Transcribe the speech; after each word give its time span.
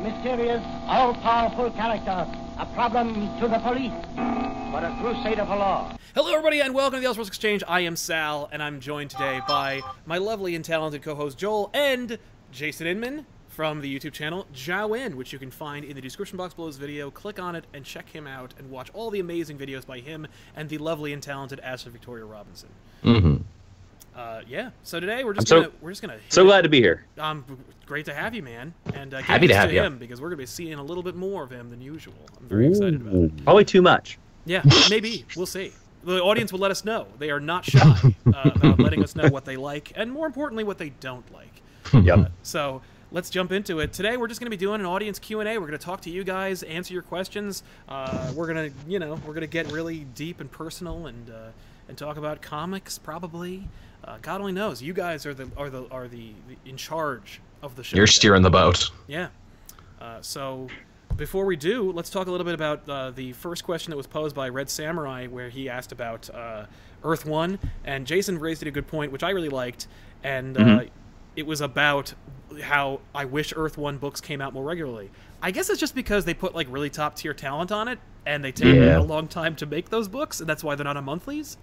A 0.00 0.02
mysterious, 0.02 0.64
all-powerful 0.86 1.72
character. 1.72 2.26
A 2.58 2.66
problem 2.72 3.38
to 3.38 3.48
the 3.48 3.58
police, 3.58 3.92
but 4.72 4.82
a 4.82 4.96
crusader 4.98 5.44
for 5.44 5.56
law. 5.56 5.94
Hello, 6.14 6.30
everybody, 6.30 6.60
and 6.60 6.74
welcome 6.74 7.02
to 7.02 7.06
the 7.06 7.12
Elseworlds 7.12 7.26
Exchange. 7.26 7.62
I 7.68 7.80
am 7.80 7.96
Sal, 7.96 8.48
and 8.50 8.62
I'm 8.62 8.80
joined 8.80 9.10
today 9.10 9.42
by 9.46 9.82
my 10.06 10.16
lovely 10.16 10.54
and 10.54 10.64
talented 10.64 11.02
co-host 11.02 11.36
Joel 11.36 11.70
and 11.74 12.18
Jason 12.50 12.86
Inman 12.86 13.26
from 13.48 13.82
the 13.82 13.94
YouTube 13.94 14.14
channel 14.14 14.46
Jowin, 14.54 15.16
which 15.16 15.34
you 15.34 15.38
can 15.38 15.50
find 15.50 15.84
in 15.84 15.96
the 15.96 16.00
description 16.00 16.38
box 16.38 16.54
below 16.54 16.68
this 16.68 16.76
video. 16.76 17.10
Click 17.10 17.38
on 17.38 17.54
it 17.54 17.66
and 17.74 17.84
check 17.84 18.08
him 18.08 18.26
out, 18.26 18.54
and 18.56 18.70
watch 18.70 18.88
all 18.94 19.10
the 19.10 19.20
amazing 19.20 19.58
videos 19.58 19.84
by 19.84 19.98
him 20.00 20.26
and 20.56 20.70
the 20.70 20.78
lovely 20.78 21.12
and 21.12 21.22
talented 21.22 21.60
Ashley 21.60 21.92
Victoria 21.92 22.24
Robinson. 22.24 22.70
Mm-hmm. 23.04 23.36
Uh, 24.14 24.42
yeah. 24.48 24.70
So 24.82 25.00
today 25.00 25.24
we're 25.24 25.34
just 25.34 25.50
I'm 25.52 25.62
gonna 25.62 25.72
we're 25.80 25.90
just 25.90 26.02
gonna 26.02 26.14
hit 26.14 26.32
So 26.32 26.42
it. 26.42 26.46
glad 26.46 26.62
to 26.62 26.68
be 26.68 26.80
here. 26.80 27.06
Um, 27.18 27.44
great 27.86 28.04
to 28.06 28.14
have 28.14 28.34
you, 28.34 28.42
man. 28.42 28.74
And 28.94 29.14
uh, 29.14 29.22
Happy 29.22 29.46
to 29.46 29.54
have 29.54 29.72
you. 29.72 29.80
him 29.82 29.98
because 29.98 30.20
we're 30.20 30.28
gonna 30.28 30.36
be 30.38 30.46
seeing 30.46 30.74
a 30.74 30.82
little 30.82 31.02
bit 31.02 31.14
more 31.14 31.42
of 31.44 31.50
him 31.50 31.70
than 31.70 31.80
usual. 31.80 32.14
I'm 32.38 32.48
very 32.48 32.68
excited 32.68 33.00
about 33.00 33.14
it. 33.14 33.44
Probably 33.44 33.64
too 33.64 33.82
much. 33.82 34.18
Yeah, 34.46 34.62
maybe. 34.90 35.24
We'll 35.36 35.46
see. 35.46 35.72
The 36.02 36.20
audience 36.22 36.50
will 36.52 36.60
let 36.60 36.70
us 36.70 36.84
know. 36.84 37.06
They 37.18 37.30
are 37.30 37.40
not 37.40 37.64
shy 37.64 37.80
uh, 38.34 38.50
about 38.54 38.78
letting 38.78 39.02
us 39.04 39.14
know 39.14 39.28
what 39.28 39.44
they 39.44 39.56
like, 39.56 39.92
and 39.96 40.10
more 40.10 40.26
importantly, 40.26 40.64
what 40.64 40.78
they 40.78 40.90
don't 41.00 41.30
like. 41.32 41.62
Yep. 41.92 42.30
So 42.42 42.82
let's 43.10 43.30
jump 43.30 43.50
into 43.52 43.80
it. 43.80 43.92
Today, 43.92 44.16
we're 44.16 44.28
just 44.28 44.38
going 44.40 44.46
to 44.46 44.56
be 44.56 44.60
doing 44.60 44.80
an 44.80 44.86
audience 44.86 45.18
Q 45.18 45.40
and 45.40 45.48
A. 45.48 45.58
We're 45.58 45.66
going 45.66 45.78
to 45.78 45.84
talk 45.84 46.00
to 46.02 46.10
you 46.10 46.22
guys, 46.24 46.62
answer 46.62 46.92
your 46.94 47.02
questions. 47.02 47.64
Uh, 47.88 48.32
we're 48.36 48.46
going 48.52 48.70
to, 48.70 48.76
you 48.88 48.98
know, 49.00 49.14
we're 49.26 49.34
going 49.34 49.40
to 49.40 49.46
get 49.48 49.70
really 49.72 50.04
deep 50.14 50.40
and 50.40 50.50
personal 50.50 51.06
and 51.06 51.28
uh, 51.30 51.48
and 51.88 51.98
talk 51.98 52.16
about 52.16 52.40
comics, 52.42 52.96
probably. 52.98 53.68
Uh, 54.04 54.16
God 54.22 54.40
only 54.40 54.52
knows. 54.52 54.82
You 54.82 54.92
guys 54.92 55.26
are 55.26 55.34
the 55.34 55.48
are 55.56 55.70
the 55.70 55.86
are 55.90 56.08
the, 56.08 56.32
the 56.48 56.56
in 56.68 56.76
charge 56.76 57.40
of 57.62 57.76
the 57.76 57.84
show. 57.84 57.96
You're 57.96 58.06
today. 58.06 58.12
steering 58.14 58.42
the 58.42 58.50
boat. 58.50 58.90
Yeah. 59.06 59.28
Uh, 60.00 60.18
so 60.22 60.68
before 61.16 61.44
we 61.44 61.56
do, 61.56 61.92
let's 61.92 62.08
talk 62.08 62.26
a 62.26 62.30
little 62.30 62.44
bit 62.46 62.54
about 62.54 62.88
uh, 62.88 63.10
the 63.10 63.32
first 63.34 63.64
question 63.64 63.90
that 63.90 63.96
was 63.96 64.06
posed 64.06 64.34
by 64.34 64.48
Red 64.48 64.70
Samurai, 64.70 65.26
where 65.26 65.50
he 65.50 65.68
asked 65.68 65.92
about 65.92 66.30
uh, 66.30 66.64
Earth 67.04 67.26
One, 67.26 67.58
and 67.84 68.06
Jason 68.06 68.38
raised 68.38 68.62
a 68.66 68.70
good 68.70 68.86
point, 68.86 69.12
which 69.12 69.22
I 69.22 69.30
really 69.30 69.48
liked, 69.50 69.86
and 70.24 70.56
uh, 70.56 70.84
it 71.36 71.46
was 71.46 71.60
about 71.60 72.14
how 72.62 73.00
I 73.14 73.26
wish 73.26 73.52
Earth 73.54 73.76
One 73.76 73.98
books 73.98 74.20
came 74.20 74.40
out 74.40 74.54
more 74.54 74.64
regularly. 74.64 75.10
I 75.42 75.50
guess 75.50 75.68
it's 75.68 75.80
just 75.80 75.94
because 75.94 76.24
they 76.24 76.34
put 76.34 76.54
like 76.54 76.66
really 76.70 76.88
top 76.90 77.16
tier 77.16 77.34
talent 77.34 77.70
on 77.70 77.88
it, 77.88 77.98
and 78.24 78.42
they 78.42 78.52
take 78.52 78.74
Yeah. 78.76 78.98
a 78.98 79.02
long 79.02 79.28
time 79.28 79.54
to 79.56 79.66
make 79.66 79.90
those 79.90 80.08
books, 80.08 80.40
and 80.40 80.48
that's 80.48 80.64
why 80.64 80.74
they're 80.74 80.84
not 80.84 80.96
on 80.96 81.04
monthlies. 81.04 81.58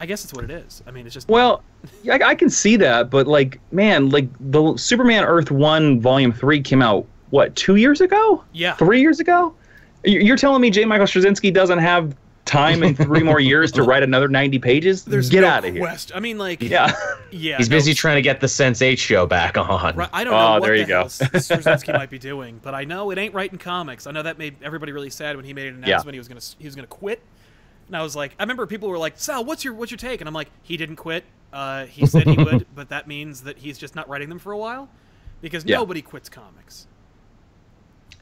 I 0.00 0.06
guess 0.06 0.22
that's 0.22 0.32
what 0.32 0.44
it 0.44 0.50
is. 0.50 0.82
I 0.86 0.90
mean, 0.90 1.04
it's 1.06 1.14
just 1.14 1.28
Well, 1.28 1.62
yeah, 2.02 2.14
I, 2.22 2.28
I 2.30 2.34
can 2.34 2.48
see 2.50 2.76
that, 2.76 3.10
but 3.10 3.26
like, 3.26 3.60
man, 3.72 4.08
like 4.10 4.28
the 4.40 4.76
Superman 4.76 5.24
Earth 5.24 5.50
One 5.50 6.00
Volume 6.00 6.32
Three 6.32 6.60
came 6.62 6.80
out 6.82 7.06
what 7.30 7.54
two 7.56 7.76
years 7.76 8.00
ago? 8.00 8.42
yeah. 8.52 8.74
Three 8.74 9.00
years 9.00 9.20
ago? 9.20 9.54
You- 10.04 10.20
You're 10.20 10.36
telling 10.38 10.62
me 10.62 10.70
J. 10.70 10.84
Michael 10.86 11.06
Straczynski 11.06 11.52
doesn't 11.52 11.78
have 11.78 12.16
time 12.46 12.82
in 12.82 12.96
three 12.96 13.22
more 13.22 13.38
years 13.38 13.70
to 13.70 13.82
write 13.84 14.02
another 14.02 14.26
90 14.26 14.58
pages? 14.58 15.04
There's 15.06 15.28
Get 15.28 15.42
no 15.42 15.48
out 15.48 15.64
of 15.64 15.72
here. 15.74 15.82
quest- 15.82 16.10
I 16.14 16.20
mean, 16.20 16.38
like, 16.38 16.62
Yeah. 16.62 16.90
yeah. 17.30 17.58
He's 17.58 17.68
no, 17.68 17.76
busy 17.76 17.92
trying 17.94 18.16
to 18.16 18.22
get 18.22 18.40
the 18.40 18.48
Sense 18.48 18.80
Eight 18.82 18.98
show 18.98 19.26
back 19.26 19.56
on. 19.58 19.94
Right, 19.94 20.08
I 20.12 20.24
don't 20.24 20.32
Oh, 20.32 20.36
know 20.38 20.50
what 20.54 20.62
there 20.62 20.72
the 20.72 20.80
you 20.80 20.86
go. 20.86 21.00
hell 21.00 21.04
Straczynski 21.08 21.92
might 21.92 22.10
be 22.10 22.18
doing, 22.18 22.58
but 22.62 22.74
I 22.74 22.84
know 22.84 23.10
it 23.10 23.18
ain't 23.18 23.34
writing 23.34 23.58
comics. 23.58 24.06
I 24.06 24.10
know 24.12 24.22
that 24.22 24.38
made 24.38 24.56
everybody 24.62 24.90
really 24.92 25.10
sad 25.10 25.36
when 25.36 25.44
he 25.44 25.52
made 25.52 25.68
an 25.68 25.80
Yeah. 25.80 25.88
announcement 25.88 26.14
he 26.14 26.18
was 26.18 26.26
gonna 26.28 26.40
he 26.58 26.64
was 26.66 26.74
gonna 26.74 26.86
quit. 26.88 27.20
And 27.90 27.96
I 27.96 28.02
was 28.02 28.14
like, 28.14 28.36
I 28.38 28.44
remember 28.44 28.68
people 28.68 28.88
were 28.88 28.98
like, 28.98 29.14
"Sal, 29.16 29.44
what's 29.44 29.64
your 29.64 29.74
what's 29.74 29.90
your 29.90 29.98
take?" 29.98 30.20
And 30.20 30.28
I'm 30.28 30.34
like, 30.34 30.48
he 30.62 30.76
didn't 30.76 30.94
quit. 30.94 31.24
Uh, 31.52 31.86
he 31.86 32.06
said 32.06 32.22
he 32.28 32.36
would, 32.44 32.64
but 32.72 32.88
that 32.90 33.08
means 33.08 33.42
that 33.42 33.58
he's 33.58 33.78
just 33.78 33.96
not 33.96 34.08
writing 34.08 34.28
them 34.28 34.38
for 34.38 34.52
a 34.52 34.56
while, 34.56 34.88
because 35.40 35.64
Yeah. 35.64 35.78
nobody 35.78 36.00
quits 36.00 36.28
comics. 36.28 36.86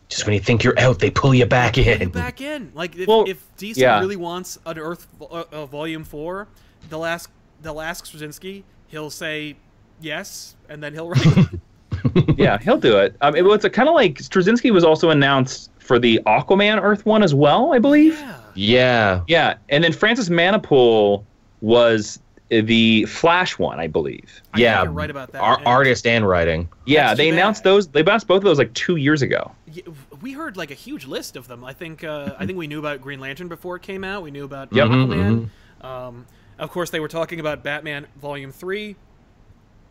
Just 0.08 0.24
when 0.24 0.32
you 0.32 0.40
think 0.40 0.64
you're 0.64 0.78
out, 0.80 0.98
they 1.00 1.10
pull 1.10 1.34
you 1.34 1.44
back 1.44 1.74
Pull 1.74 1.84
you 1.84 1.92
in. 1.92 2.08
back 2.08 2.40
in. 2.40 2.72
Like 2.74 2.96
if, 2.96 3.06
Well, 3.06 3.24
if 3.28 3.44
DC 3.58 3.76
yeah. 3.76 4.00
really 4.00 4.16
wants 4.16 4.58
an 4.64 4.78
Earth 4.78 5.06
uh, 5.30 5.66
Volume 5.66 6.02
Four, 6.02 6.48
they'll 6.88 7.04
ask 7.04 7.30
they'll 7.60 7.82
ask 7.82 8.06
Straczynski. 8.06 8.62
He'll 8.86 9.10
say 9.10 9.56
yes, 10.00 10.56
and 10.70 10.82
then 10.82 10.94
he'll 10.94 11.10
write. 11.10 11.26
it. 11.26 12.38
yeah, 12.38 12.56
he'll 12.58 12.78
do 12.78 12.96
it. 12.96 13.14
Um, 13.20 13.36
it 13.36 13.44
was 13.44 13.62
kind 13.70 13.86
of 13.88 13.94
like 13.94 14.14
Straczynski 14.14 14.70
was 14.72 14.82
also 14.84 15.10
announced 15.10 15.70
for 15.78 15.98
the 15.98 16.20
Aquaman 16.26 16.80
Earth 16.82 17.04
One 17.04 17.22
as 17.22 17.34
well, 17.34 17.74
I 17.74 17.78
believe. 17.78 18.14
yeah. 18.18 18.36
Yeah. 18.58 19.22
Yeah, 19.28 19.54
and 19.68 19.82
then 19.84 19.92
Francis 19.92 20.28
Manapul 20.28 21.24
was 21.60 22.18
the 22.50 23.04
Flash 23.04 23.58
one, 23.58 23.78
I 23.78 23.86
believe. 23.86 24.40
I 24.54 24.58
yeah. 24.60 24.84
right 24.88 25.10
about 25.10 25.32
that. 25.32 25.40
Ar- 25.42 25.58
And- 25.58 25.66
artist 25.66 26.06
and 26.06 26.26
writing. 26.26 26.68
Yeah, 26.86 27.08
That's 27.08 27.18
they 27.18 27.28
announced 27.28 27.62
bad. 27.62 27.70
those. 27.70 27.88
They 27.88 28.00
announced 28.00 28.26
both 28.26 28.38
of 28.38 28.44
those 28.44 28.58
like 28.58 28.72
two 28.74 28.96
years 28.96 29.22
ago. 29.22 29.52
Yeah, 29.70 29.82
we 30.22 30.32
heard 30.32 30.56
like 30.56 30.70
a 30.70 30.74
huge 30.74 31.06
list 31.06 31.36
of 31.36 31.46
them. 31.46 31.62
I 31.64 31.72
think 31.74 32.04
uh, 32.04 32.34
I 32.38 32.46
think 32.46 32.58
we 32.58 32.66
knew 32.66 32.78
about 32.78 33.00
Green 33.02 33.20
Lantern 33.20 33.48
before 33.48 33.76
it 33.76 33.82
came 33.82 34.02
out. 34.02 34.22
We 34.22 34.30
knew 34.30 34.44
about 34.44 34.72
Yep. 34.72 34.88
Mhm, 34.88 35.48
Um, 35.82 36.26
of 36.58 36.70
course, 36.70 36.90
they 36.90 37.00
were 37.00 37.08
talking 37.08 37.38
about 37.40 37.62
Batman 37.62 38.06
Volume 38.20 38.50
Three, 38.50 38.96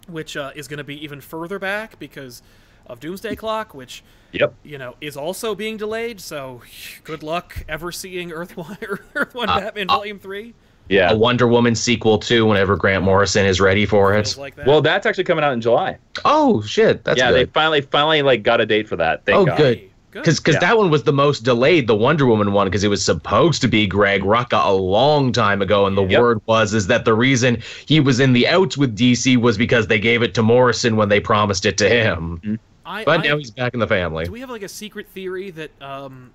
which 0.07 0.35
uh, 0.35 0.51
is 0.55 0.67
going 0.67 0.79
to 0.79 0.84
be 0.84 1.01
even 1.03 1.22
further 1.22 1.59
back 1.59 1.99
because 1.99 2.41
of 2.88 3.00
Doomsday 3.00 3.36
Clock, 3.36 3.74
which 3.74 4.03
Yep. 4.34 4.53
you 4.64 4.78
know 4.78 4.96
is 5.02 5.16
also 5.16 5.56
being 5.56 5.78
delayed. 5.78 6.20
So 6.20 6.62
good 7.03 7.24
luck 7.24 7.64
ever 7.70 7.92
seeing 7.92 8.31
Earth 8.31 8.58
One, 8.58 8.78
Earth 9.16 9.34
One 9.36 9.50
Uh, 9.50 9.59
Batman 9.59 9.90
uh, 9.90 9.96
Volume 9.98 10.20
Three. 10.20 10.53
Yeah. 10.90 11.12
A 11.12 11.18
Wonder 11.18 11.47
Woman 11.47 11.76
sequel 11.76 12.18
too. 12.18 12.46
Whenever 12.46 12.76
Grant 12.78 13.03
Morrison 13.03 13.46
is 13.46 13.59
ready 13.59 13.86
for 13.86 14.14
it. 14.14 14.38
Like 14.38 14.56
that. 14.56 14.66
Well, 14.68 14.81
that's 14.81 15.06
actually 15.06 15.26
coming 15.26 15.44
out 15.44 15.52
in 15.53 15.62
July. 15.62 15.97
Oh 16.26 16.62
shit, 16.62 17.03
that's 17.03 17.18
yeah, 17.20 17.31
they 17.31 17.46
finally 17.46 17.81
finally 17.81 18.22
like 18.22 18.44
got 18.44 18.62
a 18.62 18.66
date 18.66 18.88
for 18.88 18.96
that. 18.97 19.26
Thank 19.26 19.38
Oh, 19.38 19.46
God. 19.46 19.58
good. 19.58 19.78
Hey, 19.78 19.90
good. 20.12 20.24
Because 20.24 20.56
Yeah. 20.56 20.59
that 20.59 20.78
one 20.78 20.90
was 20.90 21.03
the 21.03 21.12
most 21.12 21.44
delayed, 21.44 21.88
the 21.88 21.96
Wonder 21.96 22.26
Woman 22.26 22.53
one, 22.53 22.68
because 22.68 22.86
it 22.86 22.88
was 22.90 23.03
supposed 23.03 23.62
to 23.64 23.68
be 23.68 23.86
Greg 23.86 24.22
Rucka 24.24 24.66
a 24.66 24.72
long 24.72 25.34
time 25.34 25.62
ago, 25.62 25.86
and 25.88 25.97
the 25.97 26.03
Yep. 26.06 26.22
word 26.22 26.42
was 26.46 26.74
is 26.74 26.88
that 26.88 27.03
the 27.03 27.14
reason 27.14 27.62
he 27.86 28.00
was 28.00 28.22
in 28.22 28.31
the 28.34 28.47
outs 28.47 28.78
with 28.78 28.96
DC 28.96 29.36
was 29.36 29.58
because 29.58 29.88
they 29.88 30.00
gave 30.00 30.22
it 30.24 30.34
to 30.36 30.42
Morrison 30.44 30.96
when 30.96 31.09
they 31.09 31.20
promised 31.20 31.66
it 31.66 31.78
to 31.80 31.90
him. 31.90 32.59
I, 32.88 33.03
But 33.03 33.20
I- 33.20 33.24
now 33.24 33.38
he's 33.38 33.52
back 33.52 33.74
in 33.74 33.80
the 33.80 33.88
family. 33.88 34.25
Do 34.25 34.31
we 34.31 34.40
have 34.40 34.50
like 34.50 34.64
a 34.64 34.70
secret 34.70 35.08
theory 35.09 35.52
that 35.52 35.72
um, 35.81 36.31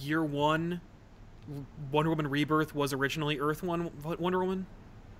year 0.00 0.22
one 0.22 0.80
Wonder 1.90 2.10
Woman 2.10 2.28
Rebirth 2.28 2.74
was 2.74 2.92
originally 2.92 3.40
Earth 3.40 3.62
One 3.62 3.90
Wonder 4.04 4.38
Woman? 4.40 4.66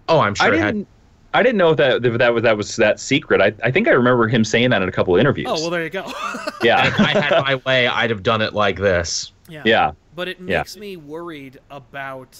Oh, 0.09 0.21
I'm 0.21 0.35
sure 0.35 0.47
I 0.47 0.51
didn't. 0.51 0.87
I 1.35 1.43
didn't 1.43 1.57
know 1.57 1.71
if 1.71 1.79
that 1.79 2.05
if 2.05 2.19
that 2.19 2.35
was 2.35 2.43
that 2.43 2.57
was 2.57 2.77
that 2.77 3.01
secret. 3.01 3.41
I, 3.41 3.53
I 3.67 3.71
think 3.71 3.89
I 3.89 3.93
remember 3.93 4.29
him 4.29 4.45
saying 4.45 4.69
that 4.71 4.83
in 4.83 4.89
a 4.89 4.93
couple 4.93 5.15
of 5.15 5.21
interviews. 5.21 5.47
Oh 5.51 5.55
well, 5.55 5.71
there 5.71 5.83
you 5.83 5.91
go. 5.91 6.05
Yeah, 6.63 6.87
if 6.87 7.01
I 7.01 7.09
had 7.21 7.43
my 7.43 7.55
way, 7.67 7.89
I'd 7.89 8.11
have 8.11 8.23
done 8.23 8.41
it 8.43 8.53
like 8.55 8.79
this. 8.79 9.33
yeah. 9.49 9.63
yeah, 9.65 9.93
But 10.15 10.29
it 10.29 10.39
Yeah. 10.39 10.59
makes 10.59 10.77
me 10.77 10.97
worried 10.97 11.59
about 11.73 12.39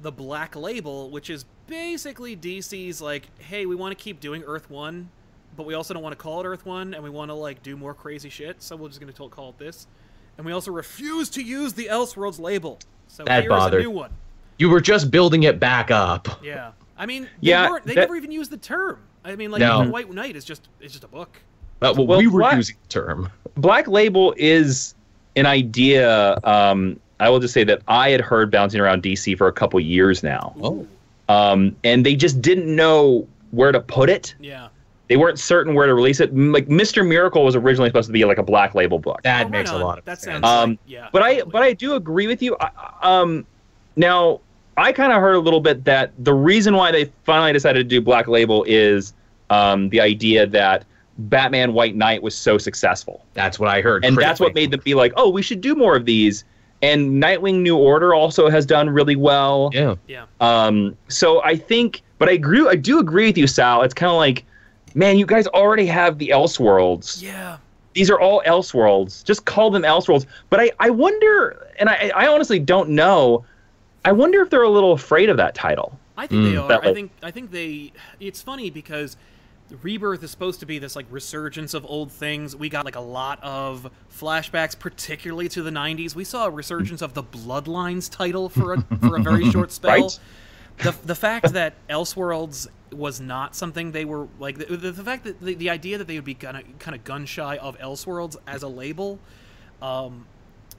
the 0.00 0.12
Black 0.12 0.54
Label, 0.56 1.08
which 1.10 1.30
is 1.30 1.46
basically 1.68 2.36
DC's 2.36 3.00
like, 3.00 3.28
hey, 3.38 3.64
we 3.64 3.74
want 3.76 3.96
to 3.96 4.02
keep 4.02 4.20
doing 4.20 4.42
Earth 4.44 4.68
One, 4.68 5.08
but 5.56 5.66
we 5.66 5.74
also 5.74 5.94
don't 5.94 6.02
want 6.02 6.12
to 6.16 6.22
call 6.22 6.40
it 6.40 6.46
Earth 6.46 6.64
One, 6.66 6.94
and 6.94 7.02
we 7.02 7.10
want 7.10 7.30
to 7.30 7.34
like 7.34 7.62
do 7.62 7.76
more 7.76 7.94
crazy 7.94 8.28
shit, 8.28 8.62
so 8.62 8.76
we're 8.76 8.88
just 8.88 9.00
gonna 9.00 9.12
call 9.30 9.50
it 9.50 9.58
this. 9.58 9.86
And 10.38 10.46
we 10.46 10.52
also 10.52 10.70
refuse 10.72 11.28
to 11.30 11.42
use 11.42 11.72
the 11.74 11.86
Elseworlds 11.86 12.40
label. 12.40 12.78
So 13.08 13.24
That 13.24 13.42
here's 13.42 13.50
bothered. 13.50 13.80
a 13.80 13.82
new 13.84 13.90
one. 13.90 14.10
You 14.58 14.70
were 14.70 14.80
just 14.80 15.10
building 15.10 15.42
it 15.42 15.60
back 15.60 15.90
up. 15.90 16.28
Yeah, 16.42 16.72
I 16.96 17.04
mean, 17.06 17.24
they 17.24 17.28
Yeah, 17.40 17.68
weren't, 17.68 17.84
they 17.84 17.94
that- 17.94 18.00
never 18.02 18.16
even 18.16 18.32
used 18.32 18.50
the 18.50 18.56
term. 18.56 18.98
I 19.24 19.36
mean, 19.36 19.50
like 19.50 19.60
No. 19.60 19.80
even 19.80 19.92
White 19.92 20.12
Knight 20.12 20.36
is 20.36 20.44
just 20.44 20.68
it's 20.80 20.92
just 20.92 21.04
a 21.04 21.08
book. 21.08 21.36
But 21.80 21.96
well, 21.96 22.06
Well, 22.06 22.18
we 22.18 22.26
were 22.28 22.40
what- 22.42 22.56
using 22.56 22.76
the 22.82 22.88
term. 22.88 23.28
Black 23.56 23.86
Label 23.88 24.34
is 24.38 24.94
an 25.36 25.46
idea. 25.46 26.38
Um, 26.44 26.98
I 27.20 27.28
will 27.28 27.38
just 27.40 27.54
say 27.54 27.62
that 27.64 27.82
I 27.88 28.10
had 28.10 28.20
heard 28.20 28.50
bouncing 28.50 28.80
around 28.80 29.02
DC 29.02 29.36
for 29.36 29.46
a 29.48 29.52
couple 29.52 29.78
years 29.80 30.22
now, 30.22 30.54
Oh. 30.62 30.86
um, 31.28 31.76
and 31.84 32.04
they 32.06 32.16
just 32.16 32.40
didn't 32.42 32.74
know 32.74 33.26
where 33.52 33.70
to 33.70 33.80
put 33.80 34.08
it. 34.10 34.34
Yeah. 34.40 34.68
They 35.12 35.18
weren't 35.18 35.38
certain 35.38 35.74
where 35.74 35.86
to 35.86 35.92
release 35.92 36.20
it. 36.20 36.34
Like 36.34 36.68
Mr. 36.68 37.06
Miracle 37.06 37.44
was 37.44 37.54
originally 37.54 37.90
supposed 37.90 38.06
to 38.06 38.14
be 38.14 38.24
like 38.24 38.38
a 38.38 38.42
black 38.42 38.74
label 38.74 38.98
book. 38.98 39.20
That 39.24 39.44
Oh, 39.44 39.48
makes 39.50 39.70
right 39.70 39.78
a 39.78 39.84
lot 39.84 39.98
of 39.98 40.06
that 40.06 40.18
sense. 40.22 40.42
Sounds 40.42 40.46
Um, 40.46 40.70
like, 40.70 40.78
yeah. 40.86 41.08
but 41.12 41.22
I 41.22 41.42
but 41.42 41.60
I 41.62 41.74
do 41.74 41.96
agree 41.96 42.26
with 42.26 42.40
you. 42.40 42.56
I, 42.60 42.70
um, 43.02 43.44
now 43.94 44.40
I 44.78 44.90
kind 44.90 45.12
of 45.12 45.20
heard 45.20 45.34
a 45.34 45.38
little 45.38 45.60
bit 45.60 45.84
that 45.84 46.12
the 46.18 46.32
reason 46.32 46.74
why 46.76 46.90
they 46.92 47.12
finally 47.24 47.52
decided 47.52 47.80
to 47.80 47.84
do 47.84 48.00
Black 48.00 48.26
Label 48.26 48.64
is 48.66 49.12
um, 49.50 49.90
the 49.90 50.00
idea 50.00 50.46
that 50.46 50.86
Batman 51.18 51.74
White 51.74 51.94
Knight 51.94 52.22
was 52.22 52.34
so 52.34 52.56
successful, 52.56 53.26
That's 53.34 53.58
what 53.58 53.68
I 53.68 53.82
heard. 53.82 54.06
and 54.06 54.16
that's 54.16 54.40
what 54.40 54.54
made 54.54 54.70
them 54.70 54.80
be 54.82 54.94
like, 54.94 55.12
oh, 55.18 55.28
we 55.28 55.42
should 55.42 55.60
do 55.60 55.74
more 55.74 55.94
of 55.94 56.06
these. 56.06 56.44
And 56.80 57.22
Nightwing 57.22 57.60
New 57.60 57.76
Order 57.76 58.14
also 58.14 58.48
has 58.48 58.64
done 58.64 58.88
really 58.88 59.14
well. 59.14 59.68
Yeah. 59.74 59.96
yeah. 60.08 60.24
Um, 60.40 60.96
so 61.08 61.42
I 61.44 61.54
think, 61.54 62.00
but 62.18 62.30
I 62.30 62.32
agree. 62.32 62.66
I 62.66 62.76
do 62.76 62.98
agree 62.98 63.26
with 63.26 63.36
you, 63.36 63.46
Sal. 63.46 63.82
It's 63.82 63.92
kind 63.94 64.10
of 64.10 64.16
like, 64.16 64.44
man, 64.94 65.18
you 65.18 65.26
guys 65.26 65.46
already 65.48 65.86
have 65.86 66.18
the 66.18 66.28
Elseworlds 66.28 67.22
Yeah. 67.22 67.58
these 67.94 68.10
are 68.10 68.20
all 68.20 68.42
Elseworlds. 68.46 69.24
Just 69.24 69.44
call 69.44 69.70
them 69.70 69.82
Elseworlds. 69.82 70.26
But 70.50 70.60
I, 70.60 70.70
I 70.80 70.90
wonder, 70.90 71.66
and 71.78 71.88
I, 71.88 72.10
I 72.14 72.26
honestly 72.28 72.58
don't 72.58 72.90
know. 72.90 73.44
I 74.04 74.12
wonder 74.12 74.40
if 74.42 74.50
they're 74.50 74.62
a 74.62 74.70
little 74.70 74.92
afraid 74.92 75.28
of 75.28 75.36
that 75.36 75.54
title. 75.54 75.98
I 76.16 76.26
think 76.26 76.44
they 76.44 76.52
Mm. 76.52 76.62
are. 76.64 76.68
That 76.68 76.86
I 76.86 76.92
think 76.94 77.10
I 77.22 77.30
think 77.30 77.50
they. 77.50 77.92
It's 78.20 78.42
funny 78.42 78.68
because 78.70 79.16
Rebirth 79.82 80.22
is 80.22 80.30
supposed 80.30 80.60
to 80.60 80.66
be 80.66 80.78
this 80.78 80.94
like 80.94 81.06
resurgence 81.10 81.72
of 81.72 81.86
old 81.86 82.12
things. 82.12 82.54
We 82.54 82.68
got 82.68 82.84
like 82.84 82.96
a 82.96 83.00
lot 83.00 83.42
of 83.42 83.90
flashbacks, 84.14 84.78
particularly 84.78 85.48
to 85.50 85.62
the 85.62 85.70
'90s. 85.70 86.14
We 86.14 86.24
saw 86.24 86.46
a 86.46 86.50
resurgence 86.50 87.00
of 87.00 87.14
the 87.14 87.22
Bloodlines 87.22 88.10
title 88.10 88.48
for 88.50 88.74
a 88.74 88.82
for 89.00 89.16
a 89.16 89.20
very 89.22 89.50
short 89.52 89.72
spell. 89.72 89.90
Right. 90.02 90.18
The 90.78 90.94
the 91.04 91.14
fact 91.14 91.52
that 91.52 91.74
Elseworlds 91.88 92.66
was 92.92 93.20
not 93.20 93.54
something 93.56 93.92
they 93.92 94.04
were 94.04 94.28
like 94.38 94.58
the, 94.58 94.76
the, 94.76 94.92
the 94.92 95.04
fact 95.04 95.24
that 95.24 95.40
the, 95.40 95.54
the 95.54 95.70
idea 95.70 95.96
that 95.98 96.06
they 96.06 96.16
would 96.16 96.24
be 96.24 96.34
kind 96.34 96.56
of 96.56 96.64
kind 96.78 96.94
of 96.94 97.04
gun 97.04 97.24
shy 97.26 97.56
of 97.56 97.78
Elseworlds 97.78 98.36
as 98.46 98.62
a 98.62 98.68
label. 98.68 99.18
Um, 99.80 100.26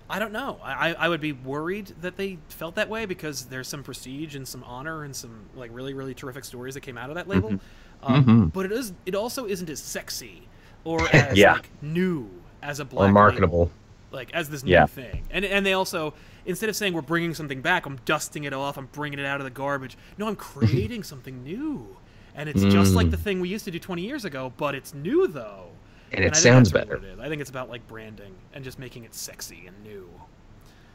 I 0.10 0.20
don't 0.20 0.34
know. 0.34 0.60
I, 0.64 0.94
I 0.94 1.10
would 1.10 1.22
be 1.22 1.32
worried 1.32 1.94
that 2.02 2.18
they 2.18 2.38
felt 2.50 2.76
that 2.76 2.90
way 2.90 3.06
because 3.06 3.46
there's 3.46 3.68
some 3.68 3.84
prestige 3.84 4.36
and 4.36 4.48
some 4.48 4.64
honor 4.66 5.04
and 5.04 5.16
some 5.16 5.46
like 5.56 5.72
really 5.74 5.94
really 5.94 6.14
terrific 6.14 6.44
stories 6.46 6.74
that 6.76 6.82
came 6.82 6.98
out 6.98 7.10
of 7.10 7.16
that 7.16 7.28
label. 7.28 7.60
Um, 8.04 8.26
Mhm. 8.26 8.54
But 8.54 8.66
it 8.66 8.72
is 8.74 8.94
it 9.06 9.16
also 9.16 9.46
isn't 9.48 9.70
as 9.70 9.80
sexy 9.80 10.48
or 10.84 11.08
as 11.16 11.38
Yeah. 11.38 11.54
like 11.54 11.70
new 11.82 12.30
as 12.62 12.80
a 12.80 12.86
black 12.86 13.02
Or 13.02 13.06
label, 13.06 13.14
marketable. 13.14 13.72
like 14.12 14.34
as 14.34 14.50
this 14.50 14.64
new 14.64 14.72
Yeah. 14.72 14.86
thing. 14.88 15.24
And 15.32 15.46
and 15.46 15.66
they 15.66 15.74
also 15.74 16.14
instead 16.46 16.70
of 16.70 16.76
saying 16.76 16.94
we're 16.94 17.02
bringing 17.02 17.34
something 17.34 17.62
back, 17.62 17.86
I'm 17.86 17.98
dusting 18.06 18.44
it 18.46 18.54
off, 18.54 18.78
I'm 18.78 18.88
bringing 18.88 19.20
it 19.20 19.26
out 19.26 19.40
of 19.40 19.44
the 19.46 19.50
garbage. 19.52 19.98
No, 20.18 20.28
I'm 20.28 20.36
creating 20.38 21.04
something 21.04 21.44
new. 21.44 21.96
And 22.36 22.50
it's 22.50 22.64
just 22.64 22.94
like 22.96 23.08
Mm. 23.08 23.12
the 23.12 23.18
thing 23.18 23.42
we 23.42 23.50
used 23.50 23.66
to 23.66 23.72
do 23.72 23.78
20 23.80 24.02
years 24.02 24.26
ago, 24.26 24.52
but 24.58 24.74
it's 24.76 24.94
new 24.94 25.28
though. 25.28 25.66
And 26.12 26.26
I 26.26 26.28
it 26.30 26.36
sounds 26.36 26.72
better. 26.72 26.96
it. 26.96 27.20
I 27.20 27.28
think 27.30 27.42
it's 27.42 27.50
about 27.50 27.70
like 27.70 27.88
branding 27.88 28.34
and 28.54 28.64
just 28.64 28.80
making 28.80 29.04
it 29.04 29.14
sexy 29.16 29.64
and 29.68 29.84
new. 29.84 30.10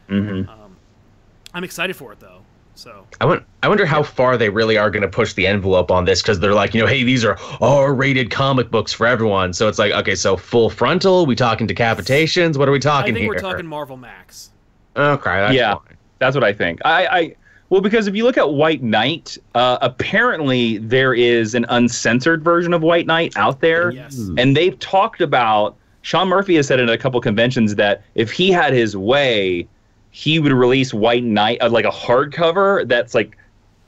Mm-hmm. 0.09 0.49
Um, 0.49 0.77
I'm 1.55 1.65
excited 1.65 1.95
for 1.97 2.13
it 2.13 2.21
though. 2.21 2.41
So 2.75 3.05
I, 3.21 3.25
won- 3.27 3.45
I 3.65 3.69
wonder 3.69 3.85
how 3.85 4.05
far 4.05 4.37
they 4.37 4.49
really 4.51 4.79
are 4.79 4.89
going 4.91 5.03
to 5.03 5.09
push 5.09 5.33
the 5.33 5.47
envelope 5.49 5.91
on 5.91 6.05
this 6.05 6.23
because 6.23 6.39
they're 6.39 6.55
like, 6.55 6.75
you 6.75 6.81
know, 6.81 6.87
hey, 6.87 7.03
these 7.03 7.25
are 7.25 7.37
R-rated 7.61 8.31
comic 8.31 8.71
books 8.71 8.93
for 8.93 9.05
everyone. 9.07 9.53
So 9.53 9.67
it's 9.67 9.81
like, 9.81 9.91
okay, 9.93 10.15
so 10.15 10.37
full 10.37 10.71
frontal. 10.71 11.27
We 11.27 11.35
talking 11.35 11.67
decapitations? 11.67 12.57
What 12.57 12.69
are 12.69 12.73
we 12.73 12.79
talking? 12.79 13.15
I 13.15 13.15
think 13.15 13.25
here? 13.25 13.29
we're 13.29 13.39
talking 13.41 13.67
Marvel 13.67 13.97
Max. 13.97 14.51
Okay, 14.99 15.31
that's 15.31 15.55
Yeah. 15.55 15.75
fine. 15.75 15.97
That's 16.19 16.35
what 16.35 16.45
I 16.45 16.53
think. 16.53 16.81
I, 16.85 17.07
I 17.07 17.35
well, 17.71 17.81
because 17.81 18.07
if 18.07 18.17
you 18.17 18.25
look 18.25 18.39
at 18.39 18.51
White 18.51 18.83
Knight, 18.83 19.37
uh, 19.55 19.79
apparently 19.83 20.79
there 20.79 21.13
is 21.15 21.55
an 21.55 21.67
uncensored 21.69 22.43
version 22.43 22.73
of 22.73 22.83
White 22.83 23.07
Knight 23.07 23.37
out 23.37 23.61
there, 23.61 23.91
Yes. 23.91 24.19
and 24.39 24.57
they've 24.57 24.79
talked 24.79 25.21
about. 25.21 25.77
Sean 26.03 26.29
Murphy 26.29 26.55
has 26.57 26.67
said 26.67 26.81
at 26.81 26.89
a 26.89 26.97
couple 26.97 27.21
conventions 27.21 27.75
that 27.75 28.03
if 28.15 28.33
he 28.33 28.51
had 28.51 28.73
his 28.73 28.97
way, 28.97 29.69
he 30.11 30.39
would 30.39 30.53
release 30.53 30.95
White 30.95 31.25
Knight 31.25 31.59
uh, 31.61 31.69
like 31.69 31.85
a 31.85 31.91
hardcover 31.91 32.89
that's 32.89 33.15
like. 33.15 33.37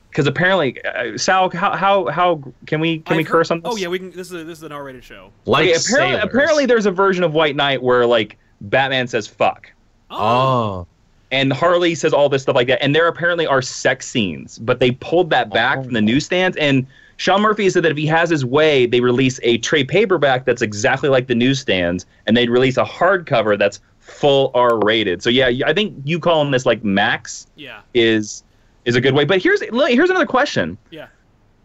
Because 0.09 0.27
apparently, 0.27 0.77
uh, 0.83 1.17
Sal, 1.17 1.49
how 1.51 1.71
how 1.75 2.05
how 2.07 2.43
can 2.67 2.81
we 2.81 2.99
can 2.99 3.15
we 3.15 3.23
I've 3.23 3.29
curse 3.29 3.47
heard- 3.49 3.55
on 3.55 3.61
this? 3.61 3.71
Oh 3.73 3.77
yeah, 3.77 3.87
we 3.87 3.97
can. 3.97 4.11
This 4.11 4.27
is 4.27 4.33
a, 4.41 4.43
this 4.43 4.57
is 4.59 4.63
an 4.65 4.73
R-rated 4.73 5.03
show. 5.05 5.31
Like 5.45 5.69
Okay, 5.69 5.73
apparently, 5.73 6.19
apparently 6.21 6.65
there's 6.65 6.85
a 6.85 6.91
version 6.91 7.23
of 7.23 7.33
White 7.33 7.55
Knight 7.55 7.81
where 7.81 8.05
like 8.05 8.37
Batman 8.59 9.07
says 9.07 9.25
"fuck." 9.25 9.71
Oh, 10.11 10.85
and 11.31 11.53
Harley 11.53 11.95
says 11.95 12.13
all 12.13 12.29
this 12.29 12.43
stuff 12.43 12.55
like 12.55 12.67
that, 12.67 12.83
and 12.83 12.93
there 12.95 13.07
apparently 13.07 13.47
are 13.47 13.61
sex 13.61 14.07
scenes, 14.07 14.59
but 14.59 14.79
they 14.79 14.91
pulled 14.91 15.29
that 15.29 15.47
oh, 15.47 15.53
back 15.53 15.79
Oh. 15.79 15.83
from 15.83 15.93
the 15.93 16.01
newsstands. 16.01 16.57
And 16.57 16.85
Sean 17.17 17.41
Murphy 17.41 17.69
said 17.69 17.83
that 17.83 17.91
if 17.91 17.97
he 17.97 18.05
has 18.07 18.29
his 18.29 18.43
way, 18.45 18.85
they 18.85 18.99
release 18.99 19.39
a 19.43 19.57
trade 19.59 19.87
paperback 19.87 20.45
that's 20.45 20.61
exactly 20.61 21.07
like 21.09 21.27
the 21.27 21.35
newsstands, 21.35 22.05
and 22.27 22.35
they'd 22.35 22.49
release 22.49 22.77
a 22.77 22.83
hardcover 22.83 23.57
that's 23.57 23.79
full 23.99 24.51
R 24.53 24.77
rated. 24.83 25.21
So 25.23 25.29
yeah, 25.29 25.51
I 25.65 25.73
think 25.73 25.95
you 26.03 26.19
calling 26.19 26.51
this 26.51 26.65
like 26.65 26.83
Max 26.83 27.47
Yeah, 27.55 27.81
is 27.93 28.43
is 28.85 28.95
a 28.95 29.01
good 29.01 29.13
way. 29.13 29.23
But 29.25 29.41
here's 29.41 29.61
here's 29.61 30.09
another 30.09 30.25
question: 30.25 30.77
yeah. 30.89 31.07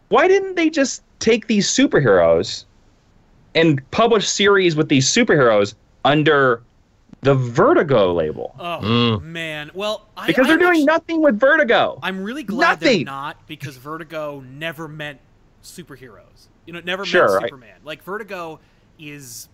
Why 0.08 0.28
didn't 0.28 0.54
they 0.54 0.70
just 0.70 1.02
take 1.18 1.46
these 1.48 1.66
superheroes 1.66 2.64
and 3.54 3.80
publish 3.90 4.28
series 4.28 4.76
with 4.76 4.88
these 4.90 5.08
superheroes 5.08 5.74
under 6.04 6.62
the 7.26 7.34
Vertigo 7.34 8.12
label? 8.14 8.54
Oh 8.58 8.78
Mm. 8.82 9.22
man. 9.22 9.70
Well, 9.74 10.06
I, 10.16 10.26
Because 10.28 10.46
they're 10.46 10.54
I'm 10.54 10.60
doing 10.60 10.74
actu- 10.80 10.84
nothing 10.86 11.20
with 11.22 11.38
Vertigo. 11.38 11.98
I'm 12.02 12.22
really 12.22 12.42
glad 12.44 12.80
they're 12.80 13.04
not 13.04 13.46
because 13.46 13.76
Vertigo 13.76 14.40
never 14.40 14.88
meant 14.88 15.18
superheroes. 15.62 16.48
You 16.66 16.72
know, 16.72 16.78
it 16.78 16.84
never 16.84 17.04
Sure, 17.04 17.28
meant 17.28 17.44
I- 17.44 17.46
Superman. 17.48 17.80
Like 17.84 18.02
Vertigo 18.02 18.60
is, 18.98 19.48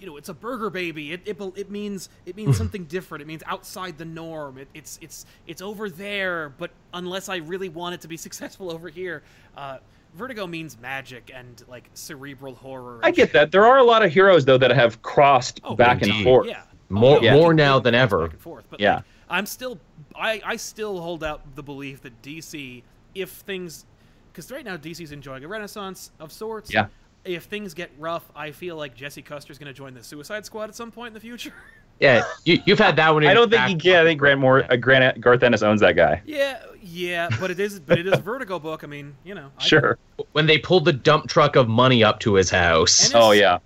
you 0.00 0.06
know, 0.06 0.16
it's 0.16 0.28
a 0.28 0.34
burger 0.34 0.70
baby. 0.70 1.12
It 1.12 1.22
it, 1.26 1.40
it 1.56 1.70
means 1.70 2.08
it 2.26 2.36
means 2.36 2.56
something 2.62 2.84
different. 2.84 3.22
It 3.22 3.26
means 3.28 3.42
outside 3.46 3.98
the 3.98 4.04
norm. 4.04 4.58
It, 4.58 4.68
it's 4.74 4.98
it's 5.02 5.26
it's 5.46 5.62
over 5.62 5.88
there, 5.90 6.50
but 6.58 6.70
unless 6.94 7.28
I 7.28 7.36
really 7.36 7.68
want 7.68 7.94
it 7.94 8.00
to 8.02 8.08
be 8.08 8.16
successful 8.26 8.70
over 8.72 8.88
here, 8.88 9.22
uh, 9.56 9.78
Vertigo 10.14 10.46
means 10.46 10.78
magic 10.80 11.30
and 11.34 11.62
like 11.68 11.88
cerebral 11.94 12.54
horror. 12.54 13.00
I 13.02 13.10
get 13.10 13.24
shit. 13.28 13.32
that. 13.34 13.52
There 13.52 13.64
are 13.66 13.78
a 13.78 13.84
lot 13.84 14.02
of 14.04 14.10
heroes 14.12 14.44
though 14.46 14.58
that 14.58 14.70
have 14.70 15.02
crossed 15.02 15.60
Oh, 15.64 15.74
back 15.74 16.00
and 16.02 16.10
indeed. 16.10 16.24
forth. 16.24 16.46
Yeah. 16.48 16.62
More- 16.88 17.20
no, 17.20 17.32
more 17.32 17.54
now 17.54 17.78
than 17.78 17.94
ever. 17.94 18.22
Back 18.22 18.32
and 18.32 18.40
forth. 18.40 18.64
But 18.70 18.80
Yeah. 18.80 18.96
like, 18.96 19.04
I'm 19.30 19.46
still, 19.46 19.78
I, 20.16 20.40
I 20.44 20.56
still 20.56 21.00
hold 21.00 21.22
out 21.22 21.42
the 21.54 21.62
belief 21.62 22.00
that 22.02 22.20
DC, 22.22 22.82
if 23.14 23.30
things, 23.30 23.84
because 24.32 24.50
right 24.50 24.64
now 24.64 24.76
DC's 24.76 25.12
enjoying 25.12 25.44
a 25.44 25.48
renaissance 25.48 26.12
of 26.18 26.32
sorts. 26.32 26.72
Yeah. 26.72 26.86
If 27.24 27.44
things 27.44 27.74
get 27.74 27.90
rough, 27.98 28.30
I 28.34 28.52
feel 28.52 28.76
like 28.76 28.94
Jesse 28.94 29.20
Custer's 29.22 29.58
going 29.58 29.66
to 29.66 29.72
join 29.74 29.92
the 29.92 30.02
Suicide 30.02 30.46
Squad 30.46 30.70
at 30.70 30.74
some 30.76 30.90
point 30.90 31.08
in 31.08 31.14
the 31.14 31.20
future. 31.20 31.52
yeah. 32.00 32.22
You, 32.44 32.58
you've 32.64 32.78
had 32.78 32.96
that 32.96 33.10
one. 33.12 33.22
In 33.22 33.28
I 33.28 33.34
don't 33.34 33.50
think 33.50 33.64
he 33.66 33.74
can. 33.74 34.00
I 34.00 34.04
think 34.04 34.18
Grant 34.18 34.40
Moore, 34.40 34.62
for- 34.64 34.72
uh, 34.72 34.76
Grant 34.76 35.20
Garth 35.20 35.42
Ennis 35.42 35.62
owns 35.62 35.80
that 35.82 35.94
guy. 35.96 36.22
yeah, 36.24 36.62
yeah, 36.80 37.28
but 37.38 37.50
it 37.50 37.60
is, 37.60 37.80
but 37.80 37.98
it 37.98 38.06
is 38.06 38.14
a 38.14 38.20
Vertigo 38.22 38.58
book. 38.58 38.82
I 38.82 38.86
mean, 38.86 39.14
you 39.24 39.34
know. 39.34 39.50
I- 39.58 39.62
Sure. 39.62 39.98
when 40.32 40.46
they 40.46 40.56
pulled 40.56 40.86
the 40.86 40.92
dump 40.92 41.26
truck 41.28 41.54
of 41.56 41.68
money 41.68 42.02
up 42.02 42.18
to 42.20 42.34
his 42.34 42.48
house. 42.48 43.06
And 43.06 43.16
Oh 43.22 43.32
yeah. 43.32 43.58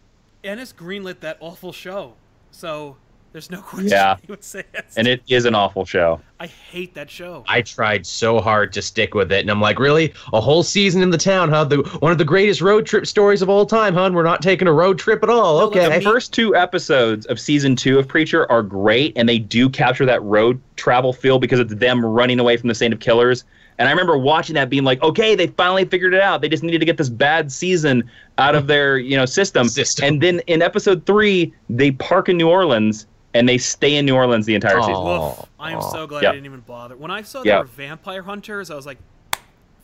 Ennis 0.42 0.72
greenlit 0.72 1.20
that 1.20 1.36
awful 1.38 1.72
show, 1.72 2.14
so 2.50 2.96
there's 3.32 3.50
no 3.50 3.60
question 3.62 3.88
Yeah. 3.90 4.16
he 4.24 4.26
would 4.30 4.44
say 4.44 4.64
it. 4.74 4.84
And 4.96 5.06
it 5.08 5.22
is 5.28 5.44
an 5.44 5.54
awful 5.54 5.84
show. 5.84 6.20
I 6.38 6.46
hate 6.46 6.94
that 6.94 7.08
show. 7.10 7.44
I 7.48 7.62
tried 7.62 8.04
so 8.06 8.40
hard 8.40 8.72
to 8.72 8.82
stick 8.82 9.14
with 9.14 9.30
it, 9.32 9.40
and 9.40 9.50
I'm 9.50 9.60
like, 9.60 9.78
really, 9.78 10.12
a 10.32 10.40
whole 10.40 10.62
season 10.62 11.00
in 11.02 11.10
the 11.10 11.18
town, 11.18 11.48
huh? 11.50 11.64
The 11.64 11.76
one 12.00 12.10
of 12.12 12.18
the 12.18 12.24
greatest 12.24 12.60
road 12.60 12.84
trip 12.84 13.06
stories 13.06 13.42
of 13.42 13.48
all 13.48 13.64
time, 13.64 13.94
huh? 13.94 14.06
And 14.06 14.14
we're 14.16 14.24
not 14.24 14.42
taking 14.42 14.66
a 14.68 14.72
road 14.72 14.98
trip 14.98 15.22
at 15.22 15.30
all. 15.30 15.58
No, 15.60 15.66
Okay. 15.66 15.86
I 15.86 15.98
The 15.98 16.04
first 16.04 16.32
two 16.32 16.54
episodes 16.56 17.26
of 17.26 17.38
season 17.38 17.76
two 17.76 17.98
of 17.98 18.08
Preacher 18.08 18.50
are 18.50 18.62
great, 18.62 19.12
and 19.16 19.28
they 19.28 19.38
do 19.38 19.68
capture 19.68 20.04
that 20.06 20.22
road 20.22 20.60
travel 20.76 21.12
feel 21.12 21.38
because 21.38 21.60
it's 21.60 21.74
them 21.74 22.04
running 22.04 22.40
away 22.40 22.56
from 22.56 22.68
the 22.68 22.74
Saint 22.74 22.92
of 22.92 22.98
Killers. 23.00 23.44
And 23.78 23.88
I 23.88 23.92
remember 23.92 24.18
watching 24.18 24.54
that, 24.54 24.68
being 24.68 24.84
like, 24.84 25.02
"Okay, 25.02 25.34
they 25.34 25.46
finally 25.46 25.84
figured 25.84 26.12
it 26.12 26.20
out. 26.20 26.40
They 26.42 26.48
just 26.48 26.62
needed 26.62 26.80
to 26.80 26.84
get 26.84 26.98
this 26.98 27.08
bad 27.08 27.50
season 27.50 28.02
out 28.38 28.54
of 28.54 28.66
their, 28.66 28.98
you 28.98 29.16
know, 29.16 29.24
system." 29.26 29.66
System. 29.68 30.06
And 30.06 30.20
then 30.20 30.40
in 30.48 30.60
episode 30.60 31.06
three, 31.06 31.54
they 31.70 31.92
park 31.92 32.28
in 32.28 32.36
New 32.36 32.48
Orleans 32.48 33.06
and 33.34 33.48
they 33.48 33.58
stay 33.58 33.96
in 33.96 34.04
New 34.06 34.14
Orleans 34.14 34.46
the 34.46 34.54
entire 34.54 34.78
season. 34.80 34.94
Aw. 34.94 35.28
Woof. 35.28 35.46
I 35.58 35.72
am 35.72 35.80
so 35.80 36.06
glad 36.06 36.22
Yeah. 36.22 36.30
I 36.30 36.32
didn't 36.32 36.46
even 36.46 36.60
bother. 36.60 36.96
When 36.96 37.10
I 37.10 37.22
saw 37.22 37.38
Yeah. 37.38 37.52
there 37.52 37.58
were 37.60 37.64
vampire 37.66 38.22
hunters, 38.22 38.70
I 38.70 38.74
was 38.74 38.86
like, 38.86 38.98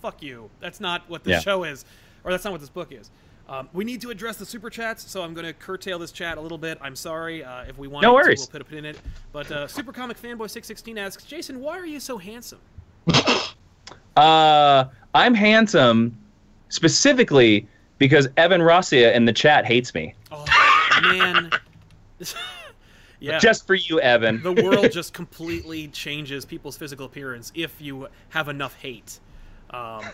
"Fuck 0.02 0.22
you! 0.22 0.50
That's 0.60 0.80
not 0.80 1.02
what 1.08 1.24
this 1.24 1.32
Yeah. 1.32 1.40
show 1.40 1.64
is, 1.64 1.84
or 2.24 2.30
that's 2.30 2.44
not 2.44 2.50
what 2.52 2.60
this 2.60 2.70
book 2.70 2.92
is." 2.92 3.10
Um, 3.48 3.66
we 3.72 3.82
need 3.82 4.02
to 4.02 4.10
address 4.10 4.36
the 4.36 4.44
super 4.44 4.68
chats, 4.68 5.10
so 5.10 5.22
I'm 5.22 5.32
going 5.32 5.46
to 5.46 5.54
curtail 5.54 5.98
this 5.98 6.12
chat 6.12 6.36
a 6.36 6.40
little 6.40 6.58
bit. 6.58 6.76
I'm 6.82 6.94
sorry 6.94 7.42
uh, 7.42 7.62
if 7.62 7.78
we 7.78 7.88
want 7.88 8.02
No 8.02 8.10
to, 8.10 8.14
worries. 8.16 8.40
we'll 8.40 8.48
put 8.48 8.60
a 8.60 8.64
pin 8.64 8.80
in 8.80 8.84
it. 8.84 8.98
But 9.32 9.50
uh, 9.50 9.66
Super 9.66 9.90
Comic 9.90 10.18
Fanboy 10.20 10.50
616 10.50 10.98
asks, 10.98 11.24
Jason, 11.24 11.60
why 11.60 11.78
are 11.78 11.86
you 11.86 11.98
so 12.00 12.18
handsome? 12.18 12.58
Uh, 14.16 14.84
I'm 15.14 15.32
handsome, 15.32 16.16
specifically 16.70 17.68
because 17.98 18.28
Evan 18.36 18.60
Rossia 18.60 19.14
in 19.14 19.24
the 19.24 19.32
chat 19.32 19.64
hates 19.64 19.94
me. 19.94 20.12
Oh 20.32 20.44
man, 21.02 21.50
Yeah. 23.20 23.38
Just 23.38 23.66
for 23.66 23.74
you, 23.74 24.00
Evan. 24.00 24.42
the 24.42 24.52
world 24.52 24.92
just 24.92 25.12
completely 25.12 25.88
changes 25.88 26.44
people's 26.44 26.76
physical 26.76 27.06
appearance 27.06 27.50
if 27.54 27.80
you 27.80 28.08
have 28.30 28.48
enough 28.48 28.74
hate. 28.74 29.18
Um, 29.70 30.04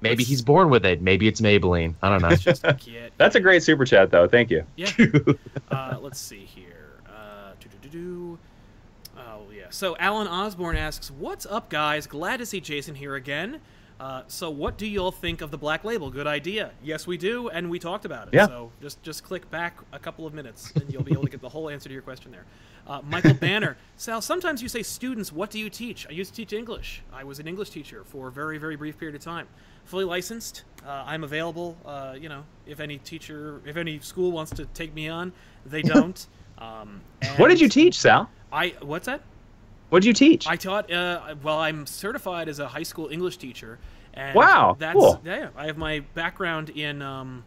Maybe 0.00 0.22
he's 0.22 0.42
born 0.42 0.70
with 0.70 0.86
it. 0.86 1.02
Maybe 1.02 1.26
it's 1.26 1.40
Maybelline. 1.40 1.94
I 2.02 2.08
don't 2.08 2.22
know. 2.22 2.28
it's 2.28 2.42
just 2.42 2.64
a 2.64 2.74
kid. 2.74 3.12
That's 3.16 3.34
a 3.34 3.40
great 3.40 3.62
super 3.62 3.84
chat, 3.84 4.10
though. 4.10 4.28
Thank 4.28 4.50
you. 4.50 4.64
Yeah. 4.76 4.90
uh, 5.70 5.98
let's 6.00 6.18
see 6.18 6.44
here. 6.44 7.00
Uh. 7.06 7.52
Oh 9.16 9.50
yeah. 9.52 9.66
So 9.70 9.96
Alan 9.98 10.28
Osborne 10.28 10.76
asks, 10.76 11.10
"What's 11.10 11.46
up, 11.46 11.68
guys? 11.68 12.06
Glad 12.06 12.38
to 12.38 12.46
see 12.46 12.60
Jason 12.60 12.94
here 12.94 13.14
again. 13.16 13.60
Uh, 14.00 14.22
so 14.28 14.48
what 14.48 14.78
do 14.78 14.86
y'all 14.86 15.10
think 15.10 15.40
of 15.40 15.50
the 15.50 15.58
Black 15.58 15.82
Label? 15.84 16.08
Good 16.10 16.26
idea. 16.28 16.70
Yes, 16.84 17.06
we 17.06 17.16
do, 17.16 17.48
and 17.48 17.68
we 17.68 17.78
talked 17.80 18.04
about 18.04 18.28
it. 18.28 18.34
Yeah. 18.34 18.46
So 18.46 18.70
just 18.80 19.02
just 19.02 19.24
click 19.24 19.50
back 19.50 19.76
a 19.92 19.98
couple 19.98 20.24
of 20.26 20.32
minutes, 20.34 20.72
and 20.76 20.92
you'll 20.92 21.02
be 21.02 21.12
able 21.12 21.24
to 21.24 21.30
get 21.30 21.40
the 21.40 21.48
whole 21.48 21.68
answer 21.68 21.88
to 21.88 21.92
your 21.92 22.02
question 22.02 22.30
there. 22.30 22.44
Uh, 22.86 23.00
Michael 23.02 23.34
Banner, 23.46 23.76
Sal. 23.96 24.20
Sometimes 24.22 24.62
you 24.62 24.68
say, 24.68 24.82
"Students, 24.84 25.32
what 25.32 25.50
do 25.50 25.58
you 25.58 25.68
teach?" 25.68 26.06
I 26.08 26.12
used 26.12 26.30
to 26.32 26.36
teach 26.36 26.52
English. 26.52 27.02
I 27.12 27.24
was 27.24 27.40
an 27.40 27.48
English 27.48 27.70
teacher 27.70 28.04
for 28.04 28.28
a 28.28 28.30
very 28.32 28.56
very 28.58 28.76
brief 28.76 28.98
period 28.98 29.16
of 29.16 29.22
time. 29.22 29.48
Fully 29.84 30.04
licensed. 30.04 30.62
Uh, 30.86 31.02
I'm 31.06 31.24
available. 31.24 31.76
Uh, 31.84 32.14
you 32.18 32.28
know, 32.28 32.44
if 32.66 32.78
any 32.78 32.98
teacher, 32.98 33.60
if 33.66 33.76
any 33.76 33.98
school 33.98 34.30
wants 34.30 34.52
to 34.52 34.66
take 34.66 34.94
me 34.94 35.08
on, 35.08 35.32
they 35.66 35.82
don't. 35.94 36.24
Um, 36.58 37.00
What 37.36 37.48
did 37.48 37.60
you 37.60 37.68
teach, 37.68 37.98
Sal? 37.98 38.30
I 38.52 38.74
what's 38.80 39.06
that? 39.06 39.22
What 39.88 40.02
did 40.02 40.08
you 40.08 40.12
teach? 40.12 40.46
I 40.46 40.56
taught. 40.56 40.90
Uh, 40.92 41.34
well, 41.42 41.58
I'm 41.58 41.86
certified 41.86 42.48
as 42.48 42.58
a 42.58 42.68
high 42.68 42.82
school 42.82 43.08
English 43.08 43.38
teacher. 43.38 43.78
And 44.14 44.34
Wow, 44.34 44.76
That's, 44.78 44.94
cool. 44.94 45.20
Yeah, 45.24 45.48
I 45.56 45.66
have 45.66 45.78
my 45.78 46.00
background 46.14 46.70
in. 46.70 47.02
Um, 47.02 47.44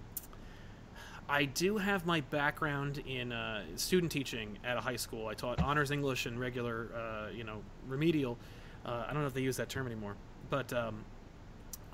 I 1.29 1.45
do 1.45 1.77
have 1.77 2.05
my 2.05 2.21
background 2.21 2.97
in 3.07 3.31
uh, 3.31 3.63
student 3.75 4.11
teaching 4.11 4.57
at 4.65 4.77
a 4.77 4.81
high 4.81 4.95
school. 4.97 5.27
I 5.27 5.33
taught 5.33 5.61
honors 5.61 5.91
English 5.91 6.25
and 6.25 6.39
regular, 6.39 6.89
uh, 6.95 7.31
you 7.33 7.43
know, 7.45 7.61
remedial. 7.87 8.37
Uh, 8.85 9.05
I 9.07 9.13
don't 9.13 9.21
know 9.21 9.27
if 9.27 9.33
they 9.33 9.41
use 9.41 9.55
that 9.57 9.69
term 9.69 9.85
anymore, 9.85 10.15
but 10.49 10.73
um, 10.73 11.03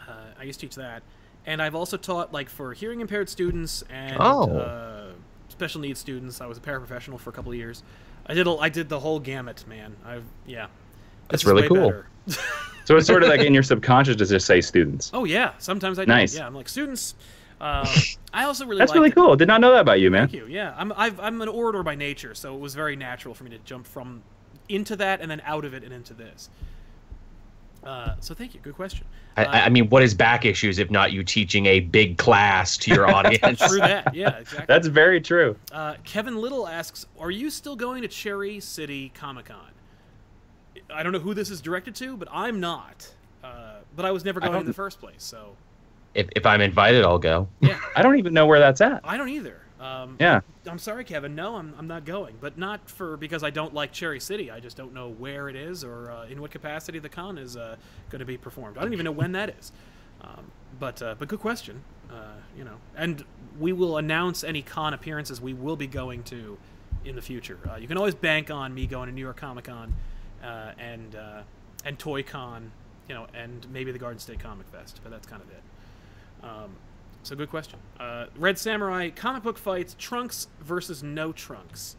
uh, 0.07 0.11
I 0.39 0.43
used 0.43 0.59
to 0.61 0.65
teach 0.67 0.75
that. 0.75 1.03
And 1.45 1.61
I've 1.61 1.75
also 1.75 1.97
taught 1.97 2.33
like 2.33 2.49
for 2.49 2.73
hearing 2.73 2.99
impaired 3.01 3.29
students 3.29 3.83
and 3.89 4.17
Oh. 4.19 4.49
uh, 4.57 5.11
special 5.49 5.81
needs 5.81 5.99
students. 5.99 6.41
I 6.41 6.45
was 6.47 6.57
a 6.57 6.61
paraprofessional 6.61 7.19
for 7.19 7.29
a 7.29 7.33
couple 7.33 7.51
of 7.51 7.57
years. 7.57 7.83
I 8.27 8.33
did 8.33 8.47
a, 8.47 8.51
I 8.55 8.69
did 8.69 8.89
the 8.89 8.99
whole 8.99 9.19
gamut, 9.19 9.65
man. 9.67 9.95
I've 10.05 10.23
yeah. 10.45 10.67
That's 11.29 11.45
really 11.45 11.67
cool. 11.67 12.03
so 12.85 12.97
it's 12.97 13.07
sort 13.07 13.23
of 13.23 13.29
like 13.29 13.41
in 13.41 13.53
your 13.53 13.63
subconscious 13.63 14.15
to 14.17 14.25
just 14.25 14.45
say 14.45 14.61
students. 14.61 15.11
Oh 15.13 15.25
yeah, 15.25 15.53
sometimes 15.57 15.99
I 15.99 16.05
do. 16.05 16.09
Nice. 16.09 16.35
Yeah, 16.35 16.47
I'm 16.47 16.55
like 16.55 16.69
students. 16.69 17.15
Uh, 17.59 17.87
I 18.33 18.43
also 18.43 18.65
really 18.65 18.79
That's 18.79 18.93
really 18.93 19.09
it. 19.09 19.15
cool. 19.15 19.35
Did 19.35 19.47
not 19.47 19.61
know 19.61 19.71
that 19.71 19.81
about 19.81 19.99
you, 19.99 20.11
man. 20.11 20.27
Thank 20.27 20.41
you. 20.41 20.47
Yeah, 20.47 20.75
I'm 20.77 20.91
I've, 20.93 21.19
I'm 21.19 21.41
an 21.41 21.47
orator 21.47 21.83
by 21.83 21.95
nature, 21.95 22.35
so 22.35 22.55
it 22.55 22.59
was 22.59 22.75
very 22.75 22.95
natural 22.95 23.33
for 23.33 23.43
me 23.43 23.49
to 23.51 23.59
jump 23.59 23.87
from 23.87 24.21
into 24.69 24.95
that 24.97 25.21
and 25.21 25.31
then 25.31 25.41
out 25.45 25.65
of 25.65 25.73
it 25.73 25.83
and 25.83 25.93
into 25.93 26.13
this. 26.13 26.49
Uh, 27.87 28.15
so 28.19 28.33
thank 28.33 28.53
you. 28.53 28.59
Good 28.59 28.75
question. 28.75 29.05
I, 29.37 29.45
Uh, 29.45 29.51
I 29.65 29.69
mean, 29.69 29.87
what 29.89 30.03
is 30.03 30.13
back 30.13 30.43
issues 30.45 30.77
if 30.77 30.91
not 30.91 31.13
you 31.13 31.23
teaching 31.23 31.65
a 31.67 31.79
big 31.79 32.17
class 32.17 32.75
to 32.79 32.91
your 32.93 33.09
audience? 33.15 33.59
True 33.65 33.79
that. 33.79 34.13
Yeah, 34.13 34.37
exactly. 34.39 34.65
That's 34.67 34.87
very 34.87 35.21
true. 35.21 35.55
Uh, 35.71 35.95
Kevin 36.03 36.35
Little 36.37 36.67
asks, 36.67 37.05
"Are 37.19 37.31
you 37.31 37.49
still 37.49 37.75
going 37.77 38.01
to 38.01 38.07
Cherry 38.09 38.59
City 38.59 39.11
Comic 39.15 39.45
Con?" 39.45 39.71
I 40.93 41.01
don't 41.03 41.11
know 41.13 41.19
who 41.19 41.33
this 41.33 41.49
is 41.49 41.61
directed 41.61 41.95
to, 41.95 42.17
but 42.17 42.27
I'm 42.31 42.59
not. 42.59 43.09
Uh, 43.43 43.75
but 43.95 44.05
I 44.05 44.11
was 44.11 44.25
never 44.25 44.39
going 44.39 44.59
in 44.59 44.65
the 44.65 44.73
first 44.73 44.99
place, 44.99 45.23
so 45.23 45.55
If, 46.13 46.27
if 46.35 46.45
I'm 46.45 46.59
invited, 46.61 47.03
I'll 47.03 47.19
go. 47.19 47.47
yeah. 47.61 47.79
I 47.95 48.01
don't 48.01 48.17
even 48.17 48.33
know 48.33 48.45
where 48.45 48.59
that's 48.59 48.81
at. 48.81 49.01
I 49.03 49.15
don't 49.17 49.29
either. 49.29 49.61
Um, 49.79 50.15
Yeah. 50.19 50.41
I'm 50.67 50.79
sorry, 50.79 51.03
Kevin. 51.03 51.35
No, 51.35 51.55
I'm, 51.55 51.73
I'm 51.77 51.87
not 51.87 52.05
going. 52.05 52.35
But 52.39 52.57
not 52.57 52.89
for 52.89 53.17
because 53.17 53.43
I 53.43 53.49
don't 53.49 53.73
like 53.73 53.91
Cherry 53.91 54.19
City. 54.19 54.51
I 54.51 54.59
just 54.59 54.77
don't 54.77 54.93
know 54.93 55.09
where 55.09 55.49
it 55.49 55.55
is 55.55 55.83
or 55.83 56.11
uh, 56.11 56.25
in 56.25 56.41
what 56.41 56.51
capacity 56.51 56.99
the 56.99 57.09
con 57.09 57.37
is 57.37 57.57
uh, 57.57 57.75
going 58.09 58.19
to 58.19 58.25
be 58.25 58.37
performed. 58.37 58.77
I 58.77 58.81
don't 58.81 58.93
even 58.93 59.05
know 59.05 59.11
when 59.11 59.31
that 59.33 59.55
is. 59.57 59.71
Um, 60.21 60.51
but 60.79 61.01
uh, 61.01 61.15
but 61.17 61.27
good 61.27 61.39
question. 61.39 61.83
Uh, 62.09 62.35
you 62.57 62.63
know, 62.63 62.77
and 62.95 63.23
we 63.59 63.73
will 63.73 63.97
announce 63.97 64.43
any 64.43 64.61
con 64.61 64.93
appearances 64.93 65.41
we 65.41 65.53
will 65.53 65.75
be 65.75 65.87
going 65.87 66.23
to 66.23 66.57
in 67.05 67.15
the 67.15 67.21
future. 67.21 67.59
Uh, 67.69 67.75
you 67.75 67.87
can 67.87 67.97
always 67.97 68.15
bank 68.15 68.49
on 68.51 68.73
me 68.73 68.87
going 68.87 69.07
to 69.07 69.13
New 69.13 69.21
York 69.21 69.37
Comic 69.37 69.65
Con 69.65 69.93
uh, 70.43 70.71
and 70.79 71.15
and 71.85 71.97
Toy 71.99 72.23
Con, 72.23 72.71
you 73.07 73.15
know, 73.15 73.27
and 73.33 73.67
maybe 73.71 73.91
the 73.91 73.99
Garden 73.99 74.19
State 74.19 74.39
Comic 74.39 74.67
Fest. 74.67 74.99
But 75.03 75.11
that's 75.11 75.27
kind 75.27 75.41
of 75.41 75.49
it. 75.49 75.63
Um, 76.43 76.75
so 77.27 77.35
good 77.35 77.49
question. 77.49 77.77
Uh, 77.99 78.25
Red 78.37 78.57
Samurai 78.57 79.09
comic 79.09 79.43
book 79.43 79.57
fights 79.57 79.95
Trunks 79.99 80.47
versus 80.61 81.03
no 81.03 81.31
Trunks. 81.31 81.95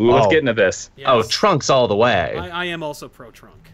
Ooh, 0.00 0.10
let's 0.10 0.26
Oh. 0.26 0.30
get 0.30 0.38
into 0.40 0.54
this. 0.54 0.90
Yes. 0.96 1.06
Oh, 1.10 1.22
trunks 1.22 1.70
all 1.70 1.86
the 1.88 1.96
way. 1.96 2.36
I, 2.38 2.62
I 2.62 2.64
am 2.66 2.82
also 2.82 3.08
pro 3.08 3.30
Trunk. 3.30 3.70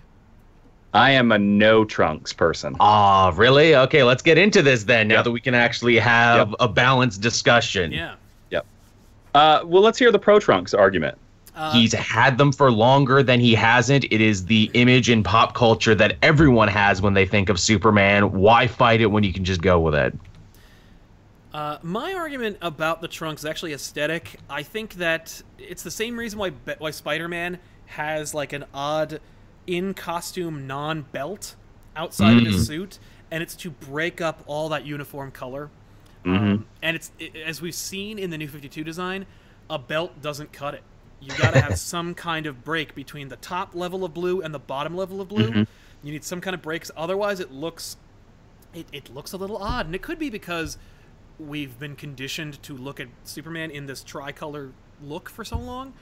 I 0.93 1.13
am 1.13 1.31
a 1.31 1.39
no 1.39 1.85
trunks 1.85 2.33
person. 2.33 2.75
Ah, 2.81 3.33
really? 3.37 3.77
Okay, 3.77 4.03
let's 4.03 4.23
get 4.23 4.37
into 4.39 4.61
this 4.61 4.83
then. 4.85 5.07
Now 5.07 5.17
Yep. 5.17 5.25
that 5.25 5.31
we 5.31 5.41
can 5.41 5.55
actually 5.55 5.99
have 6.01 6.49
Yep. 6.51 6.57
a 6.61 6.69
balanced 6.69 7.21
discussion. 7.21 7.93
Yeah. 7.93 8.15
Yep. 8.51 8.67
Uh, 9.35 9.61
well, 9.65 9.83
let's 9.83 9.99
hear 10.01 10.11
the 10.11 10.19
pro 10.19 10.41
trunks 10.41 10.75
argument. 10.75 11.17
Uh, 11.55 11.73
He's 11.73 11.93
had 11.93 12.39
them 12.39 12.51
for 12.53 12.73
longer 12.73 13.23
than 13.23 13.39
he 13.39 13.55
hasn't. 13.55 14.05
It 14.11 14.21
is 14.21 14.47
the 14.47 14.69
image 14.75 15.09
in 15.11 15.23
pop 15.23 15.55
culture 15.55 15.95
that 15.95 16.17
everyone 16.23 16.69
has 16.69 17.01
when 17.01 17.15
they 17.15 17.25
think 17.27 17.49
of 17.51 17.61
Superman. 17.61 18.33
Why 18.33 18.67
fight 18.67 19.01
it 19.01 19.07
when 19.07 19.23
you 19.23 19.33
can 19.33 19.45
just 19.45 19.61
go 19.63 19.79
with 19.79 19.95
it? 19.95 20.13
Uh, 21.53 21.79
my 21.83 22.15
argument 22.15 22.57
about 22.63 23.01
the 23.01 23.09
trunks 23.09 23.43
is 23.43 23.47
actually 23.47 23.73
aesthetic. 23.73 24.39
I 24.49 24.63
think 24.63 24.95
that 24.95 25.43
it's 25.59 25.83
the 25.83 25.91
same 25.91 26.17
reason 26.17 26.39
why 26.39 26.51
Be- 26.51 26.75
why 26.79 26.91
Spider-Man 26.93 27.59
has 27.87 28.35
like 28.35 28.53
an 28.53 28.65
odd 28.73 29.21
in 29.67 29.95
costume 29.95 30.67
non 30.67 31.03
belt 31.03 31.57
outside 31.97 32.37
of 32.37 32.45
his 32.45 32.67
suit, 32.67 32.99
and 33.31 33.43
it's 33.43 33.57
to 33.57 33.71
break 33.71 34.21
up 34.21 34.43
all 34.47 34.69
that 34.69 34.87
uniform 34.87 35.33
color. 35.33 35.71
Um, 36.25 36.67
and 36.83 36.97
it's 36.97 37.11
it, 37.19 37.35
as 37.35 37.61
we've 37.61 37.75
seen 37.75 38.19
in 38.19 38.31
the 38.31 38.39
new 38.39 38.47
52 38.49 38.85
design, 38.85 39.27
a 39.69 39.79
belt 39.79 40.21
doesn't 40.23 40.53
cut 40.53 40.75
it. 40.75 40.83
You 41.21 41.33
got 41.37 41.55
to 41.55 41.61
have 41.61 41.79
some 41.79 42.15
kind 42.15 42.47
of 42.47 42.63
break 42.65 42.95
between 42.95 43.29
the 43.29 43.37
top 43.37 43.75
level 43.75 44.05
of 44.05 44.15
blue 44.15 44.41
and 44.41 44.55
the 44.55 44.59
bottom 44.59 44.97
level 44.97 45.21
of 45.21 45.29
blue. 45.29 45.67
You 46.03 46.13
need 46.13 46.25
some 46.25 46.41
kind 46.41 46.55
of 46.55 46.63
breaks, 46.63 46.91
otherwise 46.97 47.41
it 47.41 47.51
looks 47.51 47.97
it, 48.73 48.87
it 48.93 49.13
looks 49.13 49.33
a 49.33 49.37
little 49.37 49.57
odd, 49.57 49.87
and 49.87 49.95
it 49.95 50.03
could 50.03 50.19
be 50.19 50.31
because 50.31 50.79
we've 51.41 51.79
been 51.79 51.97
conditioned 51.97 52.63
to 52.65 52.77
look 52.77 53.01
at 53.01 53.09
Superman 53.25 53.71
in 53.71 53.87
this 53.87 54.03
tricolor 54.05 54.73
look 55.03 55.29
for 55.31 55.45
so 55.45 55.57
long. 55.59 55.95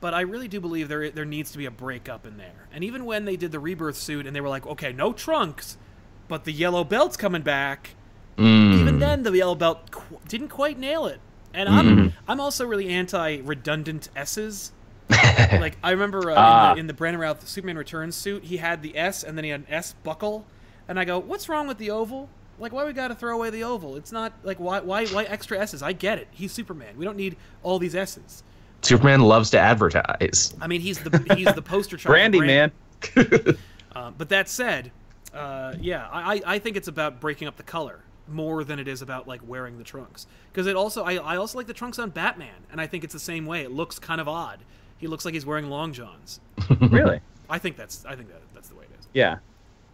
But 0.00 0.14
I 0.14 0.22
really 0.22 0.48
do 0.48 0.60
believe 0.60 0.88
there 0.88 1.10
there 1.10 1.24
needs 1.26 1.50
to 1.52 1.58
be 1.58 1.66
a 1.66 1.70
breakup 1.70 2.26
in 2.26 2.36
there. 2.38 2.68
And 2.72 2.82
even 2.84 3.04
when 3.04 3.24
they 3.26 3.36
did 3.36 3.52
the 3.52 3.58
rebirth 3.60 3.96
suit 3.96 4.26
and 4.26 4.34
they 4.34 4.40
were 4.40 4.48
like, 4.48 4.66
okay, 4.66 4.92
no 4.92 5.12
trunks, 5.12 5.76
but 6.26 6.44
the 6.44 6.52
yellow 6.52 6.84
belt's 6.84 7.16
coming 7.16 7.42
back. 7.42 7.90
Even 8.38 8.98
then, 9.00 9.22
the 9.22 9.32
yellow 9.36 9.54
belt 9.54 9.90
qu- 9.90 10.18
didn't 10.26 10.48
quite 10.48 10.78
nail 10.78 11.04
it. 11.06 11.20
And 11.52 11.68
I'm 11.68 12.14
I'm 12.26 12.40
also 12.40 12.64
really 12.66 12.88
anti 12.88 13.40
redundant 13.40 14.08
S's. 14.16 14.72
like 15.10 15.76
I 15.82 15.90
remember 15.90 16.30
uh, 16.30 16.34
Ah. 16.38 16.70
in, 16.70 16.76
the, 16.76 16.80
in 16.80 16.86
the 16.86 16.94
Brandon 16.94 17.20
Routh 17.20 17.46
Superman 17.46 17.76
Returns 17.76 18.16
suit, 18.16 18.44
he 18.44 18.56
had 18.56 18.80
the 18.82 18.96
S 18.96 19.22
and 19.22 19.36
then 19.36 19.44
he 19.44 19.50
had 19.50 19.60
an 19.60 19.66
S 19.68 19.94
buckle, 20.04 20.46
and 20.88 20.98
I 20.98 21.04
go, 21.04 21.18
"What's 21.18 21.48
wrong 21.48 21.66
with 21.68 21.76
the 21.78 21.90
oval? 21.90 22.30
Like, 22.60 22.72
why 22.72 22.84
we 22.84 22.92
got 22.92 23.08
to 23.08 23.14
throw 23.14 23.34
away 23.34 23.50
the 23.50 23.64
oval? 23.64 23.96
It's 23.96 24.12
not 24.12 24.32
like 24.44 24.60
why 24.60 24.80
why 24.80 25.06
why 25.06 25.24
extra 25.24 25.58
S's? 25.58 25.82
I 25.82 25.92
get 25.92 26.18
it. 26.18 26.28
He's 26.30 26.52
Superman. 26.52 26.96
We 26.96 27.04
don't 27.04 27.16
need 27.16 27.36
all 27.62 27.78
these 27.78 27.94
S's. 27.94 28.42
Superman 28.82 29.20
loves 29.22 29.50
to 29.50 29.58
advertise. 29.58 30.54
I 30.60 30.66
mean, 30.66 30.80
he's 30.80 30.98
the 31.00 31.34
he's 31.36 31.52
the 31.54 31.62
poster 31.62 31.96
child. 31.96 32.12
Brandy, 32.12 32.38
brand. 32.38 32.72
man. 33.16 33.56
Uh, 33.92 34.08
but 34.16 34.28
that 34.28 34.48
said, 34.48 34.92
uh, 35.34 35.74
yeah, 35.80 36.06
I, 36.12 36.34
I- 36.36 36.42
I 36.54 36.58
think 36.60 36.76
it's 36.76 36.86
about 36.86 37.18
breaking 37.20 37.48
up 37.48 37.56
the 37.56 37.64
color 37.64 37.98
more 38.28 38.62
than 38.62 38.78
it 38.78 38.86
is 38.86 39.02
about 39.02 39.26
like 39.26 39.40
wearing 39.48 39.78
the 39.78 39.84
trunks. 39.84 40.28
Because 40.52 40.68
it 40.68 40.76
also, 40.76 41.02
I, 41.02 41.14
I 41.16 41.36
also 41.38 41.58
like 41.58 41.66
the 41.66 41.74
trunks 41.74 41.98
on 41.98 42.10
Batman, 42.10 42.54
and 42.70 42.80
I 42.80 42.86
think 42.86 43.02
it's 43.02 43.12
the 43.12 43.18
same 43.18 43.46
way. 43.46 43.62
It 43.62 43.72
looks 43.72 43.98
kind 43.98 44.20
of 44.20 44.28
odd. 44.28 44.60
He 44.98 45.08
looks 45.08 45.24
like 45.24 45.34
he's 45.34 45.44
wearing 45.44 45.68
long 45.68 45.92
johns. 45.92 46.38
really? 46.80 47.20
I 47.48 47.58
think 47.58 47.76
that's 47.76 48.04
I 48.04 48.14
think 48.14 48.28
that 48.28 48.42
that's 48.54 48.68
the 48.68 48.76
way 48.76 48.84
it 48.84 48.90
is. 49.00 49.08
Yeah. 49.12 49.38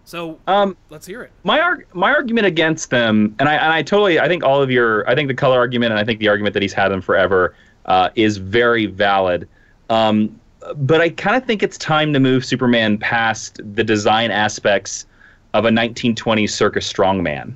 So 0.06 0.38
Um, 0.46 0.76
let's 0.88 1.04
hear 1.04 1.22
it. 1.22 1.32
my 1.42 1.60
arg- 1.60 1.86
my 1.92 2.12
argument 2.12 2.46
against 2.46 2.90
them, 2.90 3.34
and 3.40 3.48
I 3.48 3.54
and 3.54 3.72
I 3.72 3.82
totally, 3.82 4.20
I 4.20 4.28
think 4.28 4.44
all 4.44 4.62
of 4.62 4.70
your, 4.70 5.08
I 5.10 5.16
think 5.16 5.26
the 5.26 5.34
color 5.34 5.58
argument, 5.58 5.90
and 5.90 5.98
I 6.00 6.04
think 6.04 6.20
the 6.20 6.28
argument 6.28 6.54
that 6.54 6.62
he's 6.62 6.72
had 6.72 6.88
them 6.90 7.02
forever, 7.02 7.54
uh, 7.86 8.10
is 8.14 8.36
very 8.36 8.86
valid. 8.86 9.48
Um, 9.90 10.40
but 10.76 11.00
I 11.00 11.08
kind 11.10 11.36
of 11.36 11.44
think 11.44 11.62
it's 11.64 11.76
time 11.76 12.12
to 12.12 12.20
move 12.20 12.44
Superman 12.44 12.98
past 12.98 13.60
the 13.74 13.82
design 13.82 14.30
aspects 14.30 15.06
of 15.54 15.64
a 15.64 15.70
1920s 15.70 16.50
circus 16.50 16.90
strongman, 16.90 17.54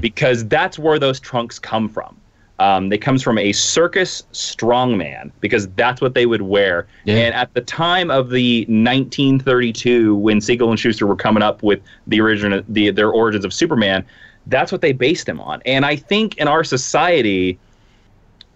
because 0.00 0.46
that's 0.48 0.78
where 0.78 0.98
those 0.98 1.18
trunks 1.18 1.58
come 1.58 1.88
from. 1.88 2.14
Um, 2.60 2.90
they 2.90 2.98
comes 2.98 3.22
from 3.22 3.38
a 3.38 3.52
circus 3.52 4.22
strongman 4.32 5.32
because 5.40 5.66
that's 5.70 6.02
what 6.02 6.12
they 6.12 6.26
would 6.26 6.42
wear. 6.42 6.86
Yeah. 7.06 7.16
And 7.16 7.34
at 7.34 7.54
the 7.54 7.62
time 7.62 8.10
of 8.10 8.28
the 8.28 8.66
1932, 8.66 10.14
when 10.16 10.42
Siegel 10.42 10.68
and 10.68 10.78
Shuster 10.78 11.06
were 11.06 11.16
coming 11.16 11.42
up 11.42 11.62
with 11.62 11.80
the 12.06 12.20
original, 12.20 12.62
the 12.68 12.90
their 12.90 13.10
origins 13.10 13.46
of 13.46 13.54
Superman, 13.54 14.04
that's 14.46 14.70
what 14.70 14.82
they 14.82 14.92
based 14.92 15.26
him 15.26 15.40
on. 15.40 15.62
And 15.64 15.86
I 15.86 15.96
think 15.96 16.36
in 16.36 16.48
our 16.48 16.62
society, 16.62 17.58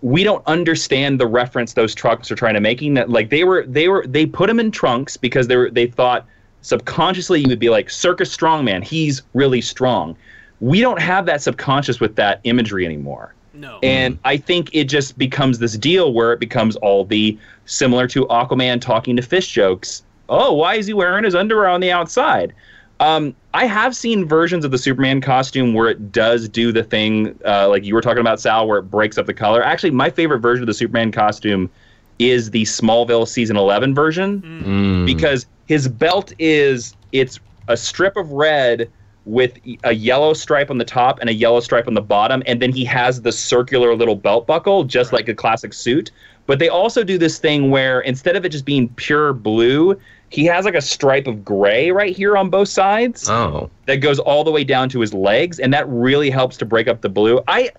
we 0.02 0.22
don't 0.22 0.46
understand 0.46 1.18
the 1.18 1.26
reference 1.26 1.72
those 1.72 1.94
trucks 1.94 2.30
are 2.30 2.36
trying 2.36 2.54
to 2.54 2.60
making 2.60 2.92
that 2.94 3.08
like 3.08 3.30
they 3.30 3.42
were 3.42 3.64
they 3.66 3.88
were 3.88 4.06
they 4.06 4.26
put 4.26 4.50
him 4.50 4.60
in 4.60 4.70
trunks 4.70 5.16
because 5.16 5.48
they 5.48 5.56
were 5.56 5.70
they 5.70 5.86
thought 5.86 6.26
subconsciously 6.60 7.40
you 7.40 7.48
would 7.48 7.58
be 7.58 7.70
like 7.70 7.88
circus 7.88 8.36
strongman 8.36 8.84
he's 8.84 9.22
really 9.32 9.62
strong 9.62 10.14
we 10.60 10.82
don't 10.82 11.00
have 11.00 11.24
that 11.24 11.40
subconscious 11.40 12.00
with 12.00 12.16
that 12.16 12.38
imagery 12.44 12.84
anymore 12.84 13.34
No. 13.54 13.78
and 13.82 14.18
I 14.24 14.36
think 14.36 14.70
it 14.72 14.84
just 14.84 15.16
becomes 15.16 15.58
this 15.60 15.76
deal 15.78 16.12
where 16.12 16.32
it 16.32 16.40
becomes 16.40 16.76
all 16.76 17.04
the 17.04 17.38
similar 17.66 18.06
to 18.08 18.26
Aquaman 18.26 18.80
talking 18.80 19.14
to 19.16 19.22
fish 19.22 19.48
jokes. 19.48 20.02
Oh, 20.28 20.52
why 20.54 20.74
is 20.74 20.86
he 20.86 20.92
wearing 20.94 21.24
his 21.24 21.34
underwear 21.34 21.68
on 21.68 21.80
the 21.80 21.92
outside? 21.92 22.52
Um, 23.00 23.34
I 23.54 23.66
have 23.66 23.94
seen 23.94 24.26
versions 24.26 24.64
of 24.64 24.70
the 24.70 24.78
Superman 24.78 25.20
costume 25.20 25.74
where 25.74 25.88
it 25.88 26.12
does 26.12 26.48
do 26.48 26.72
the 26.72 26.82
thing, 26.82 27.38
uh, 27.44 27.68
like 27.68 27.84
you 27.84 27.94
were 27.94 28.00
talking 28.00 28.20
about, 28.20 28.40
Sal, 28.40 28.66
where 28.66 28.78
it 28.78 28.90
breaks 28.90 29.18
up 29.18 29.26
the 29.26 29.34
color. 29.34 29.62
Actually, 29.62 29.90
my 29.90 30.10
favorite 30.10 30.38
version 30.40 30.62
of 30.62 30.66
the 30.66 30.74
Superman 30.74 31.12
costume 31.12 31.70
is 32.18 32.50
the 32.52 32.62
Smallville 32.62 33.26
season 33.26 33.56
11 33.56 33.94
version 33.94 34.40
Mm. 34.64 35.06
because 35.06 35.46
his 35.66 35.88
belt 35.88 36.32
is 36.38 36.94
it's 37.12 37.40
a 37.68 37.76
strip 37.76 38.16
of 38.16 38.30
red 38.30 38.88
with 39.26 39.58
a 39.84 39.94
yellow 39.94 40.34
stripe 40.34 40.70
on 40.70 40.78
the 40.78 40.84
top 40.84 41.18
and 41.20 41.30
a 41.30 41.32
yellow 41.32 41.60
stripe 41.60 41.86
on 41.88 41.94
the 41.94 42.02
bottom 42.02 42.42
and 42.46 42.60
then 42.60 42.72
he 42.72 42.84
has 42.84 43.22
the 43.22 43.32
circular 43.32 43.94
little 43.96 44.16
belt 44.16 44.46
buckle 44.46 44.84
just 44.84 45.12
like 45.12 45.28
a 45.28 45.34
classic 45.34 45.72
suit 45.72 46.10
but 46.46 46.58
they 46.58 46.68
also 46.68 47.02
do 47.02 47.16
this 47.16 47.38
thing 47.38 47.70
where 47.70 48.00
instead 48.02 48.36
of 48.36 48.44
it 48.44 48.50
just 48.50 48.66
being 48.66 48.88
pure 48.96 49.32
blue 49.32 49.98
he 50.28 50.44
has 50.44 50.66
like 50.66 50.74
a 50.74 50.80
stripe 50.82 51.26
of 51.26 51.42
gray 51.42 51.90
right 51.90 52.14
here 52.14 52.36
on 52.36 52.50
both 52.50 52.68
sides 52.68 53.28
Oh. 53.30 53.70
that 53.86 53.96
goes 53.96 54.18
all 54.18 54.44
the 54.44 54.50
way 54.50 54.62
down 54.62 54.90
to 54.90 55.00
his 55.00 55.14
legs 55.14 55.58
and 55.58 55.72
that 55.72 55.88
really 55.88 56.28
helps 56.28 56.58
to 56.58 56.66
break 56.66 56.86
up 56.86 57.00
the 57.00 57.08
blue 57.08 57.40
i 57.48 57.70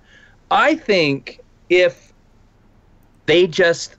i 0.50 0.74
think 0.74 1.42
if 1.70 2.12
they 3.28 3.46
just 3.46 3.98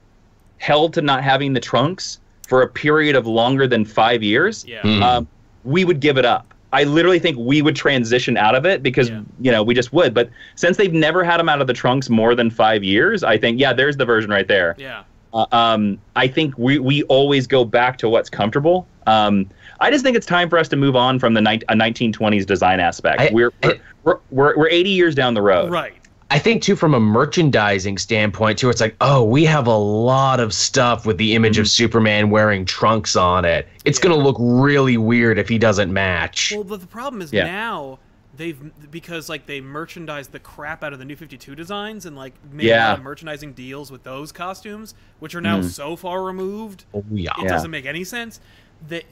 held 0.58 0.94
to 0.94 1.02
not 1.02 1.22
having 1.22 1.52
the 1.52 1.60
trunks 1.60 2.18
for 2.48 2.62
a 2.62 2.68
period 2.68 3.14
of 3.14 3.24
longer 3.26 3.68
than 3.68 3.84
five 3.84 4.22
years 4.22 4.64
yeah. 4.66 4.82
Hmm. 4.82 5.02
um, 5.02 5.28
we 5.64 5.84
would 5.84 6.00
give 6.00 6.18
it 6.18 6.24
up 6.24 6.52
i 6.72 6.84
literally 6.84 7.18
think 7.18 7.36
we 7.38 7.62
would 7.62 7.76
transition 7.76 8.36
out 8.36 8.54
of 8.54 8.66
it 8.66 8.82
because 8.82 9.08
Yeah. 9.08 9.22
you 9.40 9.50
know 9.52 9.62
we 9.62 9.74
just 9.74 9.92
would 9.92 10.12
but 10.14 10.30
since 10.54 10.76
they've 10.76 10.92
never 10.92 11.22
had 11.24 11.38
them 11.38 11.48
out 11.48 11.60
of 11.60 11.66
the 11.66 11.72
trunks 11.72 12.08
more 12.10 12.34
than 12.34 12.50
five 12.50 12.82
years 12.82 13.22
i 13.24 13.36
think 13.38 13.58
yeah 13.60 13.72
there's 13.72 13.96
the 13.96 14.04
version 14.04 14.30
right 14.30 14.48
there 14.48 14.74
Yeah. 14.78 15.02
uh, 15.32 15.46
um, 15.52 15.98
I 16.16 16.28
think 16.28 16.56
we, 16.56 16.78
we 16.78 17.02
always 17.04 17.46
go 17.46 17.64
back 17.64 17.98
to 17.98 18.08
what's 18.08 18.30
comfortable. 18.30 18.86
Um, 19.06 19.50
I 19.80 19.90
just 19.90 20.02
think 20.02 20.16
it's 20.16 20.24
time 20.26 20.48
for 20.48 20.56
us 20.58 20.66
to 20.68 20.76
move 20.76 20.96
on 20.96 21.18
from 21.18 21.34
the 21.34 21.42
ni- 21.42 21.60
a 21.68 21.74
1920s 21.74 22.46
design 22.46 22.80
aspect. 22.80 23.20
I- 23.20 23.30
we're, 23.32 23.52
I- 23.62 23.78
we're, 24.04 24.18
we're, 24.30 24.56
we're 24.56 24.68
80 24.70 24.88
years 24.90 25.14
down 25.14 25.34
the 25.34 25.42
road. 25.42 25.70
Right. 25.70 25.92
I 26.30 26.38
think 26.40 26.62
too, 26.62 26.74
from 26.74 26.92
a 26.92 27.00
merchandising 27.00 27.98
standpoint, 27.98 28.58
too, 28.58 28.68
it's 28.68 28.80
like, 28.80 28.96
oh, 29.00 29.22
we 29.22 29.44
have 29.44 29.66
a 29.68 29.76
lot 29.76 30.40
of 30.40 30.52
stuff 30.52 31.06
with 31.06 31.18
the 31.18 31.34
image 31.34 31.58
of 31.58 31.66
mm-hmm. 31.66 31.68
Superman 31.68 32.30
wearing 32.30 32.64
trunks 32.64 33.14
on 33.14 33.44
it. 33.44 33.68
It's 33.84 33.98
Yeah. 33.98 34.10
gonna 34.10 34.22
look 34.22 34.36
really 34.40 34.96
weird 34.96 35.38
if 35.38 35.48
he 35.48 35.58
doesn't 35.58 35.92
match. 35.92 36.52
Well, 36.54 36.64
but 36.64 36.80
the 36.80 36.86
problem 36.86 37.22
is 37.22 37.32
Yeah. 37.32 37.44
now 37.44 37.98
they've 38.36 38.90
because 38.90 39.28
like 39.28 39.46
they 39.46 39.60
merchandise 39.60 40.28
the 40.28 40.38
crap 40.38 40.84
out 40.84 40.92
of 40.92 40.98
the 40.98 41.04
new 41.04 41.16
52 41.16 41.54
designs 41.54 42.06
and 42.06 42.16
like 42.16 42.34
made 42.52 42.70
a 42.70 42.76
lot 42.76 42.98
of 42.98 43.04
merchandising 43.04 43.52
deals 43.54 43.90
with 43.90 44.02
those 44.02 44.30
costumes 44.32 44.94
which 45.20 45.34
are 45.34 45.40
now 45.40 45.60
mm. 45.60 45.64
so 45.64 45.96
far 45.96 46.22
removed 46.22 46.84
oh 46.92 47.02
yeah. 47.10 47.30
it 47.38 47.44
Yeah. 47.44 47.48
doesn't 47.48 47.70
make 47.70 47.86
any 47.86 48.04
sense 48.04 48.40
that 48.88 49.04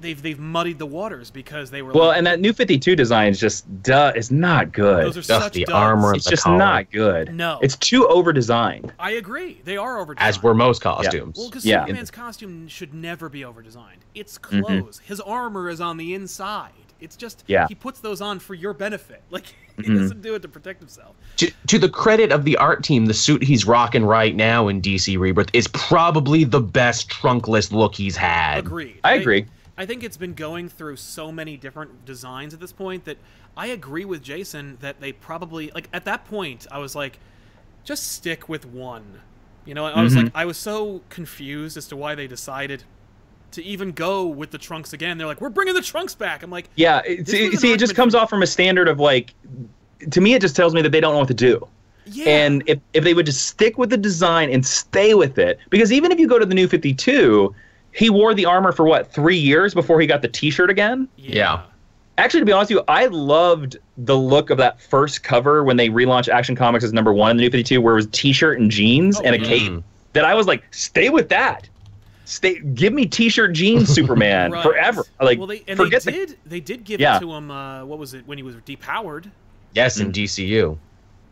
they've 0.00 0.20
they've 0.20 0.38
muddied 0.38 0.78
the 0.78 0.86
waters 0.86 1.30
because 1.30 1.70
they 1.70 1.80
were 1.80 1.92
Well, 1.92 2.08
like, 2.08 2.18
and 2.18 2.26
that 2.26 2.40
new 2.40 2.52
52 2.52 2.94
design 2.96 3.28
is 3.30 3.40
just 3.40 3.82
duh, 3.82 4.12
is 4.14 4.30
not 4.30 4.72
good. 4.72 5.06
those 5.06 5.16
are 5.16 5.22
Stuff 5.22 5.42
such 5.44 5.52
the 5.54 5.64
duds. 5.64 5.72
armor. 5.72 6.14
it's 6.14 6.24
the 6.24 6.30
just 6.30 6.42
collar. 6.44 6.58
not 6.58 6.90
good. 6.90 7.34
No. 7.34 7.58
It's 7.62 7.76
too 7.76 8.06
over 8.08 8.32
designed. 8.32 8.92
I 8.98 9.12
agree 9.12 9.60
they 9.64 9.76
are 9.76 9.98
over 9.98 10.14
As 10.18 10.42
were 10.42 10.54
most 10.54 10.82
costumes. 10.82 11.38
well 11.38 11.48
because 11.48 11.64
Yeah. 11.64 11.82
Superman's 11.82 12.10
costume 12.10 12.68
should 12.68 12.92
never 12.94 13.28
be 13.28 13.44
over 13.44 13.62
designed 13.62 14.00
it's 14.14 14.38
Mm-hmm. 14.38 14.62
clothes 14.64 14.98
his 15.04 15.20
armor 15.20 15.68
is 15.70 15.80
on 15.80 15.96
the 15.96 16.14
inside 16.14 16.72
it's 17.02 17.16
just 17.16 17.44
Yeah. 17.46 17.66
he 17.68 17.74
puts 17.74 18.00
those 18.00 18.20
on 18.20 18.38
for 18.38 18.54
your 18.54 18.72
benefit 18.72 19.22
like 19.30 19.46
he 19.76 19.82
Mhm. 19.84 19.98
doesn't 19.98 20.22
do 20.22 20.34
it 20.34 20.42
to 20.42 20.48
protect 20.48 20.80
himself 20.80 21.16
to, 21.38 21.50
to 21.66 21.78
the 21.78 21.88
credit 21.88 22.30
of 22.32 22.44
the 22.44 22.56
art 22.56 22.84
team, 22.84 23.06
the 23.06 23.14
suit 23.14 23.42
he's 23.42 23.66
rocking 23.66 24.04
right 24.04 24.34
now 24.36 24.68
in 24.68 24.80
DC 24.80 25.18
Rebirth 25.18 25.48
is 25.52 25.66
probably 25.68 26.44
the 26.44 26.60
best 26.60 27.08
trunkless 27.10 27.72
look 27.72 27.94
he's 27.94 28.16
had. 28.16 28.58
Agreed. 28.58 29.00
I 29.04 29.14
agree. 29.14 29.46
I 29.78 29.86
think 29.86 30.04
it's 30.04 30.18
been 30.18 30.34
going 30.34 30.68
through 30.68 30.96
so 30.96 31.32
many 31.32 31.56
different 31.56 32.04
designs 32.04 32.52
at 32.54 32.60
this 32.60 32.72
point 32.72 33.04
that 33.06 33.16
I 33.56 33.68
agree 33.68 34.04
with 34.04 34.22
Jason 34.22 34.76
that 34.80 35.00
they 35.00 35.12
probably 35.12 35.70
like 35.74 35.88
at 35.92 36.04
that 36.04 36.26
point 36.26 36.66
I 36.70 36.78
was 36.78 36.94
like, 36.94 37.18
just 37.84 38.12
stick 38.12 38.48
with 38.48 38.64
one. 38.66 39.20
You 39.64 39.74
know, 39.74 39.86
I 39.86 40.02
was 40.02 40.14
Mm-hmm. 40.14 40.24
like 40.24 40.32
I 40.34 40.44
was 40.44 40.58
so 40.58 41.00
confused 41.08 41.76
as 41.76 41.86
to 41.88 41.96
why 41.96 42.14
they 42.14 42.26
decided 42.26 42.84
to 43.52 43.62
even 43.64 43.92
go 43.92 44.26
with 44.26 44.50
the 44.50 44.58
trunks 44.58 44.92
again. 44.92 45.18
They're 45.18 45.26
like, 45.26 45.40
we're 45.40 45.48
bringing 45.50 45.74
the 45.74 45.82
trunks 45.82 46.14
back. 46.14 46.42
I'm 46.42 46.50
like, 46.50 46.68
Yeah, 46.76 47.00
it, 47.06 47.26
This 47.26 47.40
was 47.40 47.52
an 47.54 47.56
see, 47.58 47.72
it 47.72 47.78
just 47.78 47.94
comes 47.94 48.14
off 48.14 48.28
from 48.30 48.42
a 48.42 48.46
standard 48.46 48.88
of 48.88 48.98
like, 49.00 49.34
to 50.10 50.20
me, 50.20 50.34
it 50.34 50.40
just 50.40 50.56
tells 50.56 50.74
me 50.74 50.82
that 50.82 50.90
they 50.90 51.00
don't 51.00 51.12
know 51.14 51.18
what 51.20 51.28
to 51.28 51.34
do. 51.34 51.66
yeah. 52.06 52.24
And 52.28 52.62
if, 52.66 52.78
if 52.92 53.04
they 53.04 53.14
would 53.14 53.26
just 53.26 53.46
stick 53.46 53.78
with 53.78 53.90
the 53.90 53.96
design 53.96 54.50
and 54.50 54.64
stay 54.66 55.14
with 55.14 55.38
it, 55.38 55.58
because 55.70 55.92
even 55.92 56.10
if 56.12 56.18
you 56.18 56.26
go 56.26 56.38
to 56.38 56.46
the 56.46 56.54
new 56.54 56.66
52, 56.66 57.54
he 57.92 58.10
wore 58.10 58.34
the 58.34 58.46
armor 58.46 58.72
for 58.72 58.84
what, 58.86 59.12
three 59.12 59.36
years 59.36 59.74
before 59.74 60.00
he 60.00 60.06
got 60.06 60.22
the 60.22 60.28
t 60.28 60.50
shirt 60.50 60.70
again? 60.70 61.06
Yeah. 61.16 61.62
Actually, 62.18 62.40
to 62.40 62.46
be 62.46 62.52
honest 62.52 62.70
with 62.70 62.78
you, 62.80 62.84
I 62.88 63.06
loved 63.06 63.78
the 63.96 64.16
look 64.16 64.50
of 64.50 64.58
that 64.58 64.80
first 64.82 65.22
cover 65.22 65.64
when 65.64 65.76
they 65.76 65.88
relaunched 65.88 66.28
Action 66.28 66.54
Comics 66.54 66.84
as 66.84 66.92
number 66.92 67.12
one 67.12 67.30
in 67.32 67.36
the 67.38 67.42
new 67.44 67.50
52, 67.50 67.80
where 67.80 67.94
it 67.94 67.96
was 67.96 68.06
t 68.12 68.32
shirt 68.32 68.58
and 68.60 68.70
jeans 68.70 69.18
Oh, 69.18 69.22
and 69.24 69.34
a 69.34 69.38
yeah. 69.38 69.44
cape. 69.46 69.70
Mm. 69.72 69.82
That 70.14 70.24
I 70.26 70.34
was 70.34 70.46
like, 70.46 70.62
stay 70.74 71.08
with 71.08 71.28
that. 71.30 71.68
Stay, 72.24 72.60
give 72.60 72.92
me 72.92 73.04
t-shirt 73.06 73.52
jeans, 73.52 73.88
Superman, 73.94 74.52
Right. 74.52 74.62
forever. 74.62 75.04
Like, 75.20 75.38
well, 75.38 75.48
they 75.48 75.62
and 75.66 75.76
forget 75.76 76.02
they 76.02 76.12
the 76.12 76.26
did 76.26 76.38
they 76.46 76.60
did 76.60 76.84
give 76.84 77.00
Yeah. 77.00 77.16
it 77.16 77.20
to 77.20 77.32
him. 77.32 77.50
Uh, 77.50 77.84
what 77.84 77.98
was 77.98 78.14
it 78.14 78.26
when 78.26 78.38
he 78.38 78.42
was 78.44 78.54
depowered? 78.56 79.30
Yes, 79.74 79.98
Mm. 79.98 80.06
in 80.06 80.12
DCU. 80.12 80.78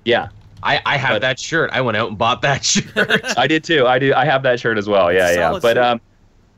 yeah. 0.05 0.29
I, 0.63 0.81
I 0.85 0.97
have 0.99 1.15
But- 1.15 1.23
that 1.23 1.39
shirt. 1.39 1.71
I 1.73 1.81
went 1.81 1.97
out 1.97 2.09
and 2.11 2.19
bought 2.19 2.43
that 2.43 2.63
shirt. 2.67 3.25
I 3.39 3.47
did 3.47 3.65
too. 3.65 3.87
I 3.87 3.99
do. 3.99 4.13
I 4.15 4.25
have 4.27 4.43
that 4.43 4.61
shirt 4.61 4.77
as 4.77 4.89
well. 4.89 5.11
Yeah, 5.13 5.33
yeah. 5.33 5.51
But 5.53 5.63
suit. 5.63 5.79
um, 5.79 6.01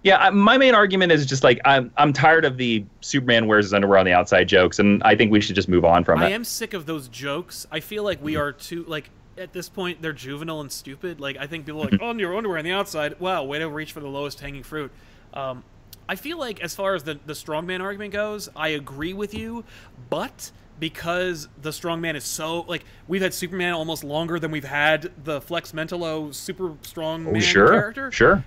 yeah. 0.03 0.17
I, 0.19 0.31
my 0.31 0.57
main 0.59 0.75
argument 0.75 1.13
is 1.13 1.25
just 1.25 1.45
like 1.45 1.61
I'm 1.65 1.93
I'm 1.97 2.13
tired 2.13 2.45
of 2.45 2.57
the 2.57 2.85
Superman 3.01 3.47
wears 3.47 3.67
his 3.67 3.75
underwear 3.75 3.99
on 4.01 4.05
the 4.07 4.13
outside 4.13 4.49
jokes, 4.49 4.81
and 4.81 5.01
I 5.05 5.15
think 5.15 5.31
we 5.31 5.41
should 5.41 5.55
just 5.55 5.69
move 5.69 5.85
on 5.85 6.03
from 6.03 6.21
I 6.21 6.25
it. 6.25 6.29
I 6.29 6.31
am 6.33 6.43
sick 6.43 6.75
of 6.75 6.87
those 6.87 7.07
jokes. 7.07 7.65
I 7.71 7.79
feel 7.79 8.03
like 8.03 8.21
we 8.21 8.35
are 8.35 8.51
too 8.51 8.85
like 8.89 9.11
at 9.39 9.53
this 9.53 9.69
point 9.69 10.03
they're 10.03 10.13
juvenile 10.13 10.61
and 10.61 10.71
stupid. 10.71 11.21
Like 11.21 11.37
I 11.39 11.47
think 11.47 11.67
people 11.67 11.83
are 11.83 11.91
like 11.91 12.03
on 12.03 12.19
your 12.19 12.37
underwear 12.37 12.59
on 12.59 12.65
the 12.65 12.73
outside. 12.73 13.19
Wow, 13.21 13.45
way 13.45 13.59
to 13.59 13.69
reach 13.69 13.93
for 13.93 14.01
the 14.01 14.09
lowest 14.09 14.41
hanging 14.41 14.63
fruit. 14.63 14.91
Um, 15.35 15.65
I 16.09 16.17
feel 16.17 16.39
like 16.39 16.61
as 16.61 16.75
far 16.75 16.95
as 16.95 17.05
the 17.05 17.19
the 17.27 17.33
strongman 17.33 17.81
argument 17.81 18.13
goes, 18.13 18.49
I 18.57 18.69
agree 18.69 19.13
with 19.15 19.35
you, 19.35 19.65
but 20.11 20.51
because 20.81 21.49
the 21.61 21.71
strongman 21.71 22.17
is 22.17 22.25
so 22.25 22.63
like 22.63 22.85
we've 23.07 23.23
had 23.23 23.33
Superman 23.33 23.73
almost 23.73 24.03
longer 24.03 24.39
than 24.41 24.51
we've 24.51 24.65
had 24.65 25.13
the 25.25 25.41
Flex 25.41 25.73
Mentalo 25.73 26.35
super 26.35 26.75
strong 26.83 27.27
Oh, 27.37 27.39
sure, 27.41 27.69
character. 27.69 28.11
sure. 28.11 28.45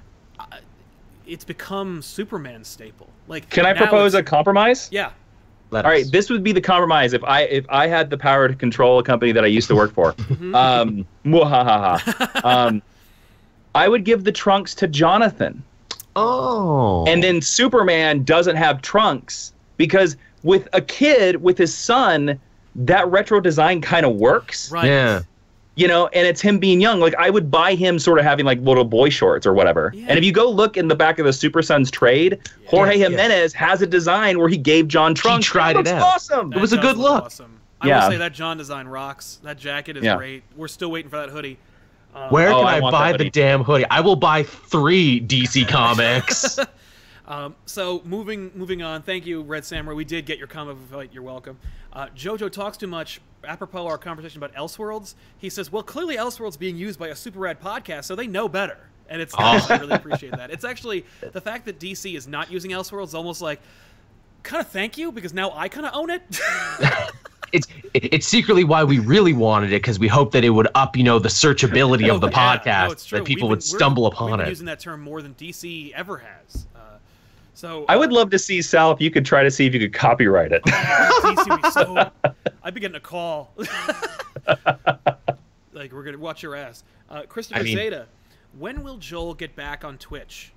It's 1.26 1.46
become 1.46 2.02
Superman's 2.04 2.68
staple. 2.68 3.10
Like 3.28 3.50
Can 3.50 3.66
I 3.66 3.74
propose 3.74 4.14
a 4.14 4.22
compromise? 4.22 4.90
Yeah. 4.92 5.12
Let 5.76 5.84
All 5.84 5.92
right, 5.92 6.06
us. 6.06 6.10
this 6.10 6.30
would 6.30 6.42
be 6.42 6.54
the 6.54 6.62
compromise 6.62 7.12
if 7.12 7.22
I 7.26 7.42
if 7.42 7.66
I 7.68 7.88
had 7.88 8.10
the 8.10 8.18
power 8.18 8.48
to 8.48 8.56
control 8.56 8.98
a 8.98 9.04
company 9.04 9.34
that 9.34 9.44
I 9.44 9.48
used 9.48 9.68
to 9.68 9.76
work 9.76 9.92
for. 9.94 10.16
um, 10.54 11.06
muhahaha. 11.26 12.46
um, 12.46 12.82
I 13.76 13.90
would 13.90 14.06
give 14.06 14.24
the 14.24 14.32
trunks 14.32 14.74
to 14.76 14.88
Jonathan. 14.88 15.62
Oh. 16.18 17.04
and 17.08 17.22
then 17.22 17.42
Superman 17.42 18.24
doesn't 18.24 18.56
have 18.56 18.82
trunks 18.82 19.52
because 19.76 20.16
with 20.44 20.70
a 20.72 20.80
kid 20.80 21.44
with 21.44 21.58
his 21.58 21.76
son, 21.76 22.40
that 22.74 23.06
retro 23.10 23.42
design 23.42 23.82
kind 23.82 24.06
of 24.06 24.16
works, 24.16 24.72
Right. 24.72 24.86
Yeah. 24.86 25.24
You 25.76 25.88
know. 25.88 26.08
And 26.08 26.28
it's 26.28 26.42
him 26.42 26.60
being 26.60 26.82
young. 26.82 27.00
Like 27.00 27.16
I 27.20 27.30
would 27.30 27.50
buy 27.52 27.76
him 27.76 28.00
sort 28.00 28.20
of 28.20 28.26
having 28.26 28.46
like 28.46 28.60
little 28.62 28.86
boy 28.86 29.10
shorts 29.10 29.46
or 29.46 29.54
whatever. 29.54 29.92
Yeah. 29.96 30.06
And 30.10 30.18
if 30.18 30.26
you 30.26 30.32
go 30.32 30.50
look 30.50 30.78
in 30.78 30.88
the 30.88 30.96
back 30.96 31.20
of 31.20 31.26
the 31.26 31.34
Super 31.34 31.62
Sons 31.62 31.90
trade, 31.92 32.40
Jorge 32.68 32.98
Yeah. 32.98 33.10
Jimenez 33.10 33.54
has 33.54 33.82
a 33.82 33.88
design 33.88 34.40
where 34.40 34.50
he 34.50 34.58
gave 34.58 34.88
John 34.88 35.14
trunks. 35.16 35.46
tried 35.46 35.76
it 35.76 35.80
looks 35.80 35.92
out. 35.92 36.02
Awesome. 36.02 36.50
That 36.52 36.60
was 36.62 36.74
a 36.74 36.78
good 36.78 36.98
look. 36.98 37.26
Awesome. 37.26 37.60
I 37.82 37.88
Yeah. 37.88 38.04
will 38.06 38.12
say 38.12 38.18
that 38.18 38.34
John 38.34 38.58
design 38.58 38.88
rocks. 38.88 39.40
That 39.44 39.58
jacket 39.58 39.98
is 39.98 40.04
Yeah. 40.04 40.16
great. 40.18 40.44
We're 40.56 40.68
still 40.68 40.90
waiting 40.92 41.10
for 41.10 41.18
that 41.18 41.30
hoodie. 41.30 41.58
Um, 42.16 42.30
Where 42.30 42.50
Oh, 42.52 42.60
can 42.60 42.68
I 42.68 42.78
I, 42.88 42.92
buy 42.92 43.14
the 43.18 43.30
damn 43.30 43.62
hoodie? 43.64 43.86
I 43.92 44.00
will 44.00 44.16
buy 44.16 44.44
three 44.44 45.20
DC 45.20 45.66
comics. 45.68 46.58
Um, 47.28 47.56
so 47.66 48.04
moving 48.06 48.52
moving 48.54 48.84
on. 48.84 49.02
Thank 49.02 49.26
you, 49.26 49.42
Red 49.42 49.66
Samurai. 49.66 49.96
We 49.96 50.06
did 50.06 50.28
get 50.28 50.38
your 50.38 50.46
comic 50.46 50.78
book 50.78 50.92
fight. 51.00 51.10
You're 51.12 51.24
welcome. 51.24 51.58
Uh, 51.92 52.06
Jojo 52.16 52.52
talks 52.52 52.78
too 52.78 52.86
much. 52.86 53.20
Apropos 53.46 53.86
our 53.88 53.98
conversation 53.98 54.42
about 54.44 54.54
Elseworlds, 54.56 55.16
he 55.38 55.50
says, 55.50 55.72
"Well, 55.72 55.84
clearly 55.84 56.16
Elseworlds 56.18 56.58
being 56.58 56.76
used 56.78 57.00
by 57.00 57.08
a 57.10 57.16
super 57.16 57.40
rad 57.40 57.62
podcast, 57.62 58.06
so 58.06 58.16
they 58.16 58.28
know 58.28 58.48
better." 58.50 58.78
And 59.08 59.22
it's 59.22 59.38
nice. 59.38 59.70
I 59.70 59.78
really 59.78 59.94
appreciate 59.94 60.32
that. 60.36 60.50
It's 60.50 60.64
actually 60.66 61.06
the 61.32 61.40
fact 61.42 61.66
that 61.66 61.80
DC 61.80 62.16
is 62.18 62.28
not 62.28 62.52
using 62.52 62.72
Elseworlds, 62.72 63.10
is 63.10 63.16
almost 63.16 63.42
like 63.42 63.62
kind 64.44 64.62
of 64.62 64.68
thank 64.68 64.98
you 64.98 65.12
because 65.12 65.34
now 65.34 65.52
I 65.56 65.70
kind 65.70 65.86
of 65.86 65.94
own 65.94 66.10
it. 66.10 66.22
it's 67.52 67.68
it's 67.94 68.28
secretly 68.28 68.64
why 68.64 68.84
we 68.84 69.00
really 69.00 69.34
wanted 69.34 69.68
it 69.72 69.82
because 69.82 70.00
we 70.00 70.08
hoped 70.08 70.32
that 70.34 70.44
it 70.44 70.50
would 70.50 70.68
up, 70.76 70.98
you 70.98 71.04
know, 71.04 71.20
the 71.20 71.30
searchability 71.30 72.14
of 72.14 72.20
the 72.22 72.28
Oh, 72.28 72.32
yeah, 72.34 72.58
podcast 72.58 73.12
no, 73.12 73.18
that 73.20 73.26
people 73.26 73.48
We've 73.48 73.58
would 73.58 73.60
been- 73.60 73.70
we're- 73.72 73.78
stumble 73.78 74.04
we've 74.04 74.14
upon 74.14 74.32
been 74.40 74.48
it. 74.48 74.50
Using 74.50 74.66
that 74.66 74.80
term 74.80 75.02
more 75.02 75.22
than 75.22 75.34
DC 75.36 75.92
ever 75.94 76.18
has. 76.18 76.66
Uh, 76.76 76.80
so 77.54 77.86
I 77.88 77.96
uh, 77.96 78.00
would 78.00 78.12
love 78.12 78.30
to 78.32 78.40
see 78.40 78.62
Sal 78.62 78.92
if 78.92 79.00
you 79.00 79.10
could 79.12 79.26
try 79.26 79.44
to 79.44 79.52
see 79.52 79.66
if 79.68 79.74
you 79.74 79.80
could 79.80 79.94
copyright 79.94 80.52
it. 80.52 80.64
DC 80.66 81.50
would 81.50 81.62
be 81.62 81.72
so. 81.72 82.12
I'd 82.66 82.74
be 82.74 82.80
getting 82.82 82.98
a 82.98 83.00
call. 83.00 83.54
like 85.72 85.92
we're 85.94 86.04
gonna 86.04 86.18
watch 86.18 86.42
your 86.42 86.56
ass, 86.56 86.84
uh, 87.12 87.22
Christopher 87.30 87.60
I 87.60 87.64
mean- 87.64 87.78
Zeta. 87.78 88.08
When 88.58 88.84
will 88.84 88.98
Joel 88.98 89.34
get 89.36 89.56
back 89.56 89.84
on 89.84 89.98
Twitch? 89.98 90.52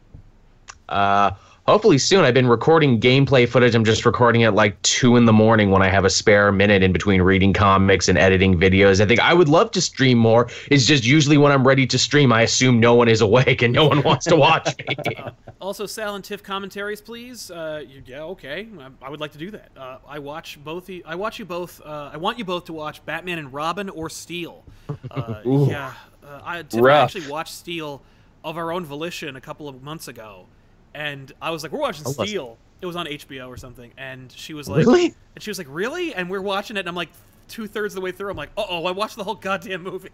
Uh, 0.88 1.33
hopefully 1.66 1.98
soon. 1.98 2.24
I've 2.24 2.33
been 2.33 2.46
recording 2.46 2.98
gameplay 2.98 3.46
footage. 3.46 3.74
I'm 3.74 3.85
just 3.85 4.07
recording 4.07 4.40
it 4.40 4.53
like 4.53 4.81
two 4.83 5.16
in 5.16 5.27
the 5.27 5.35
morning 5.35 5.70
when 5.70 5.83
I 5.83 5.88
have 5.88 6.07
a 6.07 6.11
spare 6.11 6.51
minute 6.51 6.83
in 6.83 6.92
between 6.92 7.20
reading 7.20 7.53
comics 7.53 8.09
and 8.09 8.16
editing 8.16 8.59
videos. 8.59 9.03
I 9.03 9.07
think 9.07 9.20
I 9.20 9.35
would 9.35 9.48
love 9.48 9.70
to 9.72 9.81
stream 9.83 10.16
more. 10.16 10.48
It's 10.70 10.87
just 10.87 11.05
usually 11.05 11.37
when 11.37 11.53
I'm 11.53 11.66
ready 11.66 11.87
to 11.87 11.98
stream, 11.98 12.33
I 12.33 12.42
assume 12.42 12.81
no 12.81 12.94
one 12.94 13.09
is 13.09 13.20
awake 13.20 13.61
and 13.61 13.74
no 13.74 13.87
one 13.87 14.03
wants 14.03 14.24
to 14.27 14.37
watch 14.37 14.74
me. 14.79 14.96
Also, 15.61 15.87
Sal 15.87 16.14
and 16.14 16.22
Tiff 16.22 16.40
commentaries, 16.40 17.01
please. 17.01 17.51
Uh, 17.51 17.83
you, 17.85 18.01
yeah, 18.07 18.22
okay. 18.22 18.68
I, 18.79 19.07
I 19.07 19.11
would 19.11 19.18
like 19.18 19.33
to 19.33 19.38
do 19.38 19.51
that. 19.51 19.70
Uh, 19.77 19.98
I 20.07 20.20
watch 20.20 20.57
both. 20.62 20.88
I 21.05 21.16
watch 21.16 21.40
you 21.40 21.44
both. 21.44 21.81
Uh, 21.85 22.11
I 22.12 22.16
want 22.16 22.38
you 22.38 22.44
both 22.44 22.66
to 22.66 22.72
watch 22.72 23.05
Batman 23.05 23.40
and 23.40 23.53
Robin 23.53 23.90
or 23.90 24.09
Steel. 24.09 24.64
Uh, 25.11 25.40
yeah, 25.44 25.94
uh, 26.22 26.40
I, 26.44 26.62
Tiff 26.62 26.74
and 26.79 26.88
I 26.88 27.03
actually 27.03 27.29
watched 27.29 27.55
Steel 27.55 28.03
of 28.44 28.57
our 28.57 28.72
own 28.72 28.85
volition 28.85 29.35
a 29.35 29.40
couple 29.40 29.68
of 29.68 29.83
months 29.83 30.07
ago, 30.07 30.46
and 30.94 31.33
I 31.40 31.51
was 31.51 31.62
like, 31.62 31.72
"We're 31.72 31.81
watching? 31.81 32.05
Steel." 32.07 32.57
It 32.81 32.87
was 32.87 32.94
on 32.94 33.07
HBO 33.07 33.48
or 33.48 33.57
something, 33.57 33.92
and 33.98 34.31
she 34.31 34.55
was 34.55 34.68
like, 34.68 34.79
Really? 34.79 35.12
And 35.35 35.42
she 35.42 35.51
was 35.51 35.59
like, 35.59 35.66
"Really?" 35.68 36.14
And 36.14 36.31
we're 36.31 36.40
watching 36.40 36.77
it, 36.77 36.81
and 36.81 36.88
I'm 36.88 36.94
like, 36.94 37.09
two 37.48 37.66
thirds 37.66 37.94
of 37.94 37.96
the 37.96 38.01
way 38.03 38.12
through, 38.12 38.31
I'm 38.31 38.37
like, 38.37 38.51
"Uh 38.57 38.64
oh, 38.68 38.85
I 38.87 38.92
watched 38.92 39.16
the 39.16 39.24
whole 39.24 39.35
goddamn 39.35 39.83
movie." 39.83 40.11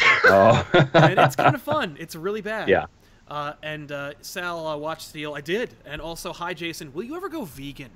oh. 0.24 0.66
and 0.94 1.18
it's 1.18 1.36
kind 1.36 1.54
of 1.54 1.62
fun. 1.62 1.96
It's 2.00 2.16
really 2.16 2.40
bad. 2.40 2.68
Yeah. 2.68 2.86
Uh, 3.28 3.52
and 3.62 3.92
uh, 3.92 4.12
Sal 4.22 4.66
uh, 4.66 4.76
watched 4.76 5.08
Steel. 5.08 5.34
I 5.34 5.40
did. 5.40 5.74
And 5.84 6.00
also, 6.00 6.32
hi 6.32 6.54
Jason. 6.54 6.92
Will 6.92 7.04
you 7.04 7.16
ever 7.16 7.28
go 7.28 7.44
vegan? 7.44 7.90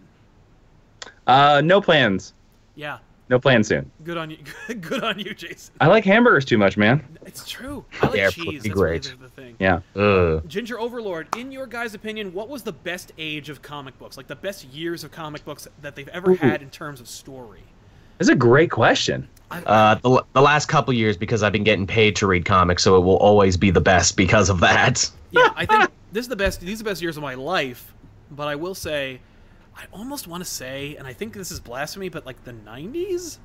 uh, 1.27 1.61
no 1.65 1.81
plans. 1.81 2.35
Yeah. 2.75 2.99
No 3.33 3.39
plans 3.39 3.69
soon. 3.69 3.91
Good 4.05 4.19
on 4.19 4.31
you. 4.31 4.37
Good 4.83 5.03
on 5.03 5.19
you, 5.19 5.33
Jason. 5.33 5.73
I 5.81 5.87
like 5.87 6.05
hamburgers 6.05 6.45
too 6.45 6.59
much, 6.59 6.77
man. 6.77 7.03
It's 7.25 7.49
true. 7.49 7.83
I 8.03 8.07
like 8.09 8.15
They're 8.17 8.31
cheese. 8.31 8.63
That's 8.63 8.75
great. 8.75 9.07
really 9.07 9.17
the, 9.17 9.23
the 9.23 9.29
thing. 9.31 9.57
Yeah. 9.59 9.81
Ugh. 9.97 10.47
Ginger 10.47 10.79
Overlord, 10.79 11.35
in 11.39 11.51
your 11.51 11.67
guys' 11.67 11.95
opinion, 11.95 12.35
what 12.35 12.51
was 12.51 12.63
the 12.63 12.75
best 12.75 13.13
age 13.17 13.49
of 13.49 13.63
comic 13.63 13.99
books? 13.99 14.19
Like 14.19 14.27
the 14.27 14.37
best 14.37 14.67
years 14.67 15.03
of 15.03 15.13
comic 15.13 15.47
books 15.47 15.67
that 15.81 15.97
they've 15.97 16.09
ever 16.09 16.33
Ooh. 16.33 16.37
had 16.37 16.61
in 16.61 16.69
terms 16.69 17.01
of 17.01 17.09
story? 17.09 17.63
That's 18.19 18.29
a 18.29 18.35
great 18.35 18.71
question. 18.71 19.27
Uh, 19.51 19.95
the, 19.95 20.23
the 20.35 20.43
last 20.43 20.67
couple 20.67 20.93
years 20.93 21.17
because 21.17 21.43
I've 21.43 21.53
been 21.53 21.65
getting 21.65 21.87
paid 21.87 22.15
to 22.17 22.27
read 22.27 22.45
comics, 22.45 22.83
so 22.83 22.99
it 22.99 23.01
will 23.01 23.17
always 23.17 23.57
be 23.57 23.71
the 23.71 23.81
best 23.81 24.15
because 24.15 24.51
of 24.51 24.61
that. 24.61 25.11
yeah, 25.31 25.49
I 25.57 25.65
think 25.65 25.91
this 26.13 26.27
is 26.27 26.29
the 26.29 26.37
best. 26.37 26.61
These 26.61 26.81
are 26.81 26.85
the 26.85 26.91
best 26.91 27.01
years 27.01 27.17
of 27.17 27.23
my 27.23 27.33
life. 27.33 27.95
But 28.31 28.49
I 28.49 28.57
will 28.57 28.75
say, 28.75 29.21
I 29.77 29.85
almost 29.93 30.27
want 30.29 30.45
to 30.45 30.49
say, 30.51 30.97
and 30.97 31.07
I 31.07 31.13
think 31.13 31.33
this 31.35 31.51
is 31.51 31.61
blasphemy, 31.61 32.09
but 32.09 32.27
like 32.27 32.45
the 32.45 32.53
'90s. 32.53 33.39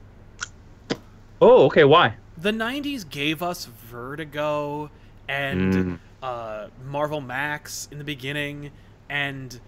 Oh, 1.42 1.66
okay. 1.66 1.84
Why? 1.84 2.16
the 2.40 2.52
90s 2.52 3.10
gave 3.10 3.42
us 3.42 3.66
vertigo 3.66 4.92
and 5.28 5.74
Mm. 5.74 6.00
uh, 6.22 6.68
marvel 6.86 7.20
max 7.20 7.88
in 7.92 7.98
the 7.98 8.04
beginning 8.04 8.70
and 9.10 9.60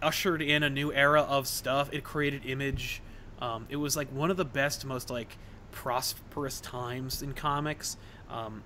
ushered 0.00 0.40
in 0.40 0.62
a 0.62 0.70
new 0.70 0.92
era 0.92 1.22
of 1.22 1.48
stuff 1.48 1.88
it 1.92 2.04
created 2.04 2.46
image 2.46 3.02
um, 3.40 3.66
it 3.68 3.74
was 3.76 3.96
like 3.96 4.06
one 4.12 4.30
of 4.30 4.36
the 4.36 4.44
best 4.44 4.84
most 4.84 5.10
like 5.10 5.36
prosperous 5.72 6.60
times 6.60 7.22
in 7.22 7.32
comics 7.32 7.96
um, 8.30 8.62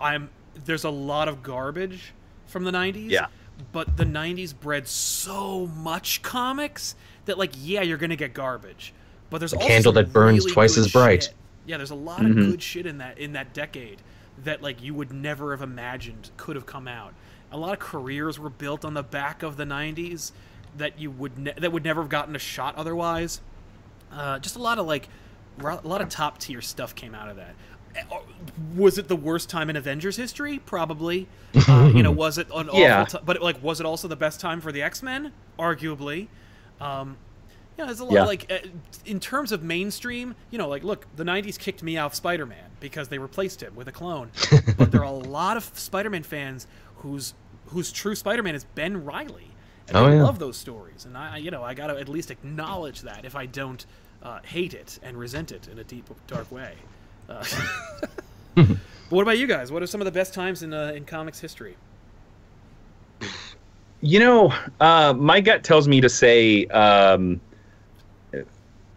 i'm 0.00 0.30
there's 0.64 0.84
a 0.84 0.90
lot 0.90 1.26
of 1.26 1.42
garbage 1.42 2.12
from 2.46 2.62
the 2.62 2.70
90s 2.70 3.10
Yeah. 3.10 3.26
But 3.70 3.96
the 3.96 4.04
90s 4.04 4.52
bred 4.58 4.88
so 4.88 5.66
much 5.66 6.22
comics 6.22 6.94
that 7.26 7.38
like 7.38 7.52
yeah 7.58 7.82
you're 7.82 7.98
gonna 7.98 8.16
get 8.16 8.34
garbage 8.34 8.92
but 9.30 9.38
there's 9.38 9.52
also 9.54 9.66
candle 9.66 9.92
that 9.92 10.12
burns 10.12 10.40
really 10.40 10.52
twice 10.52 10.76
as 10.76 10.90
bright. 10.92 11.22
shit. 11.24 11.34
Yeah, 11.64 11.76
there's 11.76 11.90
a 11.90 11.94
lot 11.94 12.20
Mhm. 12.20 12.30
of 12.30 12.36
good 12.50 12.62
shit 12.62 12.86
in 12.86 12.98
that 12.98 13.18
in 13.18 13.32
that 13.32 13.54
decade 13.54 14.02
that 14.44 14.62
like 14.62 14.82
you 14.82 14.94
would 14.94 15.12
never 15.12 15.52
have 15.52 15.62
imagined 15.62 16.30
could 16.36 16.56
have 16.56 16.66
come 16.66 16.88
out. 16.88 17.14
A 17.52 17.56
lot 17.56 17.72
of 17.72 17.78
careers 17.78 18.38
were 18.38 18.50
built 18.50 18.84
on 18.84 18.94
the 18.94 19.02
back 19.02 19.42
of 19.42 19.56
the 19.56 19.64
'90s 19.64 20.32
that 20.76 20.98
you 20.98 21.10
would 21.10 21.38
ne- 21.38 21.54
that 21.56 21.70
would 21.72 21.84
never 21.84 22.00
have 22.02 22.10
gotten 22.10 22.34
a 22.34 22.38
shot 22.40 22.74
otherwise. 22.76 23.40
Uh, 24.10 24.38
just 24.38 24.56
a 24.56 24.58
lot 24.58 24.78
of 24.78 24.86
like 24.86 25.08
ro- 25.58 25.80
a 25.82 25.86
lot 25.86 26.00
of 26.00 26.08
top 26.08 26.38
tier 26.38 26.60
stuff 26.60 26.94
came 26.94 27.14
out 27.14 27.28
of 27.30 27.36
that. 27.36 27.54
Was 28.74 28.98
it 28.98 29.08
the 29.08 29.16
worst 29.16 29.48
time 29.50 29.68
in 29.70 29.76
Avengers 29.76 30.16
history? 30.16 30.58
Probably. 30.58 31.28
Uh, 31.68 31.92
you 31.94 32.02
know, 32.02 32.10
was 32.10 32.38
it 32.38 32.46
an 32.54 32.70
Yeah. 32.72 33.02
awful? 33.02 33.18
T- 33.20 33.24
but 33.26 33.42
like, 33.42 33.62
was 33.62 33.78
it 33.78 33.84
also 33.86 34.08
the 34.08 34.16
best 34.16 34.40
time 34.40 34.60
for 34.62 34.72
the 34.72 34.80
X 34.82 35.02
Men? 35.02 35.32
Arguably. 35.58 36.28
Um, 36.80 37.18
yeah, 37.78 37.84
there's 37.84 38.00
a 38.00 38.04
lot 38.04 38.12
Yeah. 38.14 38.24
like 38.24 38.50
uh, 38.50 38.66
in 39.04 39.20
terms 39.20 39.52
of 39.52 39.62
mainstream. 39.62 40.34
You 40.50 40.56
know, 40.58 40.66
like 40.68 40.82
look, 40.82 41.06
the 41.16 41.24
'90s 41.24 41.58
kicked 41.58 41.82
me 41.82 41.98
off 41.98 42.14
Spider-Man 42.14 42.70
because 42.80 43.08
they 43.08 43.18
replaced 43.18 43.62
him 43.62 43.74
with 43.74 43.86
a 43.88 43.92
clone. 43.92 44.30
but 44.78 44.90
there 44.90 45.02
are 45.02 45.04
a 45.04 45.10
lot 45.10 45.56
of 45.58 45.64
Spider-Man 45.78 46.22
fans 46.22 46.66
whose 46.96 47.34
whose 47.66 47.92
true 47.92 48.14
Spider-Man 48.14 48.54
is 48.54 48.64
Ben 48.64 49.04
Reilly, 49.04 49.50
and 49.88 49.96
Oh, 49.98 50.06
I 50.06 50.14
yeah. 50.14 50.22
love 50.22 50.38
those 50.38 50.56
stories. 50.56 51.04
And 51.04 51.16
I, 51.16 51.34
I- 51.34 51.36
you 51.36 51.50
know, 51.50 51.62
I 51.62 51.74
got 51.74 51.88
to 51.88 51.98
at 51.98 52.08
least 52.08 52.30
acknowledge 52.30 53.02
that 53.02 53.24
if 53.26 53.36
I 53.36 53.44
don't 53.46 53.84
uh, 54.22 54.40
hate 54.42 54.72
it 54.72 54.98
and 55.02 55.18
resent 55.18 55.52
it 55.52 55.68
in 55.68 55.78
a 55.78 55.84
deep, 55.84 56.08
dark 56.26 56.50
way. 56.50 56.74
Uh, 57.28 57.44
but 58.54 58.66
what 59.10 59.22
about 59.22 59.38
you 59.38 59.46
guys? 59.46 59.72
What 59.72 59.82
are 59.82 59.86
some 59.86 60.00
of 60.00 60.04
the 60.04 60.12
best 60.12 60.34
times 60.34 60.62
in 60.62 60.72
uh, 60.72 60.92
in 60.94 61.04
comics 61.04 61.40
history? 61.40 61.76
You 64.00 64.18
know, 64.18 64.52
uh, 64.80 65.14
my 65.16 65.40
gut 65.40 65.62
tells 65.62 65.86
me 65.86 66.00
to 66.00 66.08
say 66.08 66.66
um, 66.66 67.40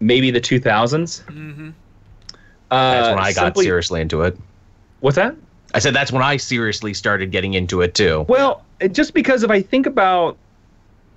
maybe 0.00 0.30
the 0.30 0.40
2000s. 0.40 1.22
Mm-hmm. 1.24 1.70
Uh, 2.70 2.90
That's 2.92 3.08
when 3.10 3.18
I 3.18 3.32
got 3.32 3.34
simply- 3.34 3.64
seriously 3.64 4.00
into 4.00 4.22
it. 4.22 4.36
What's 5.00 5.16
that? 5.16 5.36
I 5.74 5.78
said 5.78 5.94
that's 5.94 6.10
when 6.10 6.22
I 6.22 6.38
seriously 6.38 6.94
started 6.94 7.30
getting 7.30 7.54
into 7.54 7.82
it 7.82 7.94
too. 7.94 8.24
Well, 8.28 8.64
just 8.92 9.12
because 9.12 9.42
if 9.42 9.50
I 9.50 9.60
think 9.60 9.86
about 9.86 10.38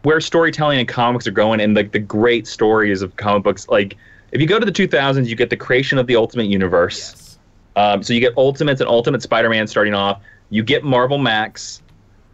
where 0.04 0.20
storytelling 0.20 0.80
and 0.80 0.88
comics 0.88 1.28
are 1.28 1.32
going 1.32 1.62
and 1.62 1.76
like 1.76 1.92
the 1.92 2.00
great 2.00 2.46
stories 2.46 3.02
of 3.02 3.16
comic 3.16 3.44
books, 3.44 3.70
like 3.70 3.96
if 4.32 4.42
you 4.42 4.48
go 4.48 4.60
to 4.60 4.66
the 4.66 4.72
2000s, 4.72 5.28
you 5.28 5.36
get 5.36 5.50
the 5.50 5.58
creation 5.58 5.98
of 5.98 6.08
the 6.08 6.16
Ultimate 6.16 6.48
Universe. 6.48 7.14
Yes. 7.16 7.38
Um, 7.76 8.04
so 8.04 8.14
you 8.14 8.20
get 8.20 8.38
Ultimates 8.38 8.82
and 8.82 8.90
Ultimate 8.90 9.22
Spider-Man 9.22 9.68
starting 9.68 9.94
off. 9.94 10.22
You 10.50 10.64
get 10.64 10.84
Marvel 10.84 11.18
Max. 11.18 11.82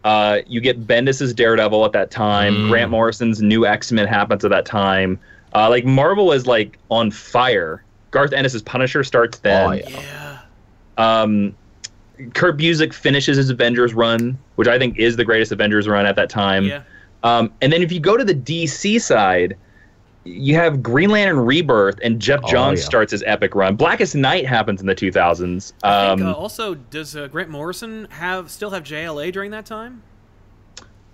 Uh, 0.04 0.38
you 0.46 0.60
get 0.60 0.86
Bendis's 0.86 1.34
Daredevil 1.34 1.84
at 1.84 1.92
that 1.92 2.10
time. 2.10 2.54
Mm. 2.54 2.68
Grant 2.68 2.90
Morrison's 2.90 3.42
New 3.42 3.66
X-Men 3.66 4.06
happens 4.06 4.44
at 4.44 4.50
that 4.50 4.64
time. 4.64 5.18
Uh, 5.54 5.68
like 5.68 5.84
Marvel 5.84 6.32
is 6.32 6.46
like 6.46 6.78
on 6.90 7.10
fire. 7.10 7.82
Garth 8.10 8.32
Ennis's 8.32 8.62
Punisher 8.62 9.04
starts 9.04 9.38
then. 9.38 9.68
Oh, 9.68 9.72
yeah. 9.72 9.88
Yeah. 9.88 10.40
Um, 10.96 11.54
Kurt 12.34 12.56
Busiek 12.56 12.92
finishes 12.92 13.36
his 13.36 13.50
Avengers 13.50 13.94
run, 13.94 14.38
which 14.54 14.68
I 14.68 14.78
think 14.78 14.98
is 14.98 15.16
the 15.16 15.24
greatest 15.24 15.52
Avengers 15.52 15.86
run 15.86 16.06
at 16.06 16.16
that 16.16 16.30
time. 16.30 16.64
Yeah. 16.64 16.82
Um, 17.22 17.52
and 17.60 17.72
then 17.72 17.82
if 17.82 17.92
you 17.92 18.00
go 18.00 18.16
to 18.16 18.24
the 18.24 18.34
DC 18.34 19.00
side, 19.00 19.56
you 20.26 20.54
have 20.56 20.82
Green 20.82 21.10
Lantern 21.10 21.38
Rebirth, 21.38 21.98
and 22.02 22.20
Jeff 22.20 22.40
Oh, 22.44 22.50
Johns 22.50 22.80
yeah. 22.80 22.86
starts 22.86 23.12
his 23.12 23.22
epic 23.26 23.54
run. 23.54 23.76
Blackest 23.76 24.14
Night 24.14 24.46
happens 24.46 24.80
in 24.80 24.86
the 24.86 24.94
2000s. 24.94 25.72
I 25.82 26.08
think, 26.10 26.20
Um, 26.22 26.26
uh, 26.28 26.32
also, 26.32 26.74
does 26.74 27.16
uh, 27.16 27.28
Grant 27.28 27.48
Morrison 27.50 28.06
have 28.10 28.50
still 28.50 28.70
have 28.70 28.82
JLA 28.84 29.32
during 29.32 29.50
that 29.52 29.64
time? 29.66 30.02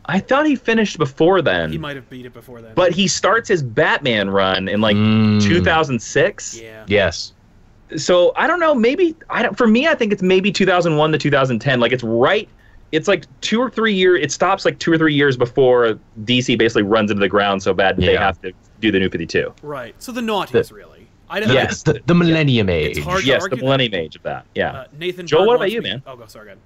I 0.07 0.19
thought 0.19 0.47
he 0.47 0.57
finished 0.57 0.99
before 0.99 1.43
then, 1.43 1.71
He 1.71 1.79
might 1.79 1.95
have 1.95 2.11
beat 2.11 2.27
it 2.27 2.33
before 2.33 2.61
then. 2.61 2.73
but 2.75 2.91
he 2.93 3.07
starts 3.07 3.49
his 3.49 3.63
Batman 3.63 4.31
run 4.31 4.67
in 4.69 4.81
like 4.81 4.97
Mm. 4.97 5.41
2006. 5.41 6.61
yeah, 6.61 6.83
Yes. 6.89 7.33
So 7.97 8.33
I 8.37 8.47
don't 8.47 8.59
know. 8.59 8.75
Maybe 8.75 9.15
I 9.29 9.43
don't. 9.43 9.57
For 9.57 9.67
me, 9.67 9.87
I 9.87 9.95
think 9.95 10.13
it's 10.15 10.23
maybe 10.23 10.51
2001 10.51 11.13
to 11.13 11.19
2010. 11.19 11.79
Like 11.79 11.93
it's 11.93 12.03
right. 12.03 12.49
It's 12.93 13.09
like 13.09 13.25
two 13.41 13.61
or 13.61 13.71
three 13.71 13.95
years. 13.95 14.21
It 14.23 14.31
stops 14.31 14.65
like 14.65 14.79
two 14.79 14.93
or 14.93 14.99
three 14.99 15.15
years 15.15 15.37
before 15.37 15.99
DC 16.25 16.57
basically 16.59 16.83
runs 16.83 17.11
into 17.11 17.21
the 17.21 17.29
ground 17.29 17.63
so 17.63 17.73
bad 17.73 17.97
that 17.97 18.03
they 18.03 18.17
have 18.17 18.41
to 18.43 18.53
do 18.81 18.93
the 18.93 18.99
New 19.01 19.09
52. 19.09 19.55
right. 19.63 19.95
So 19.99 20.13
the 20.13 20.21
noughties, 20.21 20.71
really. 20.71 21.09
I 21.31 21.41
don't. 21.41 21.51
Yes. 21.51 21.83
The, 21.83 22.03
the 22.05 22.15
Millennium 22.15 22.69
Age. 22.69 22.99
It's 22.99 23.07
hard 23.07 23.23
to 23.23 23.27
yes, 23.27 23.41
the 23.41 23.45
argue 23.45 23.57
that. 23.57 23.65
Millennium 23.65 23.95
Age 23.95 24.17
of 24.17 24.23
that. 24.25 24.47
Yeah. 24.55 24.73
Uh, 24.73 24.87
Nathan. 24.99 25.27
Joel, 25.27 25.41
Berg 25.41 25.49
what 25.49 25.57
about 25.57 25.73
you, 25.73 25.81
me- 25.81 25.91
man? 25.91 26.03
Oh, 26.07 26.17
go. 26.17 26.27
Sorry, 26.27 26.45
go 26.45 26.51
ahead. 26.53 26.59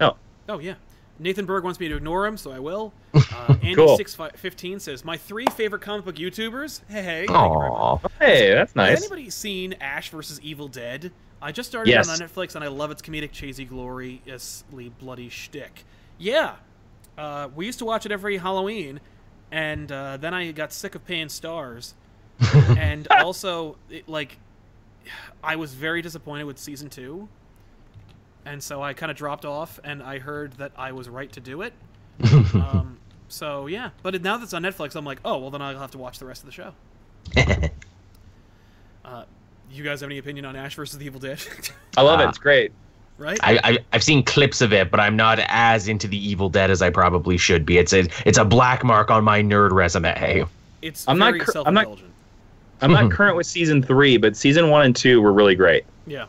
No. 0.00 0.16
Oh 0.48 0.58
yeah. 0.60 0.74
Nathan 1.18 1.44
Berg 1.44 1.64
wants 1.64 1.78
me 1.78 1.88
to 1.88 1.96
ignore 1.96 2.26
him, 2.26 2.36
so 2.36 2.50
I 2.52 2.58
will. 2.60 2.92
Uh, 3.32 3.54
Andy 3.62 3.74
Cool. 3.74 3.96
six 3.96 4.16
fifteen 4.36 4.78
says 4.78 5.04
my 5.04 5.16
three 5.16 5.46
favorite 5.46 5.82
comic 5.82 6.04
book 6.04 6.16
YouTubers. 6.16 6.80
Hey, 6.88 7.02
hey. 7.02 7.26
thank 7.26 7.52
you 7.52 7.58
very 7.58 7.70
much. 7.70 7.80
Aw. 7.80 8.08
Hey, 8.18 8.54
that's 8.54 8.76
nice. 8.76 8.90
Has 8.90 9.00
anybody 9.02 9.30
seen 9.30 9.72
Ash 9.80 10.10
versus 10.10 10.40
Evil 10.42 10.68
Dead? 10.68 11.10
I 11.42 11.52
just 11.52 11.68
started 11.70 11.90
Yes. 11.90 12.08
it 12.08 12.20
on 12.22 12.28
Netflix, 12.28 12.54
and 12.54 12.62
I 12.64 12.68
love 12.68 12.90
its 12.90 13.00
comedic, 13.02 13.32
cheesy, 13.32 13.64
gloriously 13.64 14.90
bloody 14.98 15.28
shtick. 15.28 15.84
Yeah, 16.18 16.56
uh, 17.16 17.48
we 17.54 17.66
used 17.66 17.78
to 17.78 17.84
watch 17.84 18.04
it 18.06 18.12
every 18.12 18.36
Halloween, 18.36 19.00
and 19.50 19.90
uh, 19.90 20.16
then 20.18 20.34
I 20.34 20.52
got 20.52 20.72
sick 20.72 20.94
of 20.94 21.04
paying 21.06 21.28
Starz, 21.28 21.94
and 22.76 23.08
also 23.10 23.76
it, 23.88 24.08
like 24.08 24.38
I 25.42 25.56
was 25.56 25.72
very 25.74 26.02
disappointed 26.02 26.44
with 26.44 26.58
season 26.58 26.90
two, 26.90 27.28
and 28.44 28.62
so 28.62 28.82
I 28.82 28.92
kind 28.92 29.10
of 29.10 29.16
dropped 29.16 29.44
off. 29.46 29.80
And 29.82 30.02
I 30.02 30.18
heard 30.18 30.52
that 30.54 30.72
I 30.76 30.92
was 30.92 31.08
right 31.08 31.30
to 31.32 31.40
do 31.40 31.62
it. 31.62 31.72
um, 32.54 32.98
so 33.28 33.66
yeah, 33.66 33.90
but 34.02 34.20
now 34.22 34.36
that's 34.36 34.52
on 34.52 34.62
Netflix, 34.62 34.94
I'm 34.94 35.04
like, 35.06 35.20
oh 35.24 35.38
well, 35.38 35.50
then 35.50 35.62
I'll 35.62 35.78
have 35.78 35.92
to 35.92 35.98
watch 35.98 36.18
the 36.18 36.26
rest 36.26 36.42
of 36.42 36.46
the 36.46 36.52
show. 36.52 36.74
uh, 39.04 39.24
you 39.76 39.84
guys 39.84 40.00
have 40.00 40.08
any 40.08 40.18
opinion 40.18 40.44
on 40.44 40.56
Ash 40.56 40.74
versus 40.74 40.98
the 40.98 41.06
Evil 41.06 41.20
Dead? 41.20 41.40
I 41.96 42.02
love 42.02 42.20
it. 42.20 42.24
Ah. 42.24 42.28
It's 42.28 42.38
great. 42.38 42.72
right? 43.18 43.38
I, 43.42 43.60
I 43.62 43.78
I've 43.92 44.02
seen 44.02 44.24
clips 44.24 44.60
of 44.60 44.72
it, 44.72 44.90
but 44.90 45.00
I'm 45.00 45.16
not 45.16 45.38
as 45.48 45.88
into 45.88 46.08
the 46.08 46.16
Evil 46.28 46.48
Dead 46.48 46.70
as 46.70 46.82
I 46.82 46.90
probably 46.90 47.36
should 47.36 47.64
be. 47.66 47.78
It's 47.78 47.92
a 47.92 48.06
it's 48.26 48.38
a 48.38 48.44
black 48.44 48.84
mark 48.84 49.10
on 49.10 49.24
my 49.24 49.42
nerd 49.42 49.72
resume. 49.72 50.44
it's 50.82 51.06
I'm 51.08 51.18
not 51.18 51.38
cur- 51.38 51.62
I'm 51.66 51.74
not- 51.74 51.84
self-indulgent. 51.84 52.10
I'm 52.82 52.92
not 52.92 53.10
current 53.16 53.36
with 53.36 53.46
season 53.46 53.82
three, 53.82 54.16
but 54.16 54.36
season 54.36 54.70
one 54.70 54.86
and 54.86 54.96
two 54.96 55.20
were 55.20 55.32
really 55.34 55.54
great. 55.54 55.84
Yeah. 56.06 56.26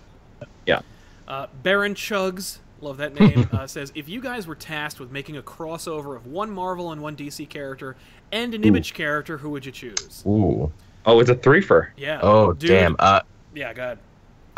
Yeah. 0.65 0.82
Uh, 1.27 1.47
Baron 1.63 1.95
Chugs, 1.95 2.58
love 2.82 2.97
that 2.97 3.17
name, 3.17 3.47
uh, 3.54 3.65
says 3.67 3.91
if 3.95 4.10
you 4.10 4.19
guys 4.19 4.47
were 4.47 4.56
tasked 4.56 4.99
with 4.99 5.12
making 5.12 5.38
a 5.38 5.41
crossover 5.41 6.13
of 6.17 6.27
one 6.27 6.51
Marvel 6.51 6.91
and 6.91 7.01
one 7.01 7.15
DC 7.15 7.47
character 7.47 7.95
and 8.34 8.54
an 8.54 8.65
Image 8.65 8.93
character, 8.93 9.38
who 9.38 9.49
would 9.51 9.65
you 9.65 9.71
choose? 9.71 10.23
Ooh. 10.27 10.69
Oh, 11.06 11.19
it's 11.21 11.30
a 11.30 11.36
threefer. 11.36 11.88
Yeah. 11.95 12.19
Oh 12.21 12.51
Dude, 12.51 12.69
damn. 12.69 12.95
Uh 12.99 13.21
Yeah, 13.53 13.73
go 13.73 13.81
ahead. 13.83 13.99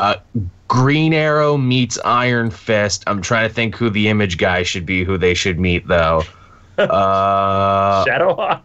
uh 0.00 0.16
Green 0.68 1.12
Arrow 1.12 1.56
meets 1.56 1.98
Iron 2.04 2.50
Fist. 2.50 3.04
I'm 3.06 3.20
trying 3.22 3.48
to 3.48 3.54
think 3.54 3.76
who 3.76 3.90
the 3.90 4.08
image 4.08 4.38
guy 4.38 4.62
should 4.62 4.86
be, 4.86 5.04
who 5.04 5.18
they 5.18 5.34
should 5.34 5.58
meet 5.60 5.86
though. 5.86 6.22
Uh 6.78 8.04
Shadowhawk. 8.06 8.62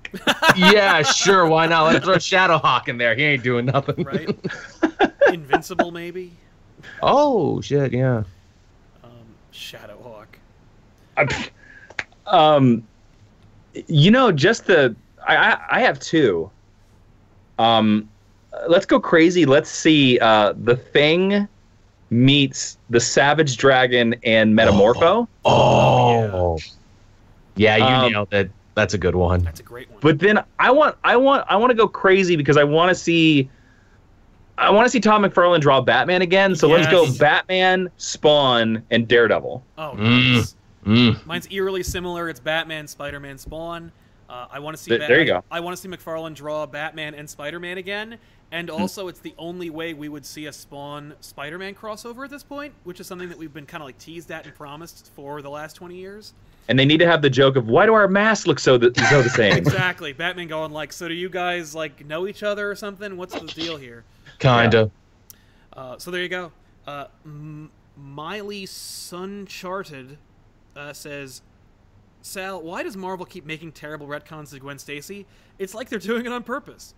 yeah, 0.58 1.02
sure, 1.04 1.46
why 1.48 1.68
not? 1.68 1.84
Let's 1.92 2.06
throw 2.06 2.16
Shadowhawk 2.16 2.88
in 2.88 2.98
there. 2.98 3.16
He 3.16 3.24
ain't 3.24 3.44
doing 3.44 3.66
nothing. 3.66 4.04
Right? 4.04 4.30
Invincible, 5.28 5.92
maybe? 5.92 6.32
Oh 7.04 7.62
shit, 7.62 7.94
yeah. 7.94 8.24
Um, 9.04 9.12
Shadowhawk. 9.54 10.26
um, 12.26 12.88
you 13.88 14.10
know, 14.10 14.32
just 14.32 14.66
the 14.66 14.96
I 15.28 15.36
I, 15.36 15.60
I 15.72 15.80
have 15.82 16.00
two. 16.00 16.50
Um, 17.60 18.10
let's 18.68 18.86
go 18.86 19.00
crazy. 19.00 19.46
Let's 19.46 19.70
see. 19.70 20.20
Uh, 20.20 20.54
the 20.64 20.76
Thing 20.76 21.48
meets 22.10 22.78
the 22.90 23.00
Savage 23.00 23.58
Dragon 23.58 24.16
and 24.24 24.56
Metamorpho. 24.58 25.28
Oh. 25.46 26.58
Yeah, 27.56 27.78
you 27.78 27.84
Um, 27.84 28.12
nailed 28.12 28.34
it. 28.34 28.52
That's 28.76 28.94
a 28.94 28.98
good 28.98 29.16
one. 29.16 29.42
That's 29.44 29.60
a 29.60 29.64
great 29.64 29.90
one. 29.92 30.00
But 30.02 30.20
then 30.20 30.42
I 30.58 30.72
want 30.72 30.96
I 31.04 31.18
want 31.18 31.46
I 31.50 31.58
want 31.58 31.72
to 31.72 31.76
go 31.76 31.88
crazy 31.88 32.36
because 32.38 32.56
I 32.56 32.64
want 32.64 32.90
to 32.90 32.96
see 32.96 33.50
I 34.58 34.70
want 34.70 34.86
to 34.86 34.90
see 34.90 35.00
Tom 35.02 35.24
McFarlane 35.24 35.60
draw 35.60 35.82
Batman 35.82 36.22
again. 36.22 36.56
So 36.56 36.68
let's 36.68 36.88
go 36.88 37.12
Batman, 37.18 37.90
Spawn, 37.98 38.84
and 38.92 39.08
Daredevil. 39.08 39.64
oh, 39.78 39.94
Mm. 39.98 40.36
nice. 40.36 40.56
Mm. 40.86 41.26
Mine's 41.26 41.48
eerily 41.52 41.84
similar. 41.84 42.30
It's 42.30 42.40
Batman, 42.40 42.88
Spider-Man, 42.88 43.38
Spawn. 43.38 43.92
Uh, 44.30 44.48
I 44.52 44.60
want 44.60 44.78
to 44.78 44.82
see. 44.84 44.92
Th- 44.96 45.08
there 45.08 45.20
you 45.20 45.26
go. 45.26 45.44
I, 45.52 45.60
want 45.60 45.76
to 45.76 45.82
see 45.82 45.90
McFarlane 45.90 46.34
draw 46.36 46.66
Batman 46.66 47.16
and 47.16 47.30
Spider-Man 47.30 47.78
again, 47.80 48.18
and 48.52 48.70
also 48.70 49.08
it's 49.08 49.20
the 49.20 49.34
only 49.38 49.70
way 49.70 49.94
we 49.94 50.10
would 50.10 50.26
see 50.26 50.48
a 50.48 50.54
Spawn 50.54 51.14
Spider-Man 51.22 51.76
crossover 51.76 52.24
at 52.24 52.32
this 52.32 52.44
point, 52.44 52.74
which 52.84 53.00
is 53.00 53.08
something 53.08 53.30
that 53.30 53.38
we've 53.38 53.54
been 53.54 53.66
kind 53.66 53.82
of 53.82 53.88
like 53.88 53.98
teased 54.00 54.32
at 54.32 54.46
and 54.46 54.56
promised 54.56 55.12
for 55.16 55.42
the 55.42 55.50
last 55.50 55.76
twenty 55.76 55.96
years. 55.96 56.34
And 56.68 56.78
they 56.78 56.86
need 56.86 57.00
to 57.00 57.08
have 57.08 57.24
the 57.24 57.30
joke 57.32 57.56
of 57.56 57.68
why 57.68 57.88
do 57.88 57.94
our 57.96 58.08
masks 58.08 58.46
look 58.46 58.60
so 58.60 58.78
the, 58.78 58.94
so 59.10 59.24
the 59.24 59.30
same? 59.30 59.54
Exactly. 59.58 60.14
Batman 60.14 60.48
going 60.48 60.72
like, 60.72 60.94
so 60.94 61.08
do 61.08 61.16
you 61.16 61.28
guys 61.28 61.74
like 61.74 62.06
know 62.06 62.28
each 62.28 62.44
other 62.44 62.70
or 62.70 62.76
something? 62.76 63.18
What's 63.18 63.34
the 63.34 63.48
deal 63.48 63.76
here? 63.76 64.04
Kinda. 64.38 64.92
Uh, 65.74 65.98
so 65.98 66.12
there 66.12 66.22
you 66.22 66.30
go. 66.30 66.52
Uh, 66.86 67.06
M- 67.26 67.72
Miley 67.98 68.68
Suncharted 68.68 70.18
uh, 70.76 70.94
says, 70.94 71.42
Sal, 72.22 72.62
why 72.62 72.84
does 72.84 72.96
Marvel 72.96 73.26
keep 73.26 73.46
making 73.46 73.72
terrible 73.72 74.08
retcons 74.08 74.52
to 74.52 74.60
Gwen 74.60 74.78
Stacy? 74.78 75.26
It's 75.58 75.74
like 75.74 75.90
they're 75.90 76.00
doing 76.00 76.26
it 76.26 76.32
on 76.32 76.44
purpose. 76.44 76.94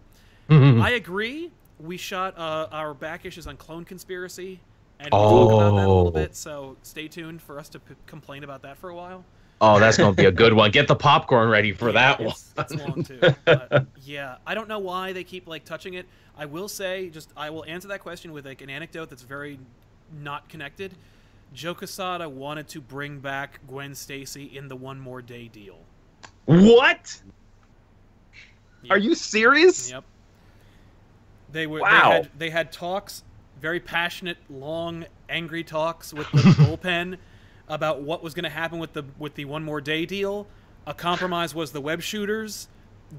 I 0.51 0.91
agree. 0.91 1.51
We 1.79 1.97
shot 1.97 2.37
uh, 2.37 2.67
our 2.71 2.93
back 2.93 3.25
issues 3.25 3.47
on 3.47 3.57
Clone 3.57 3.85
Conspiracy, 3.85 4.59
and 4.99 5.09
we'll 5.11 5.49
talk 5.49 5.51
about 5.53 5.75
that 5.75 5.85
a 5.85 5.87
little 5.87 6.07
Oh. 6.07 6.11
bit. 6.11 6.35
So 6.35 6.77
stay 6.83 7.07
tuned 7.07 7.41
for 7.41 7.59
us 7.59 7.69
to 7.69 7.79
p- 7.79 7.95
complain 8.05 8.43
about 8.43 8.61
that 8.63 8.77
for 8.77 8.89
a 8.89 8.95
while. 8.95 9.23
Oh, 9.63 9.79
that's 9.79 9.95
gonna 9.97 10.13
be 10.13 10.25
a 10.25 10.31
good 10.31 10.53
one. 10.53 10.71
Get 10.71 10.87
the 10.87 10.95
popcorn 10.95 11.47
ready 11.49 11.71
for 11.71 11.91
that 11.91 12.19
one. 12.19 12.29
It's, 12.29 12.53
it's 12.57 12.75
long 12.75 13.03
too. 13.03 13.19
But, 13.45 13.85
yeah, 14.03 14.37
I 14.45 14.55
don't 14.55 14.67
know 14.67 14.79
why 14.79 15.13
they 15.13 15.23
keep 15.23 15.47
like 15.47 15.65
touching 15.65 15.93
it. 15.93 16.07
I 16.35 16.45
will 16.45 16.67
say, 16.67 17.09
just 17.09 17.31
I 17.37 17.49
will 17.51 17.63
answer 17.65 17.87
that 17.89 17.99
question 18.01 18.31
with 18.33 18.45
like 18.45 18.61
an 18.61 18.69
anecdote 18.71 19.09
that's 19.11 19.21
very 19.21 19.59
not 20.19 20.49
connected. 20.49 20.93
Joe 21.53 21.75
Quesada 21.75 22.27
wanted 22.27 22.67
to 22.69 22.81
bring 22.81 23.19
back 23.19 23.59
Gwen 23.67 23.93
Stacy 23.93 24.45
in 24.57 24.67
the 24.67 24.75
One 24.75 24.99
More 24.99 25.21
Day 25.21 25.47
deal. 25.47 25.77
what? 26.45 27.21
Yep. 28.83 28.91
Are 28.91 28.97
you 28.97 29.13
serious? 29.13 29.91
Yep. 29.91 30.03
They 31.51 31.67
were. 31.67 31.79
Wow. 31.79 31.89
They 31.89 32.15
had, 32.15 32.29
they 32.37 32.49
had 32.49 32.71
talks, 32.71 33.23
very 33.59 33.79
passionate, 33.79 34.37
long, 34.49 35.05
angry 35.29 35.63
talks 35.63 36.13
with 36.13 36.29
the 36.31 36.37
bullpen 36.39 37.17
about 37.67 38.01
what 38.01 38.21
was 38.23 38.33
going 38.33 38.43
to 38.43 38.49
happen 38.49 38.79
with 38.79 38.93
the 38.93 39.03
with 39.17 39.35
the 39.35 39.45
One 39.45 39.63
More 39.63 39.81
Day 39.81 40.05
deal. 40.05 40.47
A 40.85 40.93
compromise 40.93 41.53
was 41.53 41.71
the 41.71 41.81
web 41.81 42.01
shooters. 42.01 42.67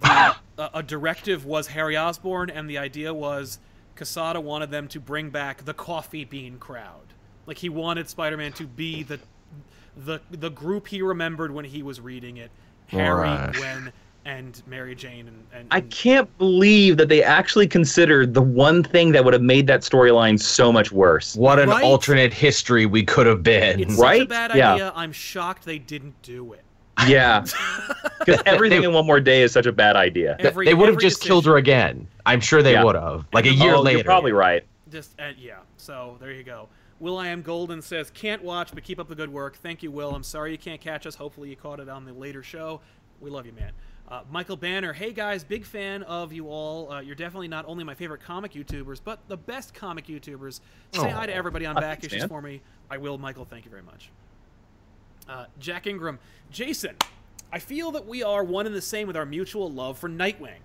The, 0.00 0.36
a, 0.58 0.70
a 0.74 0.82
directive 0.82 1.44
was 1.44 1.68
Harry 1.68 1.96
Osborn, 1.96 2.50
and 2.50 2.68
the 2.68 2.78
idea 2.78 3.14
was 3.14 3.58
Quesada 3.96 4.40
wanted 4.40 4.70
them 4.70 4.88
to 4.88 5.00
bring 5.00 5.30
back 5.30 5.64
the 5.64 5.74
coffee 5.74 6.24
bean 6.24 6.58
crowd. 6.58 7.12
Like 7.46 7.58
he 7.58 7.68
wanted 7.68 8.08
Spider-Man 8.08 8.52
to 8.54 8.66
be 8.66 9.02
the 9.02 9.20
the 9.96 10.20
the 10.30 10.50
group 10.50 10.88
he 10.88 11.02
remembered 11.02 11.52
when 11.52 11.64
he 11.64 11.82
was 11.82 12.00
reading 12.00 12.36
it. 12.36 12.50
Harry, 12.86 13.20
Right. 13.28 13.52
Gwen, 13.54 13.92
and 14.24 14.62
Mary 14.66 14.94
Jane, 14.94 15.28
and, 15.28 15.44
and 15.52 15.68
I 15.70 15.80
can't 15.80 16.36
believe 16.38 16.96
that 16.96 17.08
they 17.08 17.22
actually 17.22 17.66
considered 17.66 18.34
the 18.34 18.42
one 18.42 18.82
thing 18.82 19.12
that 19.12 19.24
would 19.24 19.34
have 19.34 19.42
made 19.42 19.66
that 19.66 19.80
storyline 19.80 20.40
so 20.40 20.72
much 20.72 20.92
worse. 20.92 21.34
What 21.36 21.58
an 21.58 21.68
Right? 21.68 21.84
alternate 21.84 22.32
history 22.32 22.86
we 22.86 23.02
could 23.04 23.26
have 23.26 23.42
been. 23.42 23.80
It's 23.80 23.94
such 23.94 23.98
a 23.98 24.02
Right? 24.02 24.28
bad 24.28 24.54
Yeah. 24.54 24.74
idea. 24.74 24.92
I'm 24.94 25.12
shocked 25.12 25.64
they 25.64 25.78
didn't 25.78 26.20
do 26.22 26.52
it. 26.52 26.62
Yeah. 27.06 27.44
Because 28.24 28.40
everything 28.46 28.84
in 28.84 28.92
one 28.92 29.04
more 29.04 29.18
day 29.18 29.42
is 29.42 29.50
such 29.50 29.66
a 29.66 29.72
bad 29.72 29.96
idea. 29.96 30.36
Every, 30.38 30.64
they 30.64 30.74
would 30.74 30.86
have 30.86 30.94
every 30.94 31.08
just 31.08 31.20
killed 31.20 31.44
her 31.46 31.56
again. 31.56 32.06
I'm 32.24 32.40
sure 32.40 32.62
they 32.62 32.74
Yeah. 32.74 32.84
would 32.84 32.94
have. 32.94 33.26
Like 33.32 33.46
a 33.46 33.52
year 33.52 33.74
oh, 33.74 33.80
later. 33.80 33.98
You're 33.98 34.04
probably 34.04 34.30
right. 34.30 34.64
Just 34.92 35.20
uh, 35.20 35.30
yeah. 35.36 35.56
So 35.76 36.18
there 36.20 36.30
you 36.30 36.44
go. 36.44 36.68
Will 37.00 37.18
I 37.18 37.26
am 37.26 37.42
Golden 37.42 37.82
says 37.82 38.10
can't 38.10 38.40
watch, 38.44 38.72
but 38.72 38.84
keep 38.84 39.00
up 39.00 39.08
the 39.08 39.16
good 39.16 39.32
work. 39.32 39.56
Thank 39.56 39.82
you, 39.82 39.90
Will. 39.90 40.14
I'm 40.14 40.22
sorry 40.22 40.52
you 40.52 40.58
can't 40.58 40.80
catch 40.80 41.04
us. 41.04 41.16
Hopefully 41.16 41.48
you 41.50 41.56
caught 41.56 41.80
it 41.80 41.88
on 41.88 42.04
the 42.04 42.12
later 42.12 42.44
show. 42.44 42.80
We 43.20 43.28
love 43.28 43.44
you, 43.44 43.52
man. 43.52 43.72
Uh, 44.12 44.20
Michael 44.30 44.58
Banner, 44.58 44.92
hey 44.92 45.10
guys, 45.10 45.42
big 45.42 45.64
fan 45.64 46.02
of 46.02 46.34
you 46.34 46.46
all. 46.46 46.92
Uh, 46.92 47.00
you're 47.00 47.14
definitely 47.14 47.48
not 47.48 47.64
only 47.66 47.82
my 47.82 47.94
favorite 47.94 48.20
comic 48.20 48.52
YouTubers, 48.52 49.00
but 49.02 49.20
the 49.28 49.38
best 49.38 49.72
comic 49.72 50.06
YouTubers. 50.06 50.60
Say 50.92 51.08
hi 51.08 51.24
to 51.24 51.34
everybody 51.34 51.64
on 51.64 51.78
Uh, 51.78 51.80
back 51.80 52.04
issues 52.04 52.20
man. 52.20 52.28
for 52.28 52.42
me. 52.42 52.60
I 52.90 52.98
will, 52.98 53.16
Michael. 53.16 53.46
Thank 53.46 53.64
you 53.64 53.70
very 53.70 53.82
much. 53.82 54.10
Uh, 55.26 55.46
Jack 55.58 55.86
Ingram, 55.86 56.18
Jason, 56.50 56.94
I 57.50 57.58
feel 57.58 57.90
that 57.92 58.06
we 58.06 58.22
are 58.22 58.44
one 58.44 58.66
and 58.66 58.74
the 58.74 58.82
same 58.82 59.06
with 59.06 59.16
our 59.16 59.24
mutual 59.24 59.70
love 59.70 59.96
for 59.96 60.10
Nightwing. 60.10 60.60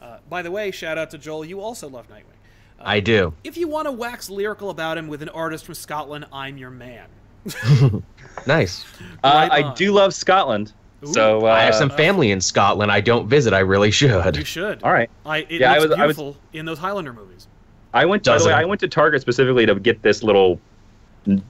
Uh, 0.00 0.18
by 0.30 0.42
the 0.42 0.52
way, 0.52 0.70
shout 0.70 0.96
out 0.96 1.10
to 1.10 1.18
Joel. 1.18 1.44
You 1.44 1.60
also 1.60 1.88
love 1.88 2.08
Nightwing. 2.08 2.38
I 2.78 3.00
do. 3.00 3.34
If 3.42 3.56
you 3.56 3.66
want 3.66 3.86
to 3.86 3.92
wax 3.92 4.30
lyrical 4.30 4.70
about 4.70 4.96
him 4.96 5.08
with 5.08 5.22
an 5.22 5.28
artist 5.30 5.64
from 5.64 5.74
Scotland, 5.74 6.26
I'm 6.32 6.56
your 6.56 6.70
man. 6.70 7.08
Nice. 8.46 8.84
Uh, 9.24 9.48
Right 9.50 9.64
I 9.64 9.74
do 9.74 9.90
love 9.92 10.14
Scotland. 10.14 10.72
Ooh. 11.04 11.12
so 11.12 11.46
uh, 11.46 11.50
I 11.50 11.60
have 11.62 11.74
some 11.74 11.90
family 11.90 12.30
in 12.30 12.40
Scotland 12.40 12.90
I 12.90 13.00
don't 13.00 13.28
visit. 13.28 13.52
I 13.52 13.58
really 13.60 13.90
should. 13.90 14.24
You 14.36 14.44
should. 14.44 14.46
should. 14.46 14.82
All 14.82 14.92
right. 14.92 15.10
I, 15.26 15.38
it 15.38 15.60
Yeah, 15.60 15.72
I 15.72 15.78
looks 15.78 15.90
was- 15.90 15.98
I 15.98 16.06
was- 16.06 16.16
beautiful 16.16 16.40
in 16.52 16.64
those 16.66 16.78
Highlander 16.78 17.12
movies. 17.12 17.48
I 17.94 18.04
went. 18.04 18.24
By 18.24 18.36
the 18.38 18.44
way, 18.46 18.52
I 18.52 18.64
went 18.64 18.80
to 18.82 18.88
Target 18.88 19.20
specifically 19.22 19.64
to 19.66 19.74
get 19.76 20.02
this 20.02 20.22
little 20.22 20.60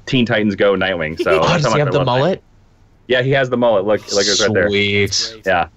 Teen 0.07 0.25
Titans 0.27 0.55
Go 0.55 0.75
Nightwing. 0.75 1.21
So 1.21 1.41
Oh, 1.43 1.59
does 1.59 1.73
he 1.73 1.79
have 1.81 1.93
the 1.93 2.05
mullet? 2.05 2.39
Nightwing. 2.41 2.43
Yeah, 3.09 3.23
he 3.23 3.31
has 3.33 3.51
the 3.51 3.57
mullet. 3.57 3.85
Look, 3.85 4.01
look, 4.13 4.27
it's 4.27 4.41
right 4.41 4.53
there. 4.53 4.69
Sweet. 5.09 5.47
Yeah. 5.47 5.69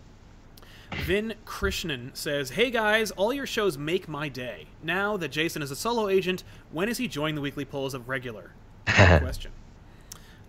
Vin 1.06 1.36
Krishnan 1.46 2.16
says, 2.16 2.50
"Hey 2.52 2.72
guys, 2.72 3.12
all 3.12 3.32
your 3.32 3.46
shows 3.46 3.78
make 3.78 4.08
my 4.08 4.28
day. 4.30 4.66
Now 4.84 5.18
that 5.18 5.30
Jason 5.30 5.62
is 5.62 5.70
a 5.72 5.76
solo 5.76 6.08
agent, 6.10 6.44
when 6.72 6.90
is 6.90 6.98
he 6.98 7.08
joining 7.08 7.36
the 7.36 7.42
weekly 7.42 7.66
polls 7.66 7.94
of 7.94 8.10
regular?" 8.10 8.52
Question. 8.88 9.52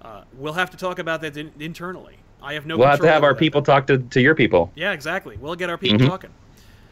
Uh, 0.00 0.22
we'll 0.34 0.54
have 0.54 0.70
to 0.70 0.76
talk 0.78 0.98
about 0.98 1.20
that 1.20 1.36
in- 1.36 1.52
internally. 1.60 2.16
I 2.42 2.54
have 2.54 2.66
no. 2.66 2.76
we'll 2.76 2.88
have 2.88 3.00
to 3.00 3.08
have 3.08 3.22
our 3.24 3.32
that. 3.34 3.38
people 3.38 3.62
talk 3.62 3.86
to, 3.88 3.98
to 3.98 4.20
your 4.20 4.34
people. 4.34 4.72
Yeah, 4.74 4.92
exactly. 4.92 5.36
We'll 5.36 5.56
get 5.56 5.68
our 5.70 5.78
people 5.78 5.98
Mhm. 5.98 6.06
talking. 6.08 6.30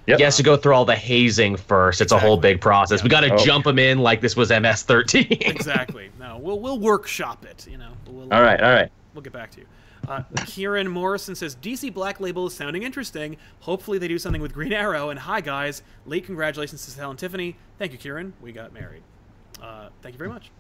Yep. 0.06 0.18
He 0.18 0.24
has 0.24 0.36
to 0.38 0.42
go 0.42 0.56
through 0.56 0.72
all 0.74 0.84
the 0.86 0.96
hazing 0.96 1.56
first. 1.56 2.00
It's 2.00 2.12
a 2.12 2.18
whole 2.18 2.38
big 2.38 2.60
process. 2.62 3.02
We 3.02 3.10
got 3.10 3.20
to 3.20 3.34
Oh. 3.34 3.36
jump 3.36 3.66
him 3.66 3.78
in 3.78 3.98
like 3.98 4.20
this 4.22 4.36
was 4.36 4.50
MS-13. 4.50 5.26
Exactly. 5.42 6.10
no, 6.18 6.38
we'll 6.38 6.58
we'll 6.60 6.78
workshop 6.78 7.44
it. 7.44 7.66
You 7.70 7.76
know. 7.78 7.90
We'll, 8.08 8.32
All 8.32 8.40
right. 8.42 8.60
All 8.60 8.72
right. 8.72 8.90
We'll 9.14 9.22
get 9.22 9.32
back 9.34 9.50
to 9.52 9.60
you. 9.60 9.66
Uh, 10.06 10.22
Kieran 10.46 10.88
Morrison 10.88 11.34
says 11.34 11.54
DC 11.56 11.92
Black 11.92 12.20
Label 12.20 12.46
is 12.46 12.54
sounding 12.54 12.82
interesting. 12.84 13.36
Hopefully 13.60 13.98
they 13.98 14.08
do 14.08 14.18
something 14.18 14.40
with 14.40 14.54
Green 14.54 14.72
Arrow. 14.72 15.10
And 15.10 15.18
hi 15.20 15.42
guys, 15.42 15.82
late 16.06 16.24
congratulations 16.24 16.82
to 16.86 16.90
Sal 16.90 17.10
and 17.10 17.18
Tiffany. 17.18 17.56
Thank 17.78 17.92
you, 17.92 17.98
Kieran. 17.98 18.32
We 18.40 18.52
got 18.52 18.72
married. 18.72 19.02
Uh, 19.62 19.88
thank 20.00 20.14
you 20.14 20.18
very 20.18 20.30
much. 20.30 20.50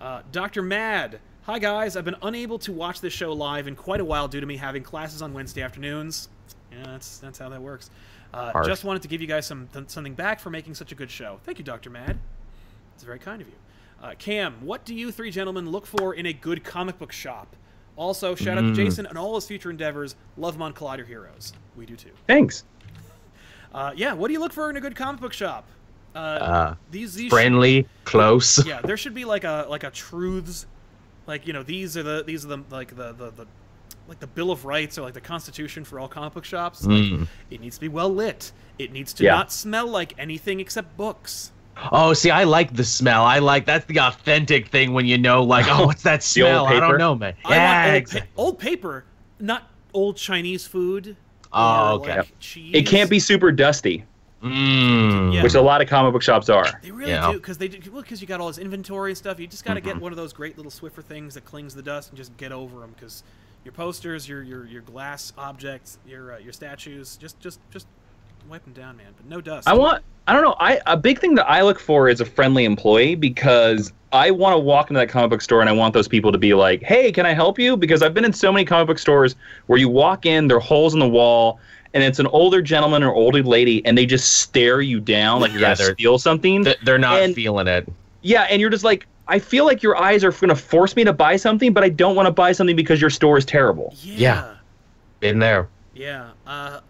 Uh, 0.00 0.20
Dr. 0.30 0.62
Mad. 0.62 1.18
Hi, 1.46 1.58
guys. 1.60 1.96
I've 1.96 2.04
been 2.04 2.16
unable 2.22 2.58
to 2.60 2.72
watch 2.72 3.00
this 3.00 3.12
show 3.12 3.32
live 3.32 3.68
in 3.68 3.76
quite 3.76 4.00
a 4.00 4.04
while 4.04 4.26
due 4.26 4.40
to 4.40 4.46
me 4.46 4.56
having 4.56 4.82
classes 4.82 5.22
on 5.22 5.32
Wednesday 5.32 5.62
afternoons. 5.62 6.28
Yeah, 6.72 6.82
that's, 6.84 7.18
that's 7.18 7.38
how 7.38 7.48
that 7.48 7.62
works. 7.62 7.90
Uh, 8.34 8.64
just 8.64 8.82
wanted 8.84 9.02
to 9.02 9.08
give 9.08 9.20
you 9.20 9.28
guys 9.28 9.46
some 9.46 9.68
th- 9.72 9.88
something 9.88 10.14
back 10.14 10.40
for 10.40 10.50
making 10.50 10.74
such 10.74 10.90
a 10.90 10.94
good 10.96 11.10
show. 11.10 11.38
Thank 11.44 11.58
you, 11.58 11.64
Dr. 11.64 11.88
Mad. 11.88 12.18
It's 12.94 13.04
very 13.04 13.20
kind 13.20 13.40
of 13.40 13.46
you. 13.48 13.54
Uh, 14.02 14.14
Cam, 14.18 14.54
what 14.60 14.84
do 14.84 14.94
you 14.94 15.12
three 15.12 15.30
gentlemen 15.30 15.70
look 15.70 15.86
for 15.86 16.14
in 16.14 16.26
a 16.26 16.32
good 16.32 16.64
comic 16.64 16.98
book 16.98 17.12
shop? 17.12 17.54
Also, 17.94 18.34
shout 18.34 18.58
out 18.58 18.62
to 18.62 18.74
Jason 18.74 19.06
and 19.06 19.16
all 19.16 19.36
his 19.36 19.46
future 19.46 19.70
endeavors. 19.70 20.16
Love 20.36 20.56
him 20.56 20.62
on 20.62 20.74
Collider 20.74 21.06
Heroes. 21.06 21.52
We 21.76 21.86
do 21.86 21.96
too. 21.96 22.10
Thanks. 22.26 22.64
Uh, 23.74 23.92
yeah, 23.94 24.14
what 24.14 24.28
do 24.28 24.32
you 24.32 24.40
look 24.40 24.54
for 24.54 24.70
in 24.70 24.76
a 24.78 24.80
good 24.80 24.96
comic 24.96 25.20
book 25.20 25.34
shop? 25.34 25.66
Uh, 26.14 26.18
Uh, 26.18 26.74
these 26.90 27.12
these 27.14 27.28
Friendly, 27.30 27.86
close. 28.04 28.64
yeah, 28.64 28.80
there 28.80 28.96
should 28.96 29.12
be 29.12 29.26
like 29.26 29.44
a 29.44 29.66
like 29.68 29.84
a 29.84 29.90
truths, 29.90 30.64
like 31.26 31.46
you 31.46 31.52
know 31.52 31.62
these 31.62 31.96
are 31.96 32.02
the 32.02 32.22
these 32.26 32.44
are 32.44 32.48
the 32.48 32.62
like 32.70 32.94
the 32.96 33.12
the, 33.12 33.30
the 33.30 33.46
like 34.08 34.20
the 34.20 34.26
Bill 34.26 34.50
of 34.52 34.64
Rights 34.64 34.98
or 34.98 35.02
like 35.02 35.14
the 35.14 35.20
Constitution 35.20 35.84
for 35.84 35.98
all 35.98 36.06
comic 36.08 36.32
book 36.34 36.44
shops. 36.44 36.84
Like, 36.86 36.96
Mm. 37.02 37.28
it 37.50 37.60
needs 37.60 37.76
to 37.76 37.80
be 37.80 37.88
well 37.88 38.08
lit. 38.08 38.52
It 38.78 38.92
needs 38.92 39.12
to 39.14 39.24
Yeah. 39.24 39.34
not 39.36 39.50
smell 39.52 39.86
like 39.88 40.14
anything 40.18 40.60
except 40.60 40.96
books. 40.96 41.50
Oh, 41.92 42.12
see, 42.14 42.30
I 42.30 42.44
like 42.44 42.72
the 42.74 42.84
smell. 42.84 43.24
I 43.24 43.38
like 43.40 43.66
that's 43.66 43.84
the 43.86 43.98
authentic 44.00 44.68
thing 44.68 44.92
when 44.94 45.04
you 45.06 45.18
know, 45.18 45.42
like, 45.42 45.66
oh, 45.68 45.86
what's 45.86 46.02
that 46.04 46.12
old 46.14 46.22
smell? 46.22 46.66
I 46.66 46.78
don't 46.80 46.98
know, 46.98 47.14
man. 47.16 47.34
I 47.44 47.54
Yeah, 47.54 47.76
want 47.82 47.86
old, 47.88 47.96
exactly. 47.96 48.20
pa- 48.34 48.42
old 48.42 48.58
paper, 48.58 49.04
not 49.40 49.70
old 49.92 50.16
Chinese 50.16 50.66
food. 50.66 51.16
Oh, 51.52 51.88
or, 51.88 52.00
okay. 52.00 52.16
Like 52.18 52.32
cheese. 52.40 52.70
It 52.74 52.86
can't 52.86 53.10
be 53.10 53.18
super 53.18 53.50
dusty, 53.52 54.04
Mm. 54.50 55.34
Yeah. 55.34 55.42
which 55.42 55.54
a 55.54 55.60
lot 55.60 55.80
of 55.82 55.88
comic 55.88 56.12
book 56.12 56.22
shops 56.22 56.48
are. 56.48 56.80
They 56.82 56.90
really 56.90 57.12
Yeah. 57.12 57.32
do 57.32 57.38
because 57.38 57.58
they 57.58 57.68
do 57.68 57.78
well 57.90 58.02
because 58.02 58.20
you 58.20 58.26
got 58.26 58.40
all 58.40 58.48
this 58.48 58.58
inventory 58.58 59.10
and 59.10 59.18
stuff. 59.18 59.38
You 59.40 59.46
just 59.46 59.64
got 59.64 59.74
to 59.74 59.80
Mm-hmm. 59.80 59.88
get 59.90 60.00
one 60.00 60.12
of 60.12 60.16
those 60.16 60.32
great 60.32 60.56
little 60.56 60.72
Swiffer 60.72 61.02
things 61.02 61.34
that 61.34 61.44
clings 61.44 61.74
the 61.74 61.82
dust 61.82 62.10
and 62.10 62.16
just 62.16 62.36
get 62.36 62.52
over 62.52 62.80
them 62.80 62.92
because 62.94 63.22
your 63.64 63.72
posters, 63.72 64.28
your 64.28 64.42
your 64.42 64.64
your 64.66 64.82
glass 64.82 65.32
objects, 65.36 65.98
your 66.06 66.34
uh, 66.34 66.38
your 66.38 66.52
statues, 66.52 67.16
just 67.16 67.38
just 67.40 67.58
just 67.70 67.86
wipe 68.48 68.62
them 68.64 68.72
down, 68.72 68.96
man. 68.96 69.08
But 69.16 69.26
no 69.26 69.40
dust. 69.40 69.68
I 69.68 69.74
want. 69.74 70.02
I 70.28 70.32
don't 70.32 70.42
know. 70.42 70.56
I 70.58 70.80
a 70.86 70.96
big 70.96 71.20
thing 71.20 71.34
that 71.36 71.48
I 71.48 71.62
look 71.62 71.78
for 71.78 72.08
is 72.08 72.20
a 72.20 72.24
friendly 72.24 72.64
employee 72.64 73.14
because 73.14 73.92
I 74.12 74.32
want 74.32 74.54
to 74.54 74.58
walk 74.58 74.90
into 74.90 74.98
that 74.98 75.08
comic 75.08 75.30
book 75.30 75.40
store 75.40 75.60
and 75.60 75.68
I 75.70 75.72
want 75.72 75.94
those 75.94 76.08
people 76.08 76.32
to 76.32 76.38
be 76.38 76.52
like, 76.54 76.82
"Hey, 76.82 77.12
can 77.12 77.26
I 77.26 77.32
help 77.32 77.58
you?" 77.60 77.76
Because 77.76 78.02
I've 78.02 78.14
been 78.14 78.24
in 78.24 78.32
so 78.32 78.50
many 78.50 78.64
comic 78.64 78.88
book 78.88 78.98
stores 78.98 79.36
where 79.66 79.78
you 79.78 79.88
walk 79.88 80.26
in, 80.26 80.48
there 80.48 80.56
are 80.56 80.60
holes 80.60 80.94
in 80.94 81.00
the 81.00 81.08
wall, 81.08 81.60
and 81.94 82.02
it's 82.02 82.18
an 82.18 82.26
older 82.28 82.60
gentleman 82.62 83.02
or 83.02 83.12
older 83.14 83.42
lady, 83.42 83.84
and 83.86 83.96
they 83.96 84.06
just 84.06 84.38
stare 84.38 84.80
you 84.80 85.00
down 85.00 85.40
like 85.40 85.52
you're 85.52 85.60
Yeah, 85.60 85.68
gonna 85.74 85.76
they're- 85.88 85.94
steal 85.94 86.18
something. 86.18 86.64
Th- 86.64 86.78
They're 86.84 86.98
not 86.98 87.20
And- 87.20 87.34
feeling 87.34 87.66
it. 87.68 87.88
yeah, 88.22 88.42
and 88.42 88.60
you're 88.60 88.70
just 88.70 88.84
like, 88.84 89.06
I 89.28 89.38
feel 89.40 89.64
like 89.64 89.82
your 89.82 89.96
eyes 89.96 90.22
are 90.22 90.30
going 90.30 90.50
to 90.50 90.54
force 90.56 90.94
me 90.94 91.02
to 91.04 91.12
buy 91.12 91.36
something, 91.36 91.72
but 91.72 91.82
I 91.82 91.88
don't 91.88 92.14
want 92.14 92.26
to 92.26 92.30
buy 92.32 92.52
something 92.52 92.76
because 92.76 93.00
your 93.00 93.10
store 93.10 93.36
is 93.36 93.44
terrible. 93.44 93.92
Yeah. 94.02 94.14
Yeah. 94.18 94.54
Been 95.20 95.38
there. 95.40 95.68
Yeah. 95.94 96.28
Uh, 96.46 96.80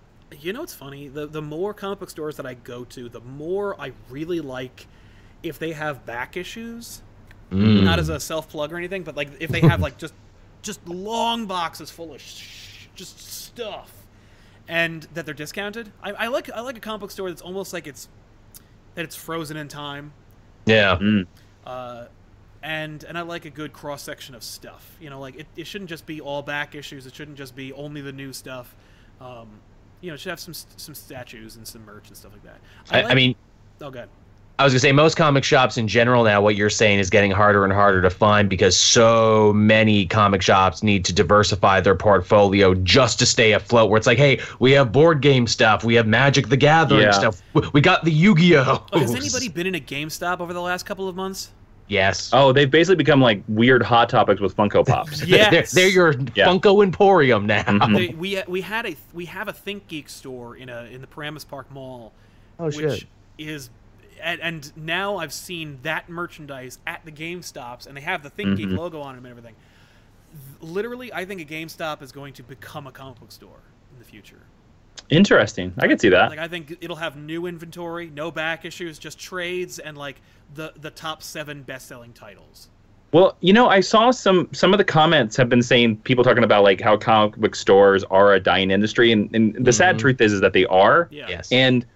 you 0.40 0.52
know 0.52 0.60
what's 0.60 0.74
funny? 0.74 1.08
The 1.08 1.26
the 1.26 1.40
more 1.40 1.72
comic 1.72 2.00
book 2.00 2.10
stores 2.10 2.36
that 2.36 2.44
I 2.44 2.54
go 2.54 2.84
to, 2.86 3.08
the 3.08 3.20
more 3.20 3.80
I 3.80 3.92
really 4.10 4.40
like 4.40 4.86
if 5.42 5.58
they 5.58 5.72
have 5.72 6.04
back 6.04 6.36
issues. 6.36 7.00
Mm. 7.52 7.84
Not 7.84 8.00
as 8.00 8.08
a 8.08 8.18
self 8.20 8.48
plug 8.50 8.72
or 8.72 8.76
anything, 8.76 9.02
but 9.04 9.16
like 9.16 9.28
if 9.40 9.48
they 9.50 9.60
have 9.60 9.80
like 9.80 9.96
just 10.04 10.12
just 10.62 10.86
long 10.88 11.46
boxes 11.46 11.90
full 11.90 12.12
of 12.12 12.20
sh- 12.20 12.88
just 12.96 13.18
stuff, 13.20 13.92
and 14.68 15.02
that 15.14 15.24
they're 15.26 15.34
discounted. 15.34 15.92
I, 16.02 16.12
I 16.12 16.26
like 16.28 16.50
I 16.50 16.60
like 16.60 16.76
a 16.76 16.80
comic 16.80 17.00
book 17.00 17.10
store 17.10 17.28
that's 17.30 17.42
almost 17.42 17.72
like 17.72 17.86
it's 17.86 18.08
that 18.94 19.04
it's 19.04 19.16
frozen 19.16 19.56
in 19.56 19.68
time. 19.68 20.12
Yeah. 20.64 20.98
Uh, 21.64 22.06
and 22.62 23.04
and 23.04 23.16
I 23.16 23.20
like 23.22 23.44
a 23.44 23.50
good 23.50 23.72
cross 23.72 24.02
section 24.02 24.34
of 24.34 24.42
stuff. 24.42 24.96
You 25.00 25.10
know, 25.10 25.20
like 25.20 25.36
it, 25.36 25.46
it 25.56 25.66
shouldn't 25.66 25.90
just 25.90 26.06
be 26.06 26.20
all 26.20 26.42
back 26.42 26.74
issues. 26.74 27.06
It 27.06 27.14
shouldn't 27.14 27.36
just 27.38 27.54
be 27.54 27.72
only 27.72 28.00
the 28.00 28.12
new 28.12 28.32
stuff. 28.32 28.74
Um, 29.20 29.60
you 30.00 30.10
know, 30.10 30.14
it 30.14 30.20
should 30.20 30.30
have 30.30 30.40
some 30.40 30.54
some 30.54 30.94
statues 30.94 31.56
and 31.56 31.66
some 31.66 31.84
merch 31.84 32.08
and 32.08 32.16
stuff 32.16 32.32
like 32.32 32.44
that. 32.44 32.58
I, 32.90 33.00
I 33.00 33.04
like- 33.04 33.16
mean, 33.16 33.34
oh 33.80 33.90
god, 33.90 34.08
I 34.58 34.64
was 34.64 34.72
gonna 34.72 34.80
say 34.80 34.92
most 34.92 35.16
comic 35.18 35.44
shops 35.44 35.76
in 35.76 35.86
general 35.86 36.24
now. 36.24 36.40
What 36.40 36.56
you're 36.56 36.70
saying 36.70 36.98
is 36.98 37.10
getting 37.10 37.30
harder 37.30 37.62
and 37.64 37.72
harder 37.72 38.00
to 38.00 38.08
find 38.08 38.48
because 38.48 38.74
so 38.74 39.52
many 39.52 40.06
comic 40.06 40.40
shops 40.40 40.82
need 40.82 41.04
to 41.04 41.12
diversify 41.12 41.80
their 41.80 41.94
portfolio 41.94 42.74
just 42.76 43.18
to 43.18 43.26
stay 43.26 43.52
afloat. 43.52 43.90
Where 43.90 43.98
it's 43.98 44.06
like, 44.06 44.16
hey, 44.16 44.40
we 44.58 44.72
have 44.72 44.92
board 44.92 45.20
game 45.20 45.46
stuff, 45.46 45.84
we 45.84 45.94
have 45.96 46.06
Magic 46.06 46.48
the 46.48 46.56
Gathering 46.56 47.02
Yeah. 47.02 47.10
stuff, 47.10 47.42
we- 47.52 47.68
we 47.74 47.80
got 47.82 48.04
the 48.04 48.10
Yu-Gi-Oh. 48.10 48.82
oh, 48.92 48.98
has 48.98 49.14
anybody 49.14 49.48
been 49.50 49.66
in 49.66 49.74
a 49.74 49.80
GameStop 49.80 50.40
over 50.40 50.54
the 50.54 50.62
last 50.62 50.86
couple 50.86 51.06
of 51.06 51.14
months? 51.14 51.50
Yes. 51.88 52.30
Oh, 52.32 52.50
they've 52.52 52.70
basically 52.70 52.96
become 52.96 53.20
like 53.20 53.42
weird 53.48 53.82
hot 53.82 54.08
topics 54.08 54.40
with 54.40 54.56
Funko 54.56 54.86
Pops. 54.86 55.22
Yes. 55.26 55.72
They're, 55.72 55.84
they're 55.84 55.92
your 55.92 56.14
Yeah. 56.34 56.46
Funko 56.46 56.82
Emporium 56.82 57.44
now. 57.46 57.62
Mhm. 57.62 57.94
They, 57.94 58.08
we 58.14 58.42
we 58.48 58.60
had 58.62 58.86
a 58.86 58.96
we 59.12 59.26
have 59.26 59.48
a 59.48 59.52
Think 59.52 59.86
Geek 59.86 60.08
store 60.08 60.56
in 60.56 60.68
a 60.70 60.84
in 60.90 61.02
the 61.02 61.06
Paramus 61.06 61.44
Park 61.44 61.70
Mall, 61.70 62.12
Oh 62.58 62.70
which 62.70 63.06
is 63.38 63.68
and, 64.22 64.40
and 64.40 64.76
now 64.76 65.16
I've 65.18 65.32
seen 65.32 65.78
that 65.82 66.08
merchandise 66.08 66.78
at 66.86 67.04
the 67.04 67.12
GameStops, 67.12 67.86
and 67.86 67.96
they 67.96 68.00
have 68.00 68.22
the 68.22 68.30
Think 68.30 68.56
Geek 68.56 68.68
Mhm. 68.68 68.78
logo 68.78 69.00
on 69.00 69.14
them 69.16 69.24
and 69.24 69.30
everything. 69.30 69.54
Literally, 70.60 71.12
I 71.12 71.24
think 71.24 71.40
a 71.40 71.44
GameStop 71.44 72.02
is 72.02 72.12
going 72.12 72.32
to 72.34 72.42
become 72.42 72.86
a 72.86 72.92
comic 72.92 73.20
book 73.20 73.32
store 73.32 73.60
in 73.92 73.98
the 73.98 74.04
future. 74.04 74.40
Interesting. 75.08 75.72
I 75.78 75.86
could 75.86 76.00
see 76.00 76.08
that. 76.08 76.30
Like 76.30 76.38
I 76.38 76.48
think 76.48 76.76
it'll 76.80 76.96
have 76.96 77.16
new 77.16 77.46
inventory, 77.46 78.10
no 78.14 78.30
back 78.30 78.64
issues, 78.64 78.98
just 78.98 79.18
trades 79.18 79.78
and 79.78 79.96
like 79.96 80.20
the 80.54 80.72
the 80.80 80.90
top 80.90 81.22
seven 81.22 81.62
best 81.62 81.86
selling 81.86 82.12
titles. 82.12 82.68
Well, 83.12 83.36
you 83.40 83.52
know, 83.52 83.68
I 83.68 83.80
saw 83.80 84.10
some 84.10 84.48
some 84.52 84.74
of 84.74 84.78
the 84.78 84.84
comments 84.84 85.36
have 85.36 85.48
been 85.48 85.62
saying 85.62 85.98
people 85.98 86.24
talking 86.24 86.42
about 86.42 86.64
like 86.64 86.80
how 86.80 86.96
comic 86.96 87.36
book 87.36 87.54
stores 87.54 88.02
are 88.04 88.34
a 88.34 88.40
dying 88.40 88.70
industry, 88.70 89.12
and, 89.12 89.32
and 89.34 89.64
the 89.64 89.72
sad 89.72 89.96
Mhm. 89.96 90.00
truth 90.00 90.20
is 90.20 90.32
is 90.32 90.40
that 90.40 90.52
they 90.54 90.66
are. 90.66 91.08
Yeah. 91.12 91.28
Yes. 91.28 91.52
And 91.52 91.86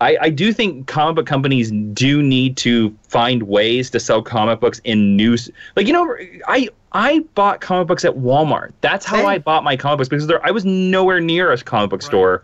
I, 0.00 0.16
I 0.22 0.30
do 0.30 0.52
think 0.52 0.86
comic 0.86 1.16
book 1.16 1.26
companies 1.26 1.70
do 1.92 2.22
need 2.22 2.56
to 2.58 2.96
find 3.08 3.42
ways 3.44 3.90
to 3.90 4.00
sell 4.00 4.22
comic 4.22 4.58
books 4.60 4.80
in 4.84 5.16
news. 5.16 5.50
Like 5.76 5.86
you 5.86 5.92
know, 5.92 6.16
I 6.48 6.68
I 6.92 7.20
bought 7.34 7.60
comic 7.60 7.86
books 7.88 8.04
at 8.04 8.14
Walmart. 8.14 8.72
That's 8.80 9.04
how 9.04 9.16
Same. 9.18 9.26
I 9.26 9.38
bought 9.38 9.62
my 9.62 9.76
comic 9.76 9.98
books 9.98 10.08
because 10.08 10.26
there, 10.26 10.44
I 10.44 10.50
was 10.50 10.64
nowhere 10.64 11.20
near 11.20 11.52
a 11.52 11.58
comic 11.58 11.90
book 11.90 12.00
Right. 12.02 12.06
store. 12.08 12.42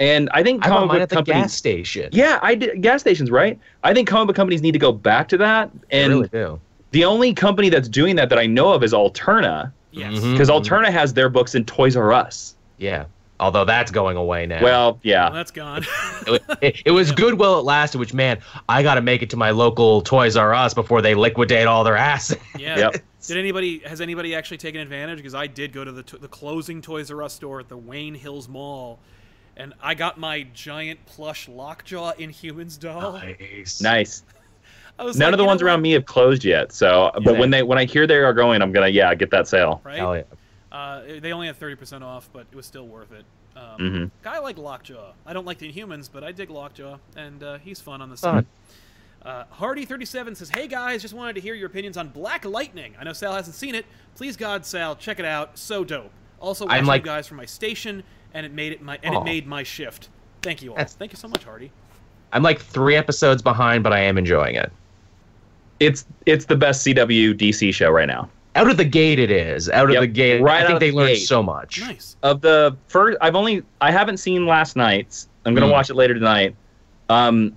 And 0.00 0.30
I 0.32 0.42
think 0.42 0.64
I 0.64 0.68
bought 0.70 0.74
comic 0.76 0.88
mine 0.88 0.96
book 0.96 1.02
at 1.02 1.08
the 1.10 1.14
companies. 1.16 1.42
gas 1.42 1.52
station. 1.54 2.08
Yeah, 2.12 2.38
I 2.42 2.54
did 2.54 2.80
gas 2.82 3.00
stations, 3.02 3.30
right? 3.30 3.58
I 3.84 3.92
think 3.94 4.08
comic 4.08 4.28
book 4.28 4.36
companies 4.36 4.62
need 4.62 4.72
to 4.72 4.78
go 4.78 4.92
back 4.92 5.28
to 5.28 5.36
that. 5.38 5.70
I 5.92 5.96
And 5.96 6.12
really 6.14 6.28
do. 6.28 6.60
the 6.92 7.04
only 7.04 7.34
company 7.34 7.68
that's 7.68 7.88
doing 7.88 8.16
that 8.16 8.30
that 8.30 8.38
I 8.38 8.46
know 8.46 8.72
of 8.72 8.82
is 8.82 8.92
Alterna, 8.94 9.70
Yes. 9.92 10.14
Mhm. 10.14 10.32
because 10.32 10.48
Alterna 10.48 10.88
has 10.88 11.12
their 11.14 11.28
books 11.28 11.54
in 11.54 11.64
Toys 11.66 11.96
R 11.96 12.12
Us. 12.12 12.54
Yeah. 12.78 13.04
Although 13.40 13.64
that's 13.64 13.90
going 13.90 14.18
away 14.18 14.46
now. 14.46 14.62
Well, 14.62 15.00
yeah. 15.02 15.24
Well, 15.24 15.32
that's 15.32 15.50
gone. 15.50 15.86
it, 16.26 16.42
it, 16.60 16.82
it 16.86 16.90
was 16.90 17.10
good 17.10 17.34
while 17.34 17.58
it 17.58 17.62
lasted. 17.62 17.98
Which 17.98 18.12
man, 18.12 18.38
I 18.68 18.82
got 18.82 18.94
to 18.94 19.00
make 19.00 19.22
it 19.22 19.30
to 19.30 19.36
my 19.36 19.50
local 19.50 20.02
Toys 20.02 20.36
R 20.36 20.54
Us 20.54 20.74
before 20.74 21.00
they 21.00 21.14
liquidate 21.14 21.66
all 21.66 21.82
their 21.82 21.96
assets. 21.96 22.42
yeah. 22.58 22.78
Yep. 22.78 22.96
Did 23.26 23.36
anybody 23.38 23.78
has 23.80 24.00
anybody 24.00 24.34
actually 24.34 24.58
taken 24.58 24.80
advantage? 24.80 25.16
Because 25.16 25.34
I 25.34 25.46
did 25.46 25.72
go 25.72 25.84
to 25.84 25.92
the 25.92 26.18
the 26.18 26.28
closing 26.28 26.82
Toys 26.82 27.10
R 27.10 27.22
Us 27.22 27.32
store 27.32 27.60
at 27.60 27.68
the 27.68 27.76
Wayne 27.76 28.14
Hills 28.14 28.46
Mall, 28.48 28.98
and 29.56 29.72
I 29.82 29.94
got 29.94 30.18
my 30.18 30.42
giant 30.54 31.04
plush 31.06 31.48
Lockjaw 31.48 32.12
Inhumans 32.14 32.78
doll. 32.78 33.12
Nice. 33.12 33.80
Nice. 33.80 34.22
None 34.98 35.06
like, 35.06 35.14
of 35.14 35.16
the 35.16 35.28
you 35.28 35.36
know 35.36 35.44
ones 35.46 35.62
around 35.62 35.80
me 35.80 35.92
have 35.92 36.04
closed 36.04 36.44
yet. 36.44 36.72
So, 36.72 37.10
but 37.24 37.38
when 37.38 37.50
they 37.50 37.62
when 37.62 37.78
I 37.78 37.86
hear 37.86 38.06
they 38.06 38.16
are 38.16 38.34
going, 38.34 38.60
I'm 38.60 38.70
gonna 38.70 38.88
yeah 38.88 39.14
get 39.14 39.30
that 39.30 39.48
sale. 39.48 39.80
right? 39.82 39.96
Hell 39.96 40.16
yeah. 40.16 40.22
Uh, 40.72 41.02
they 41.20 41.32
only 41.32 41.46
had 41.48 41.56
thirty 41.56 41.74
percent 41.76 42.04
off, 42.04 42.28
but 42.32 42.46
it 42.52 42.56
was 42.56 42.66
still 42.66 42.86
worth 42.86 43.12
it. 43.12 43.24
Um, 43.56 43.78
Mhm. 43.78 44.10
I 44.24 44.38
like 44.38 44.56
Lockjaw. 44.58 45.12
I 45.26 45.32
don't 45.32 45.44
like 45.44 45.58
the 45.58 45.72
Inhumans, 45.72 46.08
but 46.12 46.22
I 46.22 46.30
dig 46.32 46.50
Lockjaw, 46.50 46.98
and 47.16 47.42
uh, 47.42 47.58
he's 47.58 47.80
fun 47.80 48.00
on 48.00 48.08
the 48.10 48.16
side. 48.16 48.46
Uh, 49.22 49.44
Hardy37 49.58 50.34
says, 50.36 50.48
Hey 50.48 50.66
guys, 50.68 51.02
just 51.02 51.12
wanted 51.12 51.34
to 51.34 51.40
hear 51.42 51.54
your 51.54 51.66
opinions 51.66 51.96
on 51.98 52.08
Black 52.08 52.44
Lightning. 52.44 52.94
I 52.98 53.04
know 53.04 53.12
Sal 53.12 53.34
hasn't 53.34 53.56
seen 53.56 53.74
it. 53.74 53.84
Please, 54.14 54.34
God, 54.36 54.64
Sal, 54.64 54.96
check 54.96 55.18
it 55.18 55.26
out. 55.26 55.58
So 55.58 55.84
dope. 55.84 56.10
Also, 56.38 56.64
watching 56.66 56.86
like- 56.86 57.02
you 57.02 57.06
guys 57.06 57.26
from 57.26 57.36
my 57.36 57.44
station, 57.44 58.02
and 58.32 58.46
it 58.46 58.52
made 58.52 58.72
it 58.72 58.80
my 58.80 58.98
and 59.02 59.14
Aw. 59.16 59.20
it 59.20 59.24
made 59.24 59.46
my 59.46 59.62
shift. 59.62 60.08
Thank 60.42 60.62
you 60.62 60.70
all. 60.70 60.76
That's- 60.76 60.94
Thank 60.94 61.12
you 61.12 61.16
so 61.18 61.28
much, 61.28 61.44
Hardy. 61.44 61.70
I'm 62.32 62.42
like 62.42 62.60
three 62.60 62.94
episodes 62.96 63.42
behind, 63.42 63.82
but 63.82 63.92
I 63.92 63.98
am 63.98 64.16
enjoying 64.16 64.54
it. 64.54 64.72
It's 65.80 66.06
it's 66.26 66.44
the 66.44 66.56
best 66.56 66.86
CW 66.86 67.34
DC 67.34 67.74
show 67.74 67.90
right 67.90 68.06
now. 68.08 68.30
Out 68.56 68.68
of 68.68 68.76
the 68.76 68.84
gate, 68.84 69.18
it 69.18 69.30
is. 69.30 69.68
Out 69.70 69.84
of 69.86 69.92
Yep, 69.92 70.00
the 70.00 70.06
gate, 70.08 70.42
right 70.42 70.64
I 70.64 70.66
think 70.66 70.80
they 70.80 70.90
the 70.90 70.96
learned 70.96 71.08
gate. 71.14 71.26
so 71.26 71.42
much. 71.42 71.80
Nice. 71.80 72.16
Of 72.22 72.40
the 72.40 72.76
first, 72.88 73.16
I've 73.20 73.36
only 73.36 73.62
I 73.80 73.90
haven't 73.92 74.16
seen 74.16 74.46
last 74.46 74.74
night's. 74.76 75.28
I'm 75.46 75.54
gonna 75.54 75.66
Mm. 75.68 75.72
watch 75.72 75.88
it 75.90 75.94
later 75.94 76.14
tonight. 76.14 76.54
Um, 77.08 77.52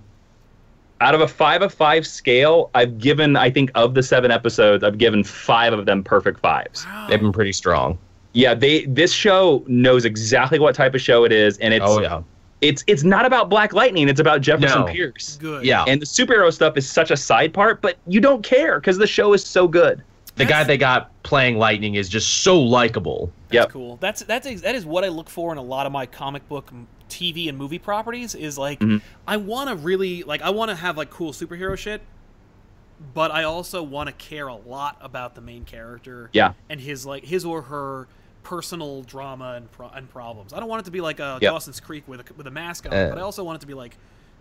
out 1.00 1.14
of 1.14 1.20
a 1.20 1.28
five 1.28 1.62
of 1.62 1.74
five 1.74 2.06
scale, 2.06 2.70
I've 2.74 2.98
given 2.98 3.36
I 3.36 3.50
think 3.50 3.70
of 3.74 3.94
the 3.94 4.02
seven 4.02 4.30
episodes, 4.30 4.84
I've 4.84 4.98
given 4.98 5.24
five 5.24 5.72
of 5.72 5.84
them 5.86 6.02
perfect 6.04 6.40
fives. 6.40 6.86
Wow. 6.86 7.06
They've 7.08 7.20
been 7.20 7.32
pretty 7.32 7.52
strong. 7.52 7.98
Yeah, 8.32 8.54
they 8.54 8.84
this 8.86 9.12
show 9.12 9.64
knows 9.66 10.04
exactly 10.04 10.58
what 10.58 10.74
type 10.74 10.94
of 10.94 11.00
show 11.00 11.24
it 11.24 11.32
is, 11.32 11.58
and 11.58 11.74
it's 11.74 11.84
oh 11.86 12.00
yeah. 12.00 12.22
it's 12.60 12.84
it's 12.86 13.02
not 13.04 13.26
about 13.26 13.48
Black 13.48 13.72
Lightning. 13.72 14.08
It's 14.08 14.20
about 14.20 14.40
Jefferson 14.40 14.80
No. 14.82 14.86
Pierce. 14.86 15.38
Good. 15.40 15.64
Yeah. 15.64 15.84
And 15.86 16.00
the 16.00 16.06
superhero 16.06 16.52
stuff 16.52 16.76
is 16.76 16.88
such 16.88 17.10
a 17.10 17.16
side 17.16 17.52
part, 17.52 17.80
but 17.82 17.96
you 18.06 18.20
don't 18.20 18.42
care 18.44 18.78
because 18.80 18.98
the 18.98 19.06
show 19.06 19.32
is 19.34 19.44
so 19.44 19.66
good. 19.68 20.02
The 20.36 20.44
guy 20.44 20.64
they 20.64 20.76
got 20.78 21.10
playing 21.22 21.58
Lightning 21.58 21.94
is 21.94 22.08
just 22.08 22.42
so 22.42 22.60
likable. 22.60 23.32
That's 23.48 23.54
Yep. 23.54 23.70
cool. 23.70 23.96
That's 23.98 24.22
that's 24.24 24.60
that 24.62 24.74
is 24.74 24.84
what 24.84 25.04
I 25.04 25.08
look 25.08 25.30
for 25.30 25.52
in 25.52 25.58
a 25.58 25.62
lot 25.62 25.86
of 25.86 25.92
my 25.92 26.06
comic 26.06 26.48
book, 26.48 26.72
TV, 27.08 27.48
and 27.48 27.56
movie 27.56 27.78
properties. 27.78 28.34
Is 28.34 28.58
like 28.58 28.80
Mhm. 28.80 29.00
I 29.28 29.36
want 29.36 29.68
to 29.70 29.76
really 29.76 30.22
like 30.24 30.42
I 30.42 30.50
want 30.50 30.70
to 30.70 30.74
have 30.74 30.96
like 30.96 31.10
cool 31.10 31.32
superhero 31.32 31.76
shit, 31.78 32.02
but 33.12 33.30
I 33.30 33.44
also 33.44 33.82
want 33.82 34.08
to 34.08 34.12
care 34.12 34.48
a 34.48 34.56
lot 34.56 34.96
about 35.00 35.34
the 35.34 35.40
main 35.40 35.64
character. 35.64 36.30
Yeah. 36.32 36.54
And 36.68 36.80
his 36.80 37.04
like 37.06 37.24
his 37.24 37.44
or 37.44 37.62
her 37.62 38.08
personal 38.42 39.02
drama 39.02 39.52
and 39.56 39.70
pro- 39.72 39.88
and 39.88 40.08
problems. 40.10 40.52
I 40.52 40.60
don't 40.60 40.68
want 40.68 40.80
it 40.80 40.84
to 40.84 40.90
be 40.90 41.00
like 41.00 41.18
a 41.20 41.38
Yep. 41.40 41.50
Dawson's 41.52 41.80
Creek 41.80 42.04
with 42.06 42.20
a 42.28 42.34
with 42.34 42.46
a 42.46 42.50
mask 42.50 42.86
on, 42.86 42.92
Uh. 42.92 43.08
but 43.10 43.18
I 43.18 43.22
also 43.22 43.44
want 43.44 43.56
it 43.56 43.60
to 43.60 43.66
be 43.66 43.74
like 43.74 43.96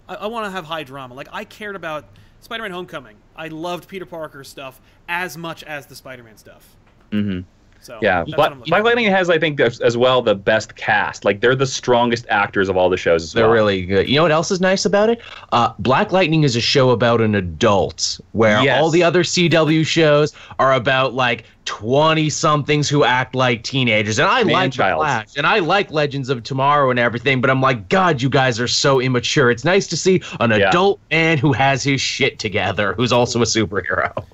I, 0.09 0.15
I 0.15 0.27
want 0.27 0.45
to 0.45 0.51
have 0.51 0.65
high 0.65 0.83
drama. 0.83 1.13
Like 1.13 1.29
I 1.31 1.45
cared 1.45 1.75
about 1.75 2.05
Spider-Man: 2.43 2.71
Homecoming. 2.71 3.15
I 3.35 3.47
loved 3.47 3.87
Peter 3.87 4.05
Parker's 4.05 4.49
stuff 4.49 4.81
as 5.07 5.37
much 5.37 5.63
as 5.63 5.85
the 5.85 5.95
Spider-Man 5.95 6.37
stuff. 6.37 6.75
hmm 7.11 7.41
So 7.83 7.99
Yeah, 8.01 8.23
but 8.23 8.29
what 8.29 8.35
Black, 8.37 8.51
I'm 8.51 8.57
looking 8.59 8.71
Black 8.71 8.79
for. 8.79 8.85
Lightning 8.85 9.05
has, 9.07 9.29
I 9.29 9.37
think, 9.37 9.59
as, 9.59 9.79
as 9.81 9.97
well 9.97 10.21
the 10.21 10.35
best 10.35 10.75
cast. 10.75 11.25
Like 11.25 11.41
they're 11.41 11.55
the 11.55 11.67
strongest 11.67 12.25
actors 12.29 12.69
of 12.69 12.77
all 12.77 12.89
the 12.89 12.97
shows. 12.97 13.23
As 13.23 13.33
They're 13.33 13.45
well. 13.45 13.53
really 13.53 13.85
good. 13.85 14.07
You 14.07 14.15
know 14.15 14.23
what 14.23 14.31
else 14.31 14.51
is 14.51 14.61
nice 14.61 14.85
about 14.85 15.09
it? 15.09 15.21
Uh, 15.51 15.73
Black 15.79 16.11
Lightning 16.13 16.43
is 16.43 16.55
a 16.55 16.61
show 16.61 16.91
about 16.91 17.19
an 17.21 17.35
adult, 17.35 18.19
where 18.31 18.61
Yes. 18.63 18.81
all 18.81 18.89
the 18.89 19.03
other 19.03 19.23
CW 19.23 19.85
shows 19.85 20.33
are 20.59 20.73
about 20.73 21.13
like 21.13 21.43
twenty 21.65 22.29
somethings 22.29 22.89
who 22.89 23.03
act 23.05 23.35
like 23.35 23.63
teenagers. 23.63 24.19
And 24.19 24.27
I 24.27 24.39
like 24.39 24.47
The 24.47 24.53
Man-childs. 24.53 24.99
Flash, 25.01 25.27
and 25.37 25.45
I 25.47 25.59
like 25.59 25.91
Legends 25.91 26.29
of 26.29 26.43
Tomorrow 26.43 26.89
and 26.89 26.99
everything. 26.99 27.41
But 27.41 27.49
I'm 27.49 27.61
like, 27.61 27.87
God, 27.89 28.21
you 28.21 28.29
guys 28.29 28.59
are 28.59 28.67
so 28.67 28.99
immature. 29.01 29.49
It's 29.51 29.63
nice 29.65 29.87
to 29.87 29.97
see 29.97 30.21
an 30.39 30.51
Yeah. 30.51 30.69
adult 30.69 30.99
man 31.11 31.37
who 31.37 31.53
has 31.53 31.83
his 31.83 31.99
shit 32.01 32.39
together, 32.39 32.93
who's 32.93 33.11
also 33.13 33.41
a 33.41 33.45
superhero. 33.45 34.25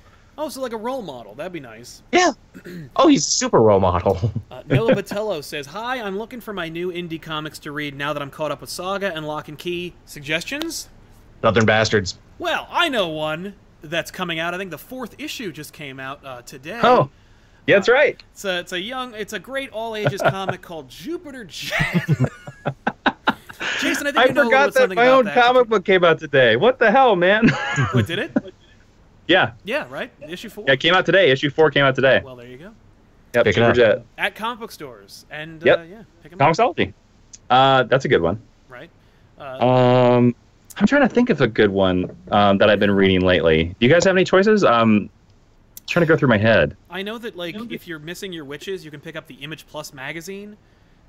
Oh, 0.42 0.48
so 0.48 0.62
like 0.62 0.72
a 0.72 0.78
role 0.78 1.02
model. 1.02 1.34
That'd 1.34 1.52
be 1.52 1.60
nice. 1.60 2.02
Yeah. 2.12 2.32
Oh, 2.96 3.08
he's 3.08 3.26
a 3.26 3.30
super 3.30 3.60
role 3.60 3.78
model. 3.80 4.32
Uh, 4.50 4.62
Noah 4.66 4.96
Botello 4.96 5.44
says, 5.44 5.66
"Hi, 5.66 6.00
I'm 6.00 6.18
looking 6.18 6.40
for 6.40 6.52
my 6.52 6.68
new 6.68 6.90
indie 6.90 7.22
comics 7.22 7.58
to 7.60 7.70
read 7.72 7.94
now 7.94 8.12
that 8.12 8.20
I'm 8.20 8.30
caught 8.30 8.50
up 8.50 8.60
with 8.60 8.68
Saga 8.68 9.14
and 9.14 9.26
Locke 9.26 9.46
and 9.48 9.56
Key. 9.56 9.94
Suggestions? 10.06 10.88
Southern 11.40 11.64
Bastards. 11.64 12.18
Well, 12.38 12.66
I 12.68 12.88
know 12.88 13.08
one 13.08 13.54
that's 13.80 14.10
coming 14.10 14.40
out. 14.40 14.52
I 14.52 14.58
think 14.58 14.72
the 14.72 14.78
fourth 14.78 15.14
issue 15.18 15.52
just 15.52 15.72
came 15.72 16.00
out 16.00 16.24
uh, 16.24 16.42
today. 16.42 16.80
Oh, 16.82 17.10
yeah, 17.66 17.76
that's 17.76 17.88
right. 17.88 18.20
It's 18.32 18.44
a, 18.44 18.58
it's 18.58 18.72
a 18.72 18.80
young, 18.80 19.14
it's 19.14 19.32
a 19.32 19.38
great 19.38 19.70
all 19.70 19.94
ages 19.94 20.20
comic 20.20 20.60
called 20.62 20.88
Jupiter 20.88 21.44
Jet. 21.44 22.08
Jason, 23.78 24.08
I 24.08 24.12
think 24.12 24.16
I 24.18 24.24
you 24.26 24.32
know 24.32 24.44
forgot 24.44 24.74
that 24.74 24.90
my 24.94 25.08
own 25.08 25.26
that. 25.26 25.34
comic 25.34 25.68
book 25.68 25.84
came 25.84 26.02
out 26.02 26.18
today. 26.18 26.56
What 26.56 26.78
the 26.80 26.90
hell, 26.90 27.14
man? 27.14 27.48
What 27.92 28.06
did 28.08 28.18
it? 28.18 28.32
yeah, 29.30 29.52
Yeah, 29.64 29.86
right. 29.88 30.10
Issue 30.28 30.48
four. 30.50 30.64
yeah, 30.66 30.74
it 30.74 30.80
came 30.80 30.92
out 30.94 31.06
today. 31.06 31.30
Issue 31.30 31.48
four 31.50 31.70
came 31.70 31.84
out 31.84 31.94
today. 31.94 32.20
Well, 32.24 32.36
there 32.36 32.46
you 32.48 32.58
go. 32.58 32.72
Yep, 33.34 33.44
Pick 33.44 33.46
it 33.46 33.54
Super 33.54 33.70
up. 33.70 33.76
Jet. 33.76 34.04
At 34.18 34.34
comic 34.34 34.58
book 34.60 34.72
stores 34.72 35.24
and 35.30 35.62
Yep. 35.62 35.78
uh, 35.78 35.82
yeah, 35.82 36.02
pick 36.22 36.32
'em 36.32 36.40
up, 36.42 36.48
ComiXology. 36.52 36.92
Uh, 37.48 37.84
that's 37.84 38.04
a 38.04 38.08
good 38.08 38.20
one. 38.22 38.40
right? 38.68 38.90
Uh, 39.38 39.64
Um, 39.66 40.34
I'm 40.76 40.86
trying 40.86 41.02
to 41.02 41.08
think 41.14 41.30
of 41.30 41.40
a 41.40 41.46
good 41.48 41.70
one 41.70 42.14
um, 42.30 42.58
that 42.58 42.68
I've 42.70 42.78
been 42.80 42.90
reading 42.90 43.20
lately. 43.20 43.64
Do 43.78 43.86
you 43.86 43.92
guys 43.92 44.04
have 44.04 44.14
any 44.16 44.24
choices? 44.24 44.64
Um, 44.64 45.08
trying 45.88 46.02
to 46.04 46.06
go 46.06 46.16
through 46.16 46.28
my 46.28 46.38
head. 46.38 46.76
I 46.88 47.02
know 47.02 47.18
that 47.18 47.36
like 47.36 47.56
if 47.70 47.86
you're 47.88 47.98
missing 47.98 48.32
your 48.32 48.44
witches, 48.44 48.84
you 48.84 48.90
can 48.90 49.00
pick 49.00 49.16
up 49.16 49.26
the 49.26 49.34
Image 49.36 49.66
Plus 49.66 49.92
magazine 49.94 50.56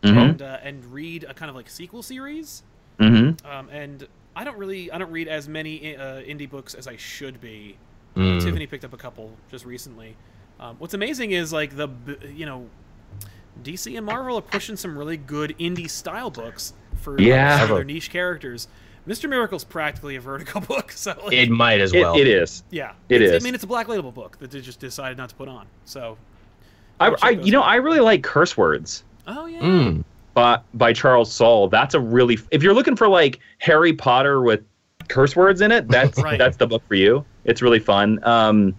Mm-hmm. 0.04 0.18
and 0.18 0.42
uh, 0.42 0.58
and 0.64 0.84
read 0.86 1.24
a 1.26 1.34
kind 1.36 1.50
of 1.50 1.56
like 1.56 1.70
sequel 1.70 2.02
series. 2.02 2.64
Mm-hmm. 3.00 3.46
Um, 3.48 3.70
and 3.70 4.08
I 4.36 4.44
don't 4.44 4.58
really 4.58 4.92
I 4.92 4.98
don't 4.98 5.12
read 5.12 5.28
as 5.28 5.48
many 5.48 5.96
uh, 5.96 6.22
indie 6.22 6.50
books 6.50 6.74
as 6.74 6.88
I 6.88 6.96
should 6.98 7.40
be. 7.40 7.78
Mm. 8.16 8.44
Tiffany 8.44 8.68
picked 8.68 8.84
up 8.86 8.94
a 8.94 8.98
couple 8.98 9.32
just 9.50 9.66
recently. 9.66 10.16
Um, 10.60 10.76
what's 10.80 10.94
amazing 10.94 11.32
is 11.32 11.52
like 11.54 11.76
the 11.76 11.90
you 12.36 12.46
know 12.46 12.68
DC 13.64 13.96
and 13.98 14.06
Marvel 14.06 14.38
are 14.38 14.42
pushing 14.42 14.76
some 14.76 14.98
really 14.98 15.18
good 15.18 15.56
indie 15.60 15.90
style 15.90 16.30
books 16.30 16.74
for 16.98 17.20
Yeah. 17.20 17.60
some 17.60 17.70
their 17.76 17.84
niche 17.84 18.10
characters. 18.10 18.68
Mister 19.06 19.28
Miracle's 19.28 19.64
practically 19.64 20.16
a 20.16 20.22
Vertigo 20.22 20.60
book, 20.68 20.92
so 20.92 21.16
like, 21.24 21.34
It 21.34 21.50
might 21.50 21.82
as 21.82 21.94
It, 21.94 22.02
well. 22.02 22.16
it 22.16 22.28
is. 22.28 22.64
yeah, 22.70 22.94
it 23.10 23.22
It's- 23.22 23.38
is. 23.38 23.44
I 23.44 23.44
mean, 23.44 23.56
it's 23.56 23.64
a 23.64 23.68
Black 23.68 23.88
Label 23.88 24.12
book 24.12 24.38
that 24.40 24.52
they 24.52 24.62
just 24.62 24.80
decided 24.80 25.18
not 25.18 25.30
to 25.30 25.36
put 25.36 25.48
on. 25.48 25.66
So, 25.86 26.18
I, 27.00 27.16
I, 27.22 27.30
you 27.32 27.52
know, 27.52 27.62
out. 27.64 27.70
I 27.70 27.76
really 27.78 28.00
like 28.00 28.22
Curse 28.24 28.56
Words. 28.56 29.04
oh 29.28 29.48
yeah, 29.48 29.60
Mm. 29.62 30.04
by, 30.36 30.60
by 30.76 30.94
Charles 30.94 31.32
Soule. 31.32 31.68
That's 31.68 31.96
a 31.96 32.00
really 32.00 32.38
if 32.52 32.62
you're 32.62 32.76
looking 32.76 32.96
for 32.96 33.08
like 33.08 33.40
Harry 33.58 33.92
Potter 33.94 34.42
with 34.42 34.62
curse 35.12 35.36
words 35.36 35.62
in 35.62 35.72
it, 35.72 35.88
that's 35.88 36.18
Right. 36.24 36.38
that's 36.38 36.58
the 36.58 36.68
book 36.68 36.84
for 36.88 36.96
you. 36.96 37.26
It's 37.46 37.62
really 37.62 37.80
fun. 37.80 38.20
Um, 38.24 38.76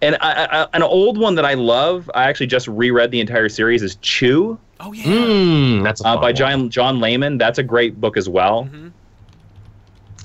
and 0.00 0.16
I, 0.20 0.62
I, 0.62 0.66
an 0.74 0.82
old 0.82 1.18
one 1.18 1.34
that 1.34 1.44
I 1.44 1.54
love, 1.54 2.08
I 2.14 2.24
actually 2.24 2.46
just 2.46 2.68
reread 2.68 3.10
the 3.10 3.20
entire 3.20 3.48
series 3.48 3.82
is 3.82 3.96
Chew 3.96 4.58
oh 4.80 4.92
yeah. 4.92 5.04
Mm, 5.04 5.82
that's 5.82 6.00
a 6.02 6.06
uh, 6.08 6.16
by 6.16 6.22
one. 6.28 6.34
John 6.36 6.70
John 6.70 7.00
Layman. 7.00 7.36
That's 7.38 7.58
a 7.58 7.64
great 7.64 8.00
book 8.00 8.16
as 8.16 8.28
well. 8.28 8.68
Mhm. 8.72 8.92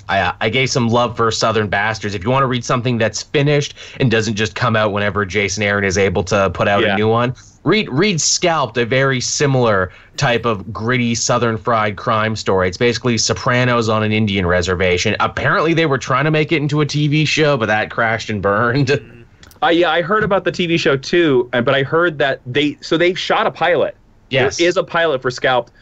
I, 0.08 0.20
uh, 0.20 0.32
I 0.40 0.50
gave 0.50 0.68
some 0.68 0.88
love 0.88 1.16
for 1.16 1.30
Southern 1.30 1.68
Bastards. 1.68 2.14
If 2.14 2.24
you 2.24 2.30
want 2.30 2.42
to 2.42 2.46
read 2.46 2.62
something 2.64 2.98
that's 2.98 3.22
finished 3.22 3.74
and 4.00 4.10
doesn't 4.10 4.34
just 4.34 4.54
come 4.54 4.76
out 4.76 4.92
whenever 4.92 5.24
Jason 5.24 5.62
Aaron 5.62 5.82
is 5.84 5.96
able 5.96 6.22
to 6.24 6.50
put 6.50 6.68
out 6.68 6.82
Yeah. 6.82 6.92
a 6.94 6.96
new 6.96 7.08
one, 7.08 7.34
read 7.64 7.88
read 7.90 8.20
Scalped, 8.20 8.76
a 8.78 8.86
very 8.86 9.20
similar 9.20 9.90
type 10.16 10.44
of 10.44 10.72
gritty 10.72 11.14
Southern 11.14 11.56
fried 11.58 11.96
crime 11.96 12.36
story. 12.36 12.68
It's 12.68 12.76
basically 12.76 13.18
Sopranos 13.18 13.88
on 13.88 14.02
an 14.02 14.12
Indian 14.12 14.46
reservation. 14.46 15.16
Apparently, 15.20 15.74
they 15.74 15.86
were 15.86 15.98
trying 15.98 16.24
to 16.24 16.30
make 16.30 16.52
it 16.52 16.58
into 16.58 16.80
a 16.80 16.86
TV 16.86 17.26
show, 17.26 17.56
but 17.56 17.66
that 17.66 17.90
crashed 17.90 18.30
and 18.30 18.40
burned. 18.40 19.00
Uh, 19.62 19.68
yeah, 19.68 19.90
I 19.90 20.02
heard 20.02 20.24
about 20.24 20.44
the 20.44 20.52
TV 20.52 20.78
show 20.78 20.96
too, 20.96 21.48
but 21.52 21.70
I 21.70 21.82
heard 21.82 22.18
that 22.18 22.40
they 22.46 22.76
so 22.82 22.96
they 22.98 23.14
shot 23.14 23.46
a 23.46 23.50
pilot. 23.50 23.96
yes, 24.30 24.58
There 24.58 24.68
is 24.68 24.76
a 24.76 24.84
pilot 24.84 25.22
for 25.22 25.30
Scalped, 25.30 25.72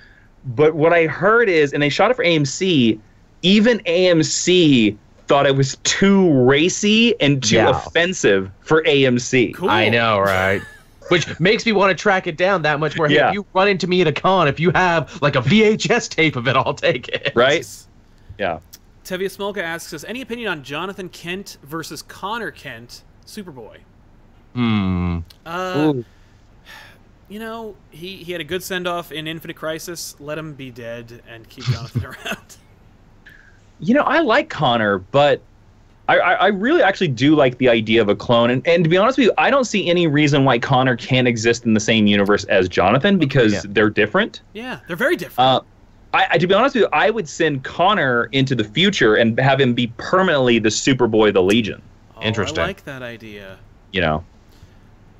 but 0.44 0.74
what 0.74 0.92
I 0.92 1.06
heard 1.06 1.48
is, 1.48 1.72
and 1.72 1.82
they 1.82 1.88
shot 1.88 2.10
it 2.10 2.14
for 2.14 2.24
AMC. 2.24 2.98
Even 3.42 3.80
AMC 3.80 4.96
thought 5.26 5.46
it 5.46 5.56
was 5.56 5.76
too 5.82 6.30
racy 6.44 7.18
and 7.20 7.42
too 7.42 7.56
Yeah. 7.56 7.70
offensive 7.70 8.50
for 8.60 8.82
AMC. 8.84 9.54
Cool. 9.54 9.70
I 9.70 9.88
know, 9.88 10.20
right? 10.20 10.62
Which 11.12 11.38
makes 11.40 11.64
me 11.64 11.72
want 11.72 11.96
to 11.96 12.00
track 12.00 12.26
it 12.26 12.36
down 12.36 12.62
that 12.62 12.80
much 12.80 12.96
more. 12.96 13.06
Hey, 13.08 13.14
Yeah. 13.16 13.28
if 13.28 13.34
you 13.34 13.46
run 13.54 13.68
into 13.68 13.86
me 13.86 14.00
at 14.00 14.06
a 14.08 14.12
con, 14.12 14.48
if 14.48 14.58
you 14.58 14.70
have 14.74 15.20
like 15.22 15.36
a 15.36 15.40
VHS 15.40 16.08
tape 16.08 16.34
of 16.36 16.48
it, 16.48 16.56
I'll 16.56 16.74
take 16.74 17.08
it. 17.08 17.32
Right? 17.36 17.66
Yeah. 18.38 18.58
Tevia 19.04 19.26
Smolka 19.26 19.58
asks 19.62 19.92
us 19.92 20.04
any 20.04 20.20
opinion 20.22 20.48
on 20.50 20.62
Jonathan 20.62 21.08
Kent 21.08 21.58
versus 21.62 22.02
Connor 22.02 22.50
Kent, 22.50 23.02
Superboy. 23.26 23.78
Hmm. 24.54 25.18
Uh, 25.46 25.94
you 27.28 27.38
know, 27.38 27.74
he, 27.90 28.16
he 28.18 28.32
had 28.32 28.40
a 28.40 28.44
good 28.44 28.62
send 28.62 28.86
off 28.86 29.10
in 29.12 29.26
Infinite 29.26 29.56
Crisis. 29.56 30.14
Let 30.20 30.38
him 30.38 30.54
be 30.54 30.70
dead 30.70 31.22
and 31.28 31.48
keep 31.48 31.64
Jonathan 31.64 32.04
around. 32.26 32.56
You 33.80 33.94
know, 33.94 34.02
I 34.02 34.20
like 34.20 34.48
Connor, 34.50 34.98
but 34.98 35.40
I, 36.12 36.18
I, 36.18 36.32
I 36.34 36.46
really 36.48 36.82
actually 36.82 37.08
do 37.08 37.34
like 37.34 37.58
the 37.58 37.68
idea 37.68 38.02
of 38.02 38.08
a 38.08 38.14
clone. 38.16 38.50
And, 38.50 38.66
and 38.66 38.84
to 38.84 38.90
be 38.90 38.96
honest 38.96 39.16
with 39.18 39.26
you, 39.26 39.32
I 39.38 39.50
don't 39.50 39.64
see 39.64 39.88
any 39.88 40.06
reason 40.06 40.44
why 40.44 40.58
Connor 40.58 40.96
can't 40.96 41.26
exist 41.26 41.64
in 41.64 41.74
the 41.74 41.80
same 41.80 42.06
universe 42.06 42.44
as 42.44 42.68
Jonathan 42.68 43.18
because 43.18 43.52
Yeah. 43.52 43.60
they're 43.66 43.90
different. 43.90 44.42
Yeah, 44.52 44.80
they're 44.86 44.96
very 44.96 45.16
different. 45.16 45.38
Uh, 45.48 45.60
I, 46.14 46.26
I, 46.32 46.38
to 46.38 46.46
be 46.46 46.52
honest 46.52 46.74
with 46.74 46.82
you, 46.82 46.88
I 46.92 47.08
would 47.08 47.26
send 47.28 47.64
Connor 47.64 48.24
into 48.32 48.54
the 48.54 48.64
future 48.64 49.14
and 49.14 49.38
have 49.40 49.58
him 49.60 49.72
be 49.72 49.86
permanently 49.96 50.58
the 50.58 50.68
Superboy 50.68 51.28
of 51.28 51.34
the 51.34 51.42
Legion. 51.42 51.80
Oh, 52.16 52.22
interesting. 52.22 52.60
I 52.60 52.66
like 52.66 52.84
that 52.84 53.00
idea. 53.02 53.58
You 53.92 54.02
know, 54.02 54.24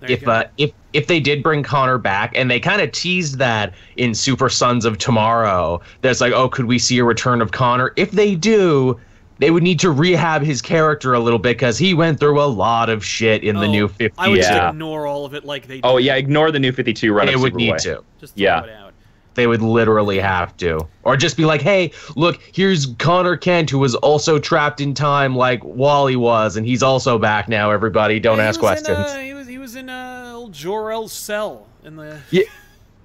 There 0.00 0.10
if 0.10 0.28
uh, 0.28 0.44
if 0.58 0.72
if 0.92 1.06
they 1.06 1.20
did 1.20 1.42
bring 1.42 1.62
Connor 1.62 1.96
back, 1.96 2.32
and 2.36 2.50
they 2.50 2.60
kind 2.60 2.82
of 2.82 2.92
teased 2.92 3.38
that 3.38 3.72
in 3.96 4.14
Super 4.14 4.50
Sons 4.50 4.84
of 4.84 4.98
Tomorrow, 4.98 5.80
that's 6.02 6.20
like, 6.20 6.34
oh, 6.34 6.50
could 6.50 6.66
we 6.66 6.78
see 6.78 6.98
a 6.98 7.04
return 7.04 7.40
of 7.40 7.52
Connor? 7.52 7.92
If 7.96 8.10
they 8.10 8.34
do, 8.34 9.00
they 9.42 9.50
would 9.50 9.62
need 9.62 9.80
to 9.80 9.90
rehab 9.90 10.42
his 10.42 10.62
character 10.62 11.14
a 11.14 11.20
little 11.20 11.38
bit 11.38 11.56
because 11.56 11.76
he 11.76 11.94
went 11.94 12.20
through 12.20 12.40
a 12.40 12.46
lot 12.46 12.88
of 12.88 13.04
shit 13.04 13.42
in 13.42 13.56
the 13.56 13.66
Oh, 13.66 13.70
new 13.72 13.88
50. 13.88 14.14
I 14.18 14.28
would 14.28 14.36
just 14.36 14.50
ignore 14.52 15.06
all 15.06 15.24
of 15.24 15.34
it 15.34 15.44
like 15.44 15.66
they 15.66 15.80
oh 15.82 15.96
yeah, 15.98 16.14
ignore 16.14 16.50
the 16.52 16.58
new 16.60 16.72
Fifty 16.72 16.92
Two 16.92 17.12
run. 17.12 17.26
They 17.26 17.36
would 17.36 17.54
need 17.54 17.74
Superboy. 17.74 17.82
to. 17.82 18.04
Just 18.20 18.34
throw 18.36 18.42
Yeah. 18.44 18.64
it 18.64 18.70
out. 18.70 18.92
They 19.34 19.46
would 19.46 19.62
literally 19.62 20.18
have 20.18 20.54
to, 20.58 20.86
or 21.04 21.16
just 21.16 21.38
be 21.38 21.46
like, 21.46 21.62
"Hey, 21.62 21.92
look, 22.16 22.38
here's 22.52 22.86
Connor 22.98 23.34
Kent, 23.36 23.70
who 23.70 23.78
was 23.78 23.94
also 23.94 24.38
trapped 24.38 24.80
in 24.82 24.92
time 24.92 25.34
like 25.34 25.64
Wally 25.64 26.16
was, 26.16 26.56
and 26.58 26.66
he's 26.66 26.82
also 26.82 27.18
back 27.18 27.48
now. 27.48 27.70
Everybody, 27.70 28.20
don't 28.20 28.36
Yeah, 28.36 28.44
ask 28.44 28.60
was 28.60 28.78
in, 28.80 28.84
questions." 28.84 29.10
uh, 29.10 29.18
he 29.20 29.32
was 29.32 29.46
he 29.46 29.56
was 29.56 29.74
in 29.74 29.88
uh, 29.88 30.32
old 30.34 30.52
Jor-El's 30.52 31.12
cell 31.14 31.66
in 31.82 31.96
the. 31.96 32.18
Yeah. 32.30 32.42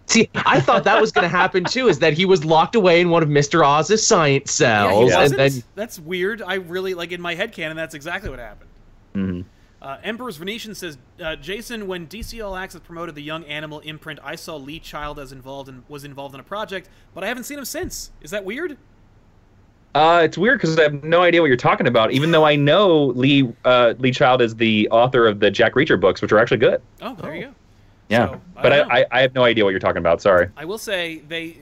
See, 0.08 0.30
I 0.34 0.60
thought 0.62 0.84
that 0.86 1.00
was 1.00 1.12
going 1.12 1.24
to 1.24 1.30
happen 1.30 1.64
too. 1.66 1.90
Is 1.90 2.00
that 2.00 2.14
he 2.14 2.26
was 2.26 2.44
locked 2.46 2.76
away 2.76 3.02
in 3.02 3.10
one 3.10 3.22
of 3.24 3.30
Mister 3.30 3.64
Oz's 3.64 4.06
science 4.06 4.52
cells? 4.52 4.92
Yeah, 4.92 5.04
he 5.04 5.10
cells, 5.10 5.32
and 5.32 5.38
wasn't. 5.40 5.64
then 5.64 5.64
That's 5.76 6.00
weird. 6.00 6.42
I 6.42 6.56
really 6.56 6.94
like 6.94 7.12
in 7.12 7.22
my 7.22 7.36
head 7.36 7.52
canon. 7.52 7.76
That's 7.78 7.94
exactly 7.94 8.30
what 8.30 8.40
happened. 8.40 8.70
Mhm. 9.16 9.46
Uh, 9.82 9.98
Emperor's 10.04 10.38
Venetian 10.38 10.74
says, 10.74 10.98
uh, 11.24 11.36
Jason, 11.36 11.88
when 11.88 12.08
DC 12.08 12.44
All 12.44 12.56
Access 12.56 12.82
promoted 12.82 13.14
the 13.16 13.22
Young 13.22 13.44
Animal 13.46 13.80
imprint, 13.82 14.20
I 14.24 14.36
saw 14.36 14.56
Lee 14.56 14.80
Child 14.80 15.20
as 15.20 15.32
involved 15.32 15.70
and 15.70 15.84
was 15.88 16.04
involved 16.04 16.34
in 16.34 16.40
a 16.42 16.44
project, 16.44 16.90
but 17.14 17.24
I 17.24 17.28
haven't 17.28 17.44
seen 17.44 17.60
him 17.60 17.66
since. 17.66 18.12
Is 18.22 18.32
that 18.32 18.44
weird? 18.44 18.76
Uh, 19.94 20.22
it's 20.24 20.38
weird 20.38 20.60
because 20.60 20.78
I 20.80 20.84
have 20.84 21.04
no 21.04 21.22
idea 21.22 21.42
what 21.42 21.48
you're 21.48 21.58
talking 21.58 21.88
about. 21.88 22.12
Even 22.12 22.32
though 22.32 22.44
I 22.44 22.56
know 22.56 23.06
Lee 23.08 23.52
uh, 23.66 23.94
Lee 24.00 24.12
Child 24.12 24.42
is 24.42 24.56
the 24.56 24.88
author 24.90 25.28
of 25.28 25.40
the 25.40 25.52
Jack 25.52 25.74
Reacher 25.74 26.00
books, 26.00 26.22
which 26.22 26.32
are 26.32 26.40
actually 26.40 26.58
good. 26.58 26.82
Oh, 27.02 27.16
there 27.16 27.36
you 27.36 27.46
go. 27.46 27.56
Yeah, 28.10 28.28
So, 28.28 28.42
I 28.56 28.62
but. 28.62 28.72
I, 28.74 29.00
I, 29.02 29.06
I 29.12 29.22
have 29.22 29.36
no 29.36 29.44
idea 29.44 29.64
what 29.64 29.72
you're 29.72 29.80
talking 29.80 29.98
about. 30.00 30.22
Sorry. 30.22 30.50
I 30.56 30.66
will 30.66 30.78
say 30.78 31.22
they 31.28 31.58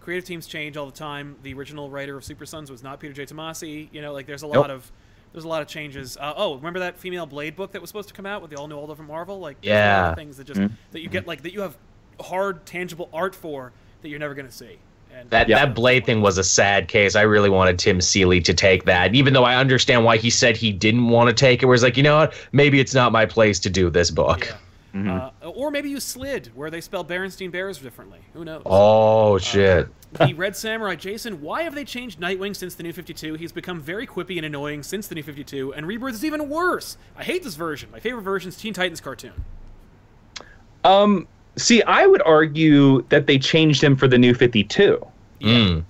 creative 0.00 0.24
teams 0.24 0.46
change 0.46 0.76
all 0.76 0.86
the 0.86 0.92
time. 0.92 1.36
The 1.42 1.54
original 1.54 1.88
writer 1.90 2.16
of 2.16 2.24
Super 2.24 2.44
Sons 2.46 2.70
was 2.70 2.82
not 2.82 2.98
Peter 3.00 3.12
J. 3.14 3.24
Tomasi. 3.26 3.88
You 3.92 4.02
know, 4.02 4.12
like 4.12 4.26
there's 4.26 4.42
a 4.42 4.46
Nope. 4.46 4.56
lot 4.56 4.70
of 4.70 4.90
there's 5.32 5.44
a 5.44 5.48
lot 5.48 5.62
of 5.62 5.68
changes. 5.68 6.16
Uh, 6.18 6.34
oh, 6.36 6.56
remember 6.56 6.80
that 6.80 6.98
female 6.98 7.24
Blade 7.26 7.56
book 7.56 7.72
that 7.72 7.80
was 7.80 7.88
supposed 7.88 8.08
to 8.08 8.14
come 8.14 8.26
out 8.26 8.42
with 8.42 8.50
the 8.50 8.56
all 8.58 8.68
new 8.68 8.76
all 8.76 8.90
over 8.90 9.02
Marvel? 9.02 9.40
Like 9.40 9.60
there's 9.62 9.72
a 9.72 9.74
lot 9.74 9.84
Yeah. 10.04 10.10
of 10.10 10.16
things 10.16 10.36
that 10.36 10.46
just 10.46 10.60
that 10.92 11.00
you 11.00 11.08
get 11.08 11.26
like 11.26 11.42
that 11.42 11.52
you 11.52 11.60
have 11.62 11.76
hard 12.20 12.64
tangible 12.66 13.08
art 13.12 13.34
for 13.34 13.72
that 14.02 14.08
you're 14.08 14.18
never 14.18 14.34
gonna 14.34 14.50
see. 14.52 14.78
And 15.14 15.28
That 15.30 15.48
Yeah. 15.48 15.64
that 15.64 15.74
Blade 15.74 16.04
thing 16.06 16.20
was 16.22 16.38
a 16.38 16.44
sad 16.44 16.88
case. 16.88 17.16
I 17.16 17.22
really 17.22 17.50
wanted 17.50 17.78
Tim 17.78 18.00
Seeley 18.00 18.40
to 18.42 18.54
take 18.54 18.84
that, 18.84 19.14
even 19.14 19.32
though 19.34 19.44
I 19.44 19.56
understand 19.56 20.04
why 20.04 20.16
he 20.16 20.30
said 20.30 20.56
he 20.56 20.72
didn't 20.72 21.08
want 21.08 21.28
to 21.28 21.34
take 21.34 21.62
it. 21.62 21.66
Where 21.66 21.74
it's 21.74 21.82
like, 21.84 21.96
you 21.96 22.02
know 22.02 22.16
what? 22.18 22.34
Maybe 22.52 22.80
it's 22.80 22.94
not 22.94 23.12
my 23.12 23.26
place 23.26 23.58
to 23.60 23.70
do 23.70 23.88
this 23.90 24.10
book. 24.10 24.46
Yeah. 24.46 24.56
Uh, 24.94 25.30
or 25.42 25.70
maybe 25.70 25.88
you 25.88 25.98
slid 26.00 26.50
where 26.54 26.70
they 26.70 26.80
spell 26.82 27.02
Berenstein 27.02 27.50
Bears 27.50 27.78
differently. 27.78 28.18
Who 28.34 28.44
knows? 28.44 28.62
Oh 28.66 29.38
shit! 29.38 29.88
the 30.12 30.34
Red 30.34 30.54
Samurai 30.54 30.96
Jason, 30.96 31.40
why 31.40 31.62
have 31.62 31.74
they 31.74 31.84
changed 31.86 32.20
Nightwing 32.20 32.54
since 32.54 32.74
the 32.74 32.82
New 32.82 32.92
52? 32.92 33.34
He's 33.34 33.52
become 33.52 33.80
very 33.80 34.06
quippy 34.06 34.36
and 34.36 34.44
annoying 34.44 34.82
since 34.82 35.08
the 35.08 35.14
New 35.14 35.22
52, 35.22 35.72
and 35.72 35.86
Rebirth 35.86 36.12
is 36.14 36.24
even 36.26 36.50
worse. 36.50 36.98
I 37.16 37.24
hate 37.24 37.42
this 37.42 37.54
version. 37.54 37.90
My 37.90 38.00
favorite 38.00 38.20
version 38.22 38.50
is 38.50 38.56
Teen 38.56 38.74
Titans 38.74 39.00
cartoon. 39.00 39.32
Um, 40.84 41.26
see, 41.56 41.82
I 41.84 42.06
would 42.06 42.22
argue 42.26 43.02
that 43.08 43.26
they 43.26 43.38
changed 43.38 43.82
him 43.82 43.96
for 43.96 44.08
the 44.08 44.18
new 44.18 44.34
52 44.34 45.04
Mm. 45.40 45.84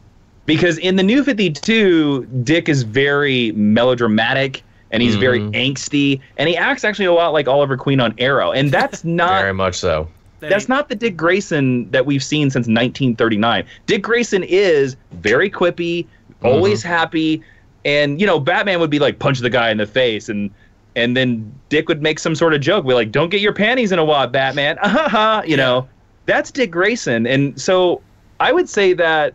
because 0.47 0.79
in 0.79 0.97
the 0.97 1.03
new 1.03 1.23
52, 1.25 2.25
Dick 2.45 2.69
is 2.69 2.85
very 2.85 3.53
melodramatic 3.53 4.63
and 4.93 5.03
he's 5.03 5.17
very 5.17 5.41
Mhm. 5.41 5.53
angsty, 5.53 6.21
and 6.37 6.49
he 6.49 6.57
acts 6.57 6.85
actually 6.85 7.07
a 7.07 7.13
lot 7.13 7.33
like 7.33 7.49
Oliver 7.49 7.77
Queen 7.77 7.99
on 7.99 8.15
Arrow, 8.19 8.53
and 8.53 8.71
that's 8.73 9.05
not 9.05 9.41
Very 9.41 9.55
much 9.55 9.75
so. 9.75 10.07
That's 10.41 10.69
not 10.69 10.89
the 10.89 10.97
Dick 10.97 11.17
Grayson 11.17 11.89
that 11.93 12.05
we've 12.05 12.23
seen 12.23 12.51
since 12.51 12.67
1939. 12.67 13.65
Dick 13.87 14.03
Grayson 14.03 14.43
is 14.43 14.97
very 15.13 15.49
quippy, 15.49 16.07
always 16.43 16.83
happy, 16.83 17.43
and 17.85 18.21
you 18.21 18.27
know 18.27 18.39
Batman 18.41 18.81
would 18.81 18.91
be 18.91 18.99
like 18.99 19.19
punch 19.21 19.39
the 19.39 19.51
guy 19.51 19.71
in 19.71 19.77
the 19.79 19.87
face, 19.87 20.29
and 20.29 20.51
and 20.95 21.17
then 21.17 21.51
Dick 21.71 21.89
would 21.89 22.03
make 22.03 22.19
some 22.19 22.35
sort 22.35 22.53
of 22.55 22.61
joke, 22.61 22.87
be 22.87 22.93
like, 22.93 23.13
"Don't 23.13 23.31
get 23.31 23.41
your 23.41 23.53
panties 23.55 23.93
in 23.93 23.99
a 23.99 24.05
wad, 24.05 24.31
Batman." 24.33 24.79
Ah, 24.83 24.89
ha, 24.89 25.09
ha. 25.09 25.43
You 25.47 25.57
know, 25.57 25.89
that's 26.27 26.51
Dick 26.51 26.71
Grayson, 26.73 27.25
and 27.27 27.59
so 27.59 28.01
I 28.41 28.53
would 28.53 28.69
say 28.69 28.93
that 28.95 29.35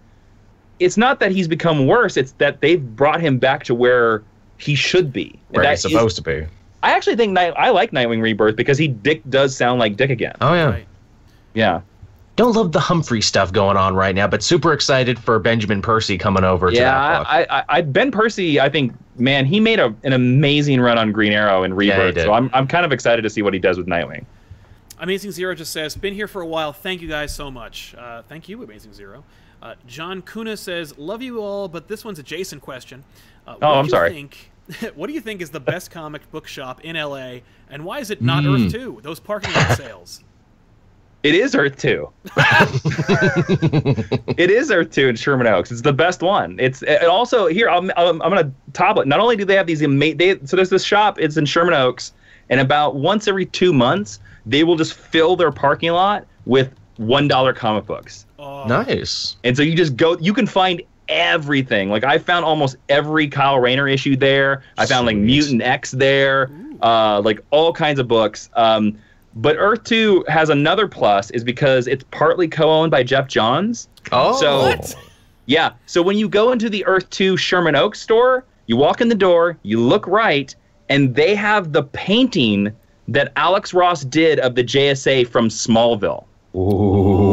it's 0.80 0.98
not 0.98 1.20
that 1.22 1.32
he's 1.32 1.48
become 1.48 1.88
worse; 1.88 2.18
it's 2.18 2.34
that 2.34 2.60
they've 2.60 2.84
brought 2.96 3.22
him 3.22 3.38
back 3.40 3.64
to 3.64 3.74
where 3.74 4.22
he 4.58 4.76
should 4.76 5.12
be. 5.14 5.30
And 5.50 5.56
Where 5.58 5.64
that 5.64 5.72
he's 5.72 5.86
is- 5.86 5.92
supposed 5.92 6.16
to 6.18 6.22
be. 6.22 6.46
I 6.84 6.92
actually 6.92 7.16
think 7.16 7.34
Night, 7.34 7.54
I 7.58 7.72
like 7.72 7.92
Nightwing 7.92 8.22
Rebirth 8.22 8.56
because 8.56 8.78
he 8.78 8.88
Dick 8.88 9.22
does 9.30 9.56
sound 9.56 9.80
like 9.80 9.98
Dick 9.98 10.10
again. 10.12 10.36
Oh 10.42 10.54
yeah. 10.54 10.66
Right. 10.70 10.88
Yeah. 11.54 11.82
Don't 12.36 12.54
love 12.56 12.72
the 12.72 12.80
Humphrey 12.80 13.20
stuff 13.20 13.52
going 13.52 13.78
on 13.78 13.96
right 13.96 14.14
now, 14.14 14.28
but 14.28 14.44
super 14.44 14.72
excited 14.72 15.18
for 15.18 15.40
Benjamin 15.40 15.82
Percy 15.82 16.20
coming 16.20 16.44
over 16.44 16.70
to 16.70 16.76
Yeah, 16.76 16.84
that 16.92 17.18
book. 17.20 17.28
I, 17.28 17.46
I, 17.50 17.64
I, 17.78 17.82
Ben 17.82 18.12
Percy, 18.12 18.60
I 18.60 18.70
think, 18.70 18.94
man, 19.18 19.48
he 19.48 19.60
made 19.60 19.80
a, 19.80 19.92
an 20.04 20.14
amazing 20.14 20.80
run 20.80 21.00
on 21.00 21.12
Green 21.12 21.32
Arrow 21.34 21.64
and 21.64 21.74
Yeah, 21.74 21.96
he 21.96 22.00
Rebirth. 22.00 22.14
did. 22.16 22.26
so 22.26 22.34
I'm, 22.34 22.52
I'm 22.54 22.68
kind 22.68 22.86
of 22.86 22.92
excited 22.92 23.24
to 23.24 23.30
see 23.32 23.42
what 23.42 23.56
he 23.56 23.60
does 23.60 23.78
with 23.80 23.88
Nightwing. 23.88 24.24
Amazing 25.00 25.32
Zero 25.32 25.56
just 25.56 25.74
says, 25.74 25.96
been 25.96 26.14
here 26.14 26.28
for 26.28 26.44
a 26.44 26.46
while. 26.46 26.74
Thank 26.74 27.02
you 27.02 27.08
guys 27.08 27.34
so 27.34 27.50
much. 27.50 27.96
Uh, 27.98 28.22
thank 28.30 28.48
you, 28.48 28.62
Amazing 28.64 28.94
Zero. 28.94 29.24
Uh, 29.62 29.74
John 29.88 30.22
Kuna 30.22 30.58
says, 30.58 30.96
love 31.00 31.24
you 31.24 31.40
all, 31.42 31.68
but 31.68 31.88
this 31.88 32.06
one's 32.06 32.20
a 32.20 32.24
Jason 32.24 32.60
question. 32.60 33.04
Uh, 33.48 33.54
what 33.56 33.64
Oh, 33.64 33.74
do 33.74 33.80
I'm 33.80 33.86
you 33.86 33.92
sorry. 33.92 34.12
Think, 34.14 34.52
what 34.96 35.08
do 35.08 35.14
you 35.14 35.22
think 35.22 35.42
is 35.42 35.50
the 35.50 35.60
best 35.60 35.90
comic 35.92 36.30
book 36.32 36.48
shop 36.48 36.82
in 36.84 36.96
LA, 36.96 37.40
and 37.70 37.84
why 37.86 38.00
is 38.00 38.12
it 38.12 38.22
not 38.22 38.44
Mm. 38.44 38.66
Earth 38.66 38.72
2? 38.74 39.00
Those 39.04 39.20
parking 39.20 39.54
lot 39.54 39.78
sales. 39.78 40.24
It 41.24 41.34
is 41.36 41.56
Earth 41.56 41.78
2. 41.78 42.10
it 44.38 44.52
is 44.52 44.72
Earth 44.72 44.92
2 44.92 45.08
in 45.10 45.16
Sherman 45.16 45.48
Oaks. 45.48 45.72
It's 45.72 45.82
the 45.82 45.94
best 45.94 46.22
one. 46.22 46.58
It's 46.60 46.84
and 46.84 47.06
also 47.06 47.48
here. 47.48 47.70
I'm, 47.70 47.92
I'm, 47.98 48.22
I'm 48.22 48.30
gonna 48.30 48.52
top 48.74 48.98
it. 48.98 49.08
Not 49.08 49.20
only 49.20 49.36
do 49.36 49.44
they 49.46 49.56
have 49.56 49.68
these 49.68 49.82
amazing, 49.82 50.18
they, 50.18 50.38
so 50.46 50.56
there's 50.56 50.70
this 50.70 50.84
shop. 50.84 51.20
It's 51.20 51.38
in 51.38 51.46
Sherman 51.46 51.74
Oaks, 51.74 52.14
and 52.50 52.60
about 52.60 52.96
once 52.96 53.28
every 53.28 53.46
two 53.46 53.74
months, 53.74 54.20
they 54.46 54.64
will 54.64 54.76
just 54.76 54.94
fill 54.94 55.36
their 55.36 55.52
parking 55.52 55.92
lot 55.92 56.26
with 56.46 56.72
one 56.98 57.28
dollar 57.28 57.52
comic 57.54 57.86
books. 57.86 58.26
Oh, 58.40 58.66
nice. 58.66 59.38
And 59.44 59.58
so 59.58 59.64
you 59.64 59.76
just 59.76 59.96
go, 59.98 60.18
you 60.20 60.34
can 60.34 60.46
find 60.48 60.82
everything. 61.10 61.90
Like 61.90 62.04
I 62.04 62.18
found 62.18 62.46
almost 62.46 62.76
every 62.90 63.28
Kyle 63.28 63.60
Rayner 63.60 63.88
issue 63.88 64.16
there. 64.16 64.64
I 64.78 64.86
found 64.86 65.06
like 65.08 65.18
Mutant 65.18 65.62
X 65.62 65.92
there, 65.92 66.50
uh, 66.82 67.22
like 67.22 67.40
all 67.52 67.74
kinds 67.74 68.00
of 68.00 68.08
books. 68.08 68.50
Um, 68.56 68.98
but 69.36 69.56
Earth 69.60 69.84
2 69.84 70.26
has 70.28 70.50
another 70.50 70.88
plus 70.88 71.30
is 71.32 71.44
because 71.44 71.88
it's 71.88 72.04
partly 72.12 72.48
co-owned 72.48 72.90
by 72.92 73.04
Geoff 73.04 73.28
Johns. 73.28 73.88
Oh, 74.12 74.40
So- 74.40 74.60
What? 74.60 74.96
Yeah. 75.46 75.72
So 75.86 76.02
when 76.02 76.18
you 76.18 76.28
go 76.28 76.52
into 76.52 76.70
the 76.70 76.86
Earth 76.86 77.10
2 77.12 77.38
Sherman 77.38 77.76
Oaks 77.76 78.02
store, 78.02 78.44
you 78.66 78.76
walk 78.76 79.00
in 79.00 79.08
the 79.10 79.16
door, 79.16 79.58
you 79.64 79.80
look 79.80 80.06
right, 80.08 80.54
and 80.90 81.16
they 81.16 81.36
have 81.36 81.72
the 81.72 81.84
painting 81.84 82.74
that 83.08 83.32
Alex 83.38 83.74
Ross 83.74 84.04
did 84.04 84.40
of 84.40 84.56
the 84.56 84.64
JSA 84.64 85.26
from 85.30 85.48
Smallville. 85.48 86.26
Ooh, 86.54 87.27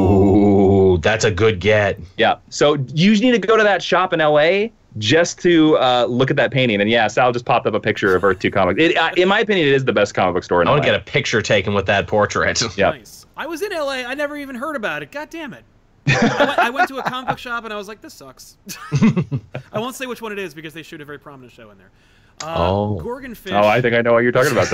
that's 1.05 1.24
a 1.24 1.30
good 1.30 1.61
get. 1.61 2.00
Yeah. 2.16 2.36
So 2.48 2.74
you 2.92 3.12
need 3.12 3.30
to 3.32 3.38
go 3.38 3.57
to 3.57 3.62
that 3.62 3.80
shop 3.82 4.12
in 4.12 4.18
LA 4.18 4.68
just 4.98 5.38
to 5.42 5.76
uh, 5.78 6.07
look 6.09 6.30
at 6.30 6.36
that 6.36 6.50
painting. 6.50 6.80
And 6.80 6.90
yeah, 6.90 7.07
Sal 7.07 7.30
just 7.32 7.44
popped 7.44 7.66
up 7.66 7.74
a 7.74 7.80
picture 7.80 8.16
of 8.16 8.24
Earth 8.24 8.40
2 8.40 8.50
Comics. 8.50 8.80
It, 8.80 8.96
uh, 8.96 9.11
in 9.16 9.28
my 9.28 9.40
opinion, 9.40 9.68
it 9.68 9.74
is 9.74 9.84
the 9.84 9.92
best 9.92 10.14
comic 10.14 10.34
book 10.34 10.44
store 10.44 10.62
in 10.62 10.68
I 10.68 10.72
want 10.72 10.82
to 10.82 10.88
get 10.88 10.94
a 11.00 11.05
picture 11.05 11.42
taken 11.42 11.74
with 11.74 11.86
that 11.86 12.07
portrait. 12.09 12.61
Yeah. 12.76 12.90
Nice. 12.90 13.26
I 13.36 13.46
was 13.46 13.62
in 13.62 13.70
LA. 13.72 14.02
I 14.07 14.14
never 14.14 14.36
even 14.36 14.57
heard 14.57 14.76
about 14.76 15.02
it. 15.02 15.12
God 15.12 15.30
damn 15.30 15.52
it. 15.52 15.64
I, 16.07 16.44
went, 16.46 16.59
I 16.59 16.70
went 16.70 16.88
to 16.88 16.98
a 16.98 17.02
comic 17.02 17.28
book 17.28 17.38
shop 17.38 17.64
and 17.64 17.72
I 17.72 17.76
was 17.76 17.88
like, 17.88 18.00
this 18.00 18.14
sucks. 18.14 18.57
I 19.72 19.78
won't 19.78 19.94
say 19.96 20.07
which 20.07 20.20
one 20.22 20.32
it 20.32 20.38
is 20.38 20.55
because 20.55 20.74
they 20.74 20.82
shoot 20.82 21.00
a 21.00 21.05
very 21.05 21.18
prominent 21.18 21.52
show 21.52 21.70
in 21.70 21.78
there. 21.78 21.90
Uh, 22.42 22.55
Oh. 22.59 23.00
Gorgonfish. 23.02 23.52
Oh, 23.52 23.66
I 23.66 23.80
think 23.80 23.94
I 23.94 24.02
know 24.02 24.12
what 24.12 24.22
you're 24.22 24.32
talking 24.32 24.52
about. 24.52 24.68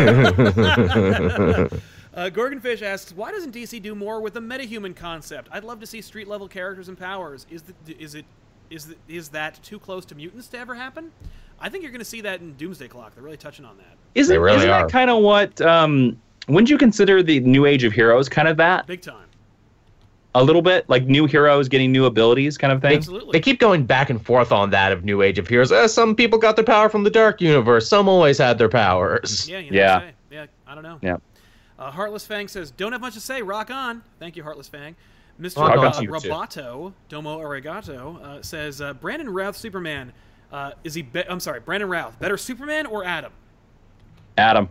there. 2.14 2.26
Uh, 2.26 2.30
Gorgonfish 2.30 2.82
asks, 2.82 3.12
why 3.12 3.30
doesn't 3.30 3.54
DC 3.54 3.80
do 3.82 3.94
more 3.94 4.20
with 4.20 4.34
the 4.34 4.40
metahuman 4.40 4.94
concept? 4.94 5.48
I'd 5.52 5.64
love 5.64 5.80
to 5.80 5.86
see 5.86 6.00
street 6.00 6.28
level 6.28 6.48
characters 6.48 6.88
and 6.88 6.98
powers. 6.98 7.46
Is 7.50 7.62
the, 7.62 7.74
is 7.98 8.14
it 8.14 8.24
is 8.70 8.86
the, 8.86 8.96
is 9.08 9.28
that 9.30 9.60
too 9.62 9.78
close 9.78 10.04
to 10.06 10.14
mutants 10.14 10.46
to 10.48 10.58
ever 10.58 10.74
happen? 10.74 11.10
I 11.60 11.68
think 11.68 11.82
you're 11.82 11.92
going 11.92 11.98
to 12.00 12.04
see 12.04 12.20
that 12.22 12.40
in 12.40 12.54
Doomsday 12.54 12.88
Clock. 12.88 13.14
They're 13.14 13.24
really 13.24 13.36
touching 13.36 13.64
on 13.64 13.76
that. 13.78 13.96
isn't 14.14 14.32
They 14.32 14.38
really 14.38 14.58
isn't 14.58 14.70
are. 14.70 14.82
that 14.86 14.92
kind 14.92 15.10
of 15.10 15.22
what? 15.22 15.60
Um, 15.60 16.20
wouldn't 16.48 16.70
you 16.70 16.78
consider 16.78 17.22
the 17.22 17.40
New 17.40 17.66
Age 17.66 17.84
of 17.84 17.92
Heroes 17.92 18.28
kind 18.28 18.48
of 18.48 18.56
that? 18.58 18.86
Big 18.86 19.02
time. 19.02 19.26
A 20.36 20.42
little 20.44 20.62
bit 20.62 20.88
like 20.88 21.06
new 21.06 21.26
heroes 21.26 21.68
getting 21.68 21.90
new 21.90 22.04
abilities, 22.04 22.56
kind 22.56 22.72
of 22.72 22.80
thing. 22.80 22.98
Absolutely. 22.98 23.32
They 23.32 23.40
keep 23.40 23.58
going 23.58 23.84
back 23.84 24.10
and 24.10 24.24
forth 24.24 24.52
on 24.52 24.70
that 24.70 24.92
of 24.92 25.04
New 25.04 25.22
Age 25.22 25.40
of 25.40 25.48
Heroes. 25.48 25.72
Uh, 25.72 25.88
some 25.88 26.14
people 26.14 26.38
got 26.38 26.54
their 26.54 26.64
power 26.64 26.88
from 26.88 27.02
the 27.02 27.10
Dark 27.10 27.40
Universe. 27.40 27.88
Some 27.88 28.08
always 28.08 28.38
had 28.38 28.56
their 28.56 28.68
powers. 28.68 29.48
Yeah, 29.48 29.58
you 29.58 29.72
know 29.72 29.76
Yeah. 29.76 29.94
what 29.94 30.00
to 30.00 30.06
say. 30.06 30.14
Yeah, 30.30 30.46
I 30.68 30.74
don't 30.76 30.84
know. 30.84 30.98
Yeah. 31.02 31.16
Uh, 31.80 31.90
Heartless 31.90 32.26
Fang 32.26 32.46
says, 32.46 32.70
"Don't 32.70 32.92
have 32.92 33.00
much 33.00 33.14
to 33.14 33.20
say. 33.20 33.42
Rock 33.42 33.70
on." 33.70 34.02
Thank 34.18 34.36
you, 34.36 34.44
Heartless 34.44 34.68
Fang. 34.68 34.94
Mr. 35.40 35.62
Rock 35.62 35.78
uh, 35.78 35.80
on 35.80 35.92
to 35.94 36.02
you, 36.02 36.20
too. 36.20 36.28
Roboto 36.28 36.92
Domo 37.08 37.40
Arigato 37.40 38.22
uh, 38.22 38.42
says, 38.42 38.80
uh, 38.80 38.92
"Brandon 38.92 39.30
Routh 39.30 39.56
Superman 39.56 40.12
uh, 40.52 40.72
is 40.84 40.94
he? 40.94 41.06
I'm 41.28 41.40
sorry, 41.40 41.60
Brandon 41.60 41.88
Routh 41.88 42.18
better 42.18 42.36
Superman 42.36 42.86
or 42.86 43.04
Adam? 43.04 43.32
Adam. 44.36 44.68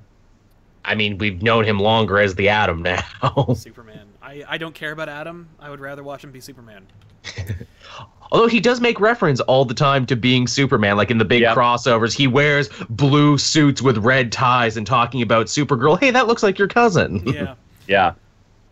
I 0.84 0.96
mean, 0.96 1.18
we've 1.18 1.42
known 1.42 1.66
him 1.66 1.80
longer 1.80 2.20
as 2.20 2.36
the 2.36 2.50
Adam 2.50 2.82
now. 2.82 3.04
Superman. 3.56 4.08
I, 4.22 4.44
I 4.48 4.58
don't 4.58 4.74
care 4.74 4.92
about 4.92 5.10
Adam. 5.10 5.50
I 5.60 5.70
would 5.70 5.80
rather 5.80 6.04
watch 6.04 6.24
him 6.24 6.32
be 6.32 6.40
Superman. 6.40 6.88
Although 8.32 8.48
he 8.48 8.60
does 8.60 8.80
make 8.80 9.00
reference 9.00 9.40
all 9.42 9.66
the 9.66 9.74
time 9.74 10.06
to 10.06 10.16
being 10.16 10.46
Superman, 10.48 10.98
like 10.98 11.10
in 11.10 11.18
the 11.18 11.26
big 11.26 11.42
Yeah. 11.42 11.56
crossovers, 11.56 12.14
he 12.16 12.28
wears 12.28 12.70
blue 12.90 13.38
suits 13.38 13.82
with 13.82 13.98
red 13.98 14.32
ties 14.32 14.78
and 14.78 14.86
talking 14.86 15.22
about 15.22 15.48
Supergirl. 15.48 16.00
Hey, 16.00 16.12
that 16.12 16.28
looks 16.28 16.44
like 16.44 16.58
your 16.60 16.68
cousin. 16.68 17.24
Yeah. 17.26 17.56
Yeah. 17.88 18.14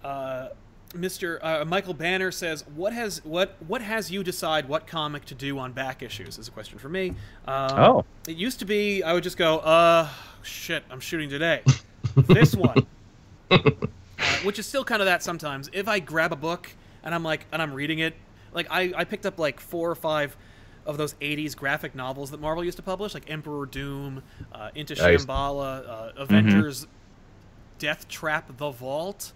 Uh, 0.03 0.49
Mr. 0.93 1.39
Uh, 1.41 1.65
Michael 1.65 1.95
Banner 1.95 2.29
says, 2.31 2.63
"What 2.75 2.93
has 2.93 3.19
what 3.25 3.55
what 3.67 3.81
has 3.81 4.11
you 4.11 4.23
decide 4.23 4.69
what 4.69 4.85
comic 4.85 5.25
to 5.25 5.33
do 5.35 5.57
on 5.57 5.71
back 5.71 6.03
issues?" 6.03 6.37
Is 6.37 6.47
a 6.47 6.51
question 6.51 6.77
for 6.77 6.87
me. 6.87 7.09
Um, 7.47 7.79
Oh. 7.79 8.05
it 8.27 8.35
used 8.37 8.59
to 8.59 8.65
be 8.65 9.01
I 9.01 9.13
would 9.13 9.23
just 9.23 9.37
go, 9.37 9.57
"Uh, 9.57 10.07
shit, 10.43 10.83
I'm 10.91 10.99
shooting 10.99 11.29
today." 11.31 11.61
this 12.15 12.55
one, 12.55 12.85
uh, 13.51 13.57
which 14.43 14.59
is 14.59 14.67
still 14.67 14.83
kind 14.83 15.01
of 15.01 15.07
that 15.07 15.23
sometimes. 15.23 15.67
If 15.73 15.87
I 15.87 15.99
grab 15.99 16.31
a 16.31 16.35
book 16.37 16.69
and 17.03 17.13
I'm 17.15 17.23
like, 17.23 17.45
and 17.51 17.59
I'm 17.59 17.73
reading 17.73 17.99
it, 17.99 18.13
like 18.57 18.67
I 18.69 18.91
I 18.95 19.03
picked 19.05 19.25
up 19.25 19.39
like 19.39 19.59
four 19.61 19.89
or 19.89 19.95
five 19.95 20.35
of 20.85 20.97
those 20.97 21.13
'80s 21.15 21.55
graphic 21.55 21.95
novels 21.95 22.31
that 22.31 22.41
Marvel 22.41 22.63
used 22.63 22.77
to 22.77 22.83
publish, 22.83 23.13
like 23.13 23.29
Emperor 23.29 23.65
Doom, 23.65 24.23
uh, 24.51 24.71
Into 24.75 24.95
Nice. 24.95 25.25
Shambhala, 25.25 25.87
uh, 25.87 26.11
Avengers, 26.17 26.87
Death 27.79 28.07
Trap, 28.09 28.57
The 28.57 28.71
Vault, 28.71 29.31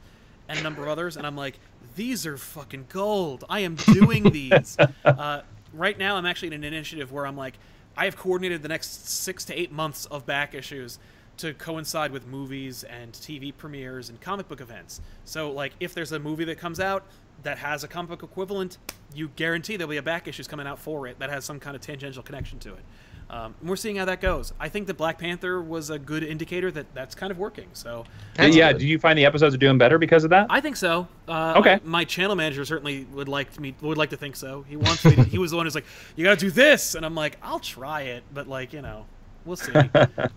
and 0.49 0.59
a 0.59 0.63
number 0.63 0.81
of 0.83 0.89
others. 0.89 1.15
And 1.17 1.25
I'm 1.25 1.35
like, 1.37 1.59
these 1.95 2.25
are 2.25 2.37
fucking 2.37 2.85
gold. 2.89 3.43
I 3.49 3.61
am 3.61 3.75
doing 3.75 4.23
these. 4.31 4.77
uh, 5.05 5.41
right 5.73 5.97
now, 5.97 6.15
I'm 6.15 6.25
actually 6.25 6.47
in 6.49 6.53
an 6.53 6.63
initiative 6.63 7.11
where 7.11 7.25
I'm 7.27 7.37
like, 7.37 7.57
I 7.97 8.05
have 8.05 8.15
coordinated 8.17 8.61
the 8.63 8.69
next 8.69 9.09
six 9.09 9.43
to 9.45 9.59
eight 9.59 9.71
months 9.71 10.05
of 10.05 10.25
back 10.25 10.53
issues 10.53 10.99
to 11.37 11.53
coincide 11.55 12.11
with 12.11 12.27
movies 12.27 12.83
and 12.83 13.11
TV 13.13 13.51
premieres 13.55 14.09
and 14.09 14.21
comic 14.21 14.47
book 14.47 14.61
events. 14.61 15.01
So, 15.25 15.51
like, 15.51 15.73
if 15.79 15.93
there's 15.93 16.11
a 16.11 16.19
movie 16.19 16.45
that 16.45 16.57
comes 16.57 16.79
out 16.79 17.03
that 17.43 17.57
has 17.57 17.83
a 17.83 17.87
comic 17.87 18.09
book 18.09 18.23
equivalent, 18.23 18.77
you 19.13 19.29
guarantee 19.35 19.75
there'll 19.77 19.89
be 19.89 19.97
a 19.97 20.01
back 20.01 20.27
issues 20.27 20.47
coming 20.47 20.67
out 20.67 20.79
for 20.79 21.07
it 21.07 21.19
that 21.19 21.29
has 21.29 21.45
some 21.45 21.59
kind 21.59 21.75
of 21.75 21.81
tangential 21.81 22.23
connection 22.23 22.59
to 22.59 22.73
it. 22.73 22.83
Um, 23.29 23.55
we're 23.63 23.77
seeing 23.77 23.95
how 23.95 24.03
that 24.05 24.19
goes. 24.19 24.51
I 24.59 24.67
think 24.67 24.87
that 24.87 24.95
Black 24.97 25.17
Panther 25.17 25.61
was 25.61 25.89
a 25.89 25.97
good 25.97 26.21
indicator 26.21 26.69
that 26.71 26.93
that's 26.93 27.15
kind 27.15 27.31
of 27.31 27.37
working. 27.37 27.69
So, 27.71 28.03
That's 28.35 28.53
yeah, 28.53 28.73
good. 28.73 28.79
do 28.79 28.87
you 28.87 28.99
find 28.99 29.17
the 29.17 29.23
episodes 29.23 29.55
are 29.55 29.57
doing 29.57 29.77
better 29.77 29.97
because 29.97 30.25
of 30.25 30.31
that? 30.31 30.47
I 30.49 30.59
think 30.59 30.75
so. 30.75 31.07
Uh, 31.29 31.53
Okay. 31.55 31.79
My 31.85 32.03
channel 32.03 32.35
manager 32.35 32.65
certainly 32.65 33.05
would 33.13 33.29
like 33.29 33.57
me 33.57 33.73
would 33.79 33.97
like 33.97 34.09
to 34.09 34.17
think 34.17 34.35
so. 34.35 34.65
He 34.67 34.75
wants 34.75 35.05
me. 35.05 35.15
To, 35.15 35.23
he 35.23 35.37
was 35.37 35.51
the 35.51 35.57
one 35.57 35.65
who's 35.65 35.75
like, 35.75 35.85
"You 36.17 36.25
got 36.25 36.37
to 36.39 36.45
do 36.45 36.51
this," 36.51 36.93
and 36.95 37.05
I'm 37.05 37.15
like, 37.15 37.37
"I'll 37.41 37.59
try 37.61 38.01
it," 38.01 38.23
but 38.33 38.49
like 38.49 38.73
you 38.73 38.81
know, 38.81 39.05
we'll 39.45 39.55
see. 39.55 39.71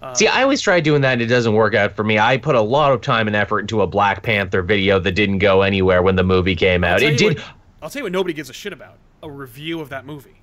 Uh, 0.03 0.15
See, 0.15 0.27
I 0.27 0.43
always 0.43 0.61
try 0.61 0.81
doing 0.81 1.01
that 1.01 1.15
and 1.15 1.23
it 1.23 1.27
doesn't 1.27 1.55
work 1.55 1.75
out 1.75 1.97
for 1.97 2.05
me. 2.05 2.19
I 2.19 2.37
put 2.37 2.55
a 2.55 2.61
lot 2.61 2.93
of 2.93 3.01
time 3.01 3.27
and 3.27 3.35
effort 3.35 3.61
into 3.61 3.81
a 3.81 3.87
Black 3.87 4.23
Panther 4.23 4.61
video 4.63 4.99
that 5.01 5.13
didn't 5.13 5.39
go 5.39 5.63
anywhere 5.63 6.03
when 6.03 6.17
the 6.17 6.23
movie 6.23 6.55
came 6.55 6.85
out. 6.85 7.03
It 7.03 7.17
did 7.19 7.39
What, 7.39 7.47
I'll 7.83 7.91
tell 7.91 8.01
you 8.01 8.05
what 8.05 8.13
nobody 8.13 8.35
gives 8.35 8.51
a 8.51 8.53
shit 8.53 8.73
about: 8.73 8.99
a 9.23 9.31
review 9.31 9.81
of 9.81 9.89
that 9.89 10.05
movie 10.05 10.37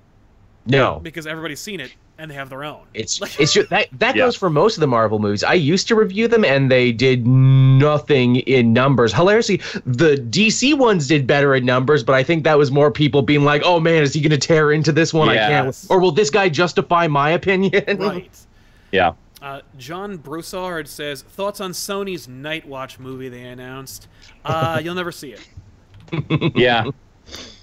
no. 0.66 1.00
because 1.00 1.26
everybody's 1.26 1.60
seen 1.60 1.80
it 1.80 1.94
and 2.18 2.30
they 2.30 2.34
have 2.34 2.50
their 2.50 2.62
own. 2.64 2.82
It's 2.94 3.20
it's 3.40 3.52
just, 3.52 3.70
that 3.70 3.88
that 3.98 4.14
Yeah. 4.14 4.24
goes 4.26 4.36
for 4.36 4.50
most 4.50 4.76
of 4.76 4.80
the 4.80 4.86
Marvel 4.86 5.18
movies. 5.18 5.42
I 5.42 5.54
used 5.54 5.88
to 5.88 5.94
review 5.94 6.28
them 6.28 6.44
and 6.44 6.70
they 6.70 6.92
did 6.92 7.26
nothing 7.26 8.36
in 8.36 8.72
numbers. 8.72 9.12
Hilariously, 9.12 9.60
the 9.86 10.16
DC 10.16 10.76
ones 10.76 11.08
did 11.08 11.26
better 11.26 11.54
in 11.54 11.64
numbers, 11.64 12.04
but 12.04 12.14
I 12.14 12.22
think 12.22 12.44
that 12.44 12.58
was 12.58 12.70
more 12.70 12.90
people 12.90 13.22
being 13.22 13.44
like, 13.44 13.62
"Oh 13.64 13.80
man, 13.80 14.02
is 14.02 14.14
he 14.14 14.20
going 14.20 14.30
to 14.30 14.38
tear 14.38 14.72
into 14.72 14.92
this 14.92 15.12
one? 15.12 15.28
I 15.28 15.36
can't." 15.36 15.86
Or 15.88 15.98
will 16.00 16.12
this 16.12 16.30
guy 16.30 16.48
justify 16.48 17.06
my 17.08 17.30
opinion? 17.30 17.84
right. 17.98 18.30
yeah. 18.92 19.14
Uh, 19.42 19.60
John 19.76 20.18
Broussard 20.18 20.86
says 20.86 21.22
thoughts 21.22 21.60
on 21.60 21.72
Sony's 21.72 22.28
Night 22.28 22.66
Watch 22.66 23.00
movie 23.00 23.28
they 23.28 23.42
announced. 23.42 24.06
Uh, 24.44 24.80
you'll 24.84 24.94
never 24.94 25.10
see 25.10 25.34
it. 25.34 26.52
Yeah. 26.54 26.84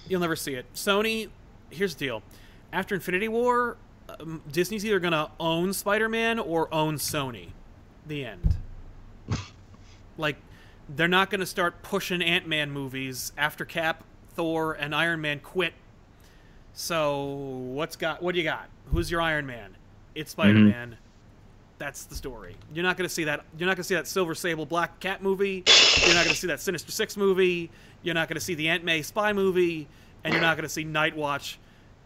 You'll 0.10 0.20
never 0.20 0.36
see 0.36 0.56
it. 0.56 0.66
Sony, 0.74 1.30
here's 1.70 1.96
the 1.96 2.06
deal. 2.06 2.24
After 2.74 2.96
Infinity 2.96 3.30
War, 3.30 3.78
um, 4.20 4.42
Disney's 4.52 4.86
either 4.86 5.00
going 5.00 5.14
to 5.14 5.30
own 5.40 5.72
Spider 5.72 6.10
Man 6.10 6.40
or 6.40 6.74
own 6.74 6.96
Sony. 6.96 7.50
The 8.08 8.26
end. 8.26 8.58
like, 10.18 10.38
they're 10.90 11.08
not 11.08 11.30
going 11.30 11.40
to 11.40 11.46
start 11.46 11.82
pushing 11.84 12.22
Ant 12.22 12.48
Man 12.48 12.72
movies 12.72 13.32
after 13.38 13.64
Cap, 13.64 14.04
Thor, 14.34 14.74
and 14.74 14.94
Iron 14.94 15.22
Man 15.22 15.40
quit. 15.40 15.74
So, 16.74 17.24
what's 17.26 17.96
got? 17.96 18.22
What 18.22 18.34
do 18.34 18.40
you 18.40 18.44
got? 18.44 18.70
Who's 18.88 19.12
your 19.12 19.22
Iron 19.22 19.46
Man? 19.46 19.78
It's 20.16 20.32
Spider 20.32 20.54
Man. 20.54 20.98
That's 21.80 22.04
the 22.04 22.14
story. 22.16 22.56
You're 22.74 22.84
not 22.84 22.98
going 22.98 23.08
to 23.08 23.14
see 23.14 23.24
that. 23.24 23.46
You're 23.58 23.66
not 23.68 23.76
going 23.78 23.84
to 23.84 23.88
see 23.88 23.96
that 23.96 24.06
Silver 24.06 24.36
Sable 24.36 24.66
Black 24.66 25.00
Cat 25.00 25.24
movie. 25.24 25.64
You're 26.06 26.14
not 26.14 26.26
going 26.26 26.36
to 26.36 26.40
see 26.40 26.48
that 26.48 26.60
Sinister 26.60 26.92
Six 26.92 27.16
movie. 27.18 27.72
You're 28.04 28.14
not 28.16 28.28
going 28.28 28.36
to 28.36 28.42
see 28.42 28.54
the 28.54 28.68
Aunt 28.70 28.84
May 28.84 29.02
spy 29.02 29.32
movie, 29.34 29.88
and 30.24 30.34
you're 30.34 30.42
not 30.42 30.58
going 30.58 30.64
to 30.64 30.70
see 30.70 30.84
Night 30.84 31.16
Watch. 31.16 31.58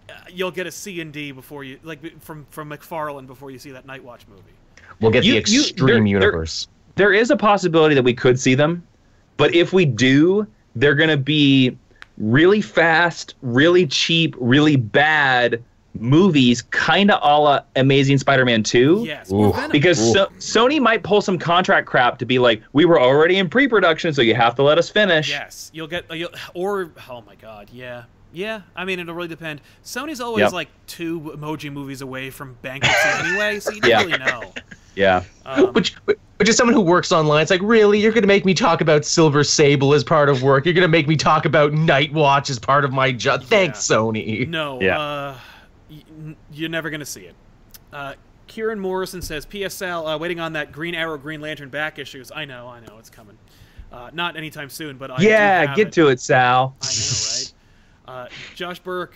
Uh, 0.08 0.14
you'll 0.32 0.52
get 0.52 0.68
a 0.68 0.72
C 0.72 1.02
and 1.02 1.12
D 1.12 1.32
before 1.32 1.64
you 1.64 1.80
like 1.84 2.22
from 2.22 2.46
from 2.52 2.70
McFarlane 2.70 3.26
before 3.26 3.50
you 3.52 3.58
see 3.60 3.72
that 3.72 3.86
Night 3.86 4.04
Watch 4.04 4.28
movie. 4.28 4.42
We'll 5.02 5.12
get 5.12 5.24
You- 5.24 5.42
the 5.42 5.50
you- 5.52 5.62
extreme 5.62 5.88
there- 5.88 5.96
there- 5.96 6.06
universe. 6.08 6.68
there 6.96 7.14
is 7.14 7.32
a 7.32 7.36
possibility 7.38 7.96
that 7.96 8.04
we 8.04 8.14
could 8.14 8.40
see 8.40 8.54
them, 8.54 8.84
but 9.38 9.56
if 9.56 9.74
we 9.74 9.86
do, 9.86 10.46
they're 10.76 10.94
going 10.96 11.10
to 11.10 11.18
be 11.18 11.76
really 12.20 12.62
fast, 12.62 13.34
really 13.42 13.88
cheap, 13.88 14.36
really 14.40 14.76
bad 14.76 15.64
movies, 16.00 16.62
kind 16.62 17.12
of 17.12 17.20
a 17.22 17.40
la 17.42 17.62
Amazing 17.76 18.18
Spider-Man 18.18 18.64
2. 18.64 19.04
Yes, 19.06 19.32
or 19.32 19.54
Because 19.72 19.98
so, 20.14 20.28
Sony 20.40 20.80
might 20.82 21.04
pull 21.04 21.22
some 21.22 21.38
contract 21.38 21.88
crap 21.88 22.18
to 22.20 22.26
be 22.26 22.40
like, 22.40 22.62
we 22.74 22.86
were 22.86 23.00
already 23.00 23.38
in 23.38 23.50
pre-production, 23.50 24.14
so 24.14 24.22
you 24.22 24.36
have 24.36 24.56
to 24.56 24.64
let 24.64 24.78
us 24.78 24.90
finish. 24.90 25.30
Yes, 25.30 25.70
you'll 25.74 25.88
get 25.88 26.06
uh, 26.10 26.14
you'll, 26.16 26.32
or 26.54 26.92
oh 27.10 27.22
my 27.22 27.36
god, 27.36 27.70
yeah, 27.72 28.04
yeah. 28.34 28.62
I 28.76 28.86
mean, 28.86 29.00
it'll 29.00 29.14
really 29.14 29.28
depend. 29.28 29.62
Sony's 29.84 30.20
always 30.22 30.42
Yep. 30.44 30.54
like 30.54 30.68
two 30.88 31.20
emoji 31.38 31.72
movies 31.72 32.02
away 32.02 32.30
from 32.30 32.58
bankruptcy 32.62 33.10
anyway, 33.28 33.60
so 33.60 33.72
you 33.72 33.82
don't 33.82 33.90
Yeah. 33.92 34.02
really 34.04 34.18
know. 34.18 34.54
Yeah. 34.96 35.24
Um, 35.46 35.74
Which, 35.74 35.96
which 36.38 36.48
is 36.50 36.56
someone 36.56 36.76
who 36.76 36.82
works 36.82 37.12
online. 37.12 37.42
It's 37.42 37.50
like, 37.50 37.62
really, 37.64 38.00
you're 38.00 38.12
gonna 38.12 38.28
make 38.28 38.46
me 38.46 38.54
talk 38.54 38.80
about 38.80 39.06
Silver 39.06 39.44
Sable 39.44 39.94
as 39.96 40.04
part 40.04 40.30
of 40.30 40.44
work. 40.44 40.66
You're 40.66 40.76
gonna 40.76 40.88
make 40.88 41.08
me 41.08 41.16
talk 41.16 41.46
about 41.46 41.74
Night 41.74 42.14
Watch 42.14 42.52
as 42.52 42.60
part 42.60 42.86
of 42.86 42.94
my 42.94 43.12
job. 43.12 43.44
Thanks, 43.44 43.80
Sony. 43.80 44.48
no, 44.48 44.80
Yeah. 44.82 45.00
uh, 45.00 45.32
y- 45.32 45.36
n- 45.36 45.38
you're 46.52 46.70
never 46.70 46.90
gonna 46.90 47.06
see 47.06 47.22
it. 47.26 47.36
Uh, 47.92 48.14
Kieran 48.48 48.80
Morrison 48.80 49.22
says, 49.22 49.46
"PSL, 49.46 50.08
uh, 50.08 50.18
waiting 50.18 50.40
on 50.40 50.54
that 50.54 50.72
Green 50.72 50.96
Arrow, 50.96 51.18
Green 51.18 51.42
Lantern 51.42 51.70
back 51.70 51.98
issues. 52.00 52.32
I 52.34 52.46
know, 52.46 52.68
I 52.68 52.80
know, 52.82 52.98
it's 53.00 53.10
coming. 53.10 53.38
Uh, 53.92 54.10
not 54.14 54.36
anytime 54.36 54.70
soon, 54.70 54.98
but 54.98 55.12
I 55.12 55.22
Yeah, 55.22 55.76
get 55.76 55.88
it. 55.88 55.94
to 55.94 56.08
it, 56.08 56.20
Sal. 56.20 56.76
I 56.82 56.86
know, 56.86 57.12
right? 57.32 57.54
Uh, 58.06 58.28
Josh 58.56 58.80
Burke, 58.80 59.14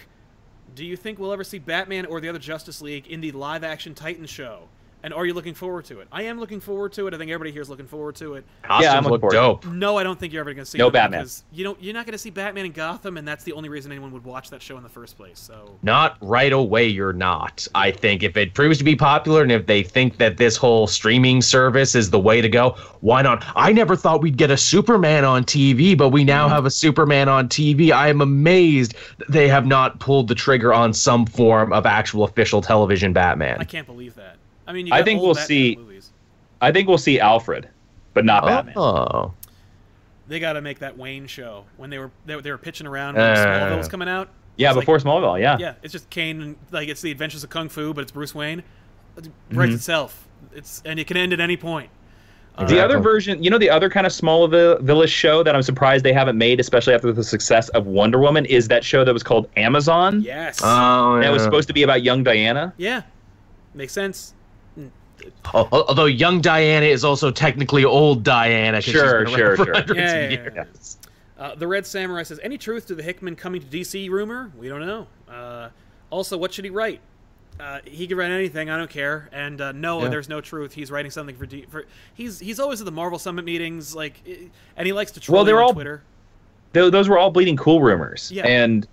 do 0.75 0.85
you 0.85 0.95
think 0.95 1.19
we'll 1.19 1.33
ever 1.33 1.43
see 1.43 1.59
Batman 1.59 2.05
or 2.05 2.21
the 2.21 2.29
other 2.29 2.39
Justice 2.39 2.81
League 2.81 3.07
in 3.07 3.19
the 3.19 3.31
live-action 3.31 3.95
Titan 3.95 4.25
show? 4.27 4.69
And 5.07 5.13
are 5.13 5.25
you 5.25 5.33
looking 5.33 5.53
forward 5.53 5.85
to 5.85 6.01
it? 6.01 6.09
I 6.11 6.23
am 6.23 6.37
looking 6.37 6.59
forward 6.59 6.91
to 6.91 7.07
it. 7.07 7.13
I 7.13 7.17
think 7.17 7.31
everybody 7.31 7.53
here 7.53 7.61
is 7.61 7.69
looking 7.69 7.87
forward 7.87 8.17
to 8.17 8.33
it. 8.33 8.43
Costumes 8.63 8.87
I'm 8.93 9.03
looking 9.05 9.11
look 9.11 9.21
forward 9.21 9.61
to 9.61 9.67
dope. 9.69 9.73
No, 9.73 9.97
I 9.97 10.03
don't 10.03 10.19
think 10.19 10.33
you're 10.33 10.41
ever 10.41 10.53
going 10.53 10.65
to 10.65 10.69
see 10.69 10.77
No 10.77 10.91
Batman. 10.91 11.21
because 11.21 11.45
you 11.53 11.63
don't. 11.63 11.81
You're 11.81 11.93
not 11.93 12.05
going 12.05 12.11
to 12.11 12.17
see 12.17 12.29
Batman 12.29 12.65
in 12.65 12.73
Gotham, 12.73 13.15
and 13.15 13.25
that's 13.25 13.45
the 13.45 13.53
only 13.53 13.69
reason 13.69 13.89
anyone 13.89 14.11
would 14.11 14.25
watch 14.25 14.49
that 14.49 14.61
show 14.61 14.75
in 14.75 14.83
the 14.83 14.89
first 14.89 15.15
place. 15.15 15.39
So 15.39 15.77
Not 15.81 16.17
right 16.19 16.51
away, 16.51 16.87
you're 16.87 17.13
not. 17.13 17.65
I 17.73 17.89
think 17.89 18.21
if 18.21 18.35
it 18.35 18.53
proves 18.53 18.79
to 18.79 18.83
be 18.83 18.97
popular 18.97 19.43
and 19.43 19.51
if 19.53 19.65
they 19.65 19.81
think 19.81 20.17
that 20.17 20.35
this 20.35 20.57
whole 20.57 20.87
streaming 20.87 21.41
service 21.41 21.95
is 21.95 22.09
the 22.09 22.19
way 22.19 22.41
to 22.41 22.49
go, 22.49 22.71
why 22.99 23.21
not? 23.21 23.45
I 23.55 23.71
never 23.71 23.95
thought 23.95 24.21
we'd 24.21 24.35
get 24.35 24.51
a 24.51 24.57
Superman 24.57 25.23
on 25.23 25.45
TV, 25.45 25.97
but 25.97 26.09
we 26.09 26.25
now 26.25 26.47
mm-hmm. 26.47 26.55
have 26.55 26.65
a 26.65 26.71
Superman 26.71 27.29
on 27.29 27.47
TV. 27.47 27.93
I 27.93 28.09
am 28.09 28.19
amazed 28.19 28.95
they 29.29 29.47
have 29.47 29.65
not 29.65 30.01
pulled 30.01 30.27
the 30.27 30.35
trigger 30.35 30.73
on 30.73 30.91
some 30.91 31.25
form 31.25 31.71
of 31.71 31.85
actual 31.85 32.25
official 32.25 32.61
television 32.61 33.13
Batman. 33.13 33.55
I 33.61 33.63
can't 33.63 33.87
believe 33.87 34.13
that. 34.15 34.36
I 34.67 34.73
mean, 34.73 34.87
you 34.87 34.93
I 34.93 35.01
think 35.03 35.19
old 35.19 35.27
we'll 35.27 35.33
Batman 35.35 35.47
see- 35.47 35.75
Movies. 35.77 36.11
I 36.61 36.71
think 36.71 36.87
we'll 36.87 36.97
see 36.97 37.19
Alfred, 37.19 37.69
but 38.13 38.25
not 38.25 38.43
Batman. 38.45 38.73
Oh. 38.77 39.33
They 40.27 40.39
got 40.39 40.53
to 40.53 40.61
make 40.61 40.79
that 40.79 40.97
Wayne 40.97 41.27
show 41.27 41.63
when 41.77 41.89
they 41.89 41.97
were 41.99 42.11
they, 42.25 42.35
were- 42.35 42.41
they 42.41 42.51
were 42.51 42.57
pitching 42.57 42.85
around 42.87 43.15
when 43.15 43.23
Uh. 43.23 43.35
Smallville 43.35 43.77
was 43.77 43.87
coming 43.87 44.09
out. 44.09 44.29
Yeah, 44.57 44.69
It's 44.69 44.75
like- 44.77 44.81
before 44.83 44.97
Smallville. 44.97 45.39
Yeah. 45.39 45.57
Yeah, 45.59 45.73
it's 45.83 45.91
just 45.93 46.09
Kane 46.09 46.41
and 46.41 46.55
like 46.71 46.89
it's 46.89 47.01
the 47.01 47.11
Adventures 47.11 47.43
of 47.43 47.49
Kung 47.49 47.69
Fu, 47.69 47.93
but 47.93 48.01
it's 48.01 48.11
Bruce 48.11 48.33
Wayne. 48.35 48.59
It 49.17 49.23
Mm-hmm. 49.23 49.57
writes 49.57 49.73
itself. 49.75 50.27
It's 50.53 50.81
and 50.85 50.99
it 50.99 51.07
can 51.07 51.15
end 51.17 51.31
at 51.33 51.39
any 51.39 51.57
point. 51.57 51.89
Uh, 52.57 52.65
The 52.65 52.83
other 52.83 52.97
version, 52.99 53.43
you 53.43 53.51
know, 53.51 53.59
the 53.59 53.69
other 53.69 53.87
kind 53.87 54.07
of 54.07 54.11
Smallville 54.11 55.07
show 55.07 55.43
that 55.43 55.55
I'm 55.55 55.61
surprised 55.61 56.03
they 56.03 56.11
haven't 56.13 56.39
made, 56.39 56.59
especially 56.59 56.95
after 56.95 57.11
the 57.13 57.23
success 57.23 57.69
of 57.69 57.85
Wonder 57.85 58.17
Woman, 58.19 58.45
is 58.45 58.67
that 58.69 58.83
show 58.83 59.03
that 59.05 59.13
was 59.13 59.21
called 59.21 59.47
Amazon. 59.57 60.21
Yes. 60.23 60.59
Oh, 60.63 61.19
That 61.21 61.31
was 61.31 61.43
supposed 61.43 61.67
to 61.67 61.73
be 61.75 61.83
about 61.83 62.01
young 62.01 62.23
Diana. 62.23 62.73
yeah. 62.77 63.03
Makes 63.75 63.93
sense. 63.93 64.33
Al- 65.53 65.69
al- 65.71 65.85
Although 65.87 66.05
young 66.05 66.41
Diana 66.41 66.85
is 66.85 67.03
also 67.03 67.31
technically 67.31 67.83
old 67.85 68.23
Diana. 68.23 68.81
Sure, 68.81 69.27
sure, 69.27 69.55
sure. 69.57 69.75
Yeah, 69.75 69.83
yeah, 69.95 70.29
yeah, 70.29 70.49
yeah. 70.55 70.63
Uh, 71.37 71.55
the 71.55 71.67
Red 71.67 71.85
Samurai 71.85 72.23
says, 72.23 72.39
"Any 72.41 72.57
truth 72.57 72.87
to 72.87 72.95
the 72.95 73.03
Hickman 73.03 73.35
coming 73.35 73.61
to 73.61 73.67
DC 73.67 74.09
rumor? 74.09 74.51
We 74.57 74.69
don't 74.69 74.85
know. 74.85 75.07
Uh, 75.31 75.69
also, 76.09 76.37
what 76.37 76.53
should 76.53 76.65
he 76.65 76.71
write? 76.71 76.99
Uh, 77.59 77.79
he 77.85 78.07
could 78.07 78.17
write 78.17 78.31
anything. 78.31 78.69
I 78.69 78.77
don't 78.77 78.89
care. 78.89 79.29
And 79.31 79.59
uh, 79.61 79.71
no, 79.71 80.01
Yeah. 80.03 80.09
there's 80.09 80.29
no 80.29 80.41
truth. 80.41 80.73
He's 80.73 80.91
writing 80.91 81.09
something 81.11 81.35
for, 81.35 81.45
D- 81.45 81.65
for. 81.69 81.85
He's 82.13 82.39
he's 82.39 82.59
always 82.59 82.81
at 82.81 82.85
the 82.85 82.91
Marvel 82.91 83.19
Summit 83.19 83.45
meetings, 83.45 83.95
like, 83.95 84.21
and 84.77 84.85
he 84.85 84.93
likes 84.93 85.11
to 85.11 85.19
troll 85.19 85.37
Well, 85.37 85.45
they're 85.45 85.57
on 85.57 85.63
all- 85.63 85.73
Twitter. 85.73 86.01
Th- 86.73 86.91
those 86.91 87.07
were 87.09 87.17
all 87.17 87.31
Bleeding 87.31 87.55
Cool 87.57 87.81
rumors. 87.81 88.31
Yeah. 88.31 88.45
And 88.45 88.87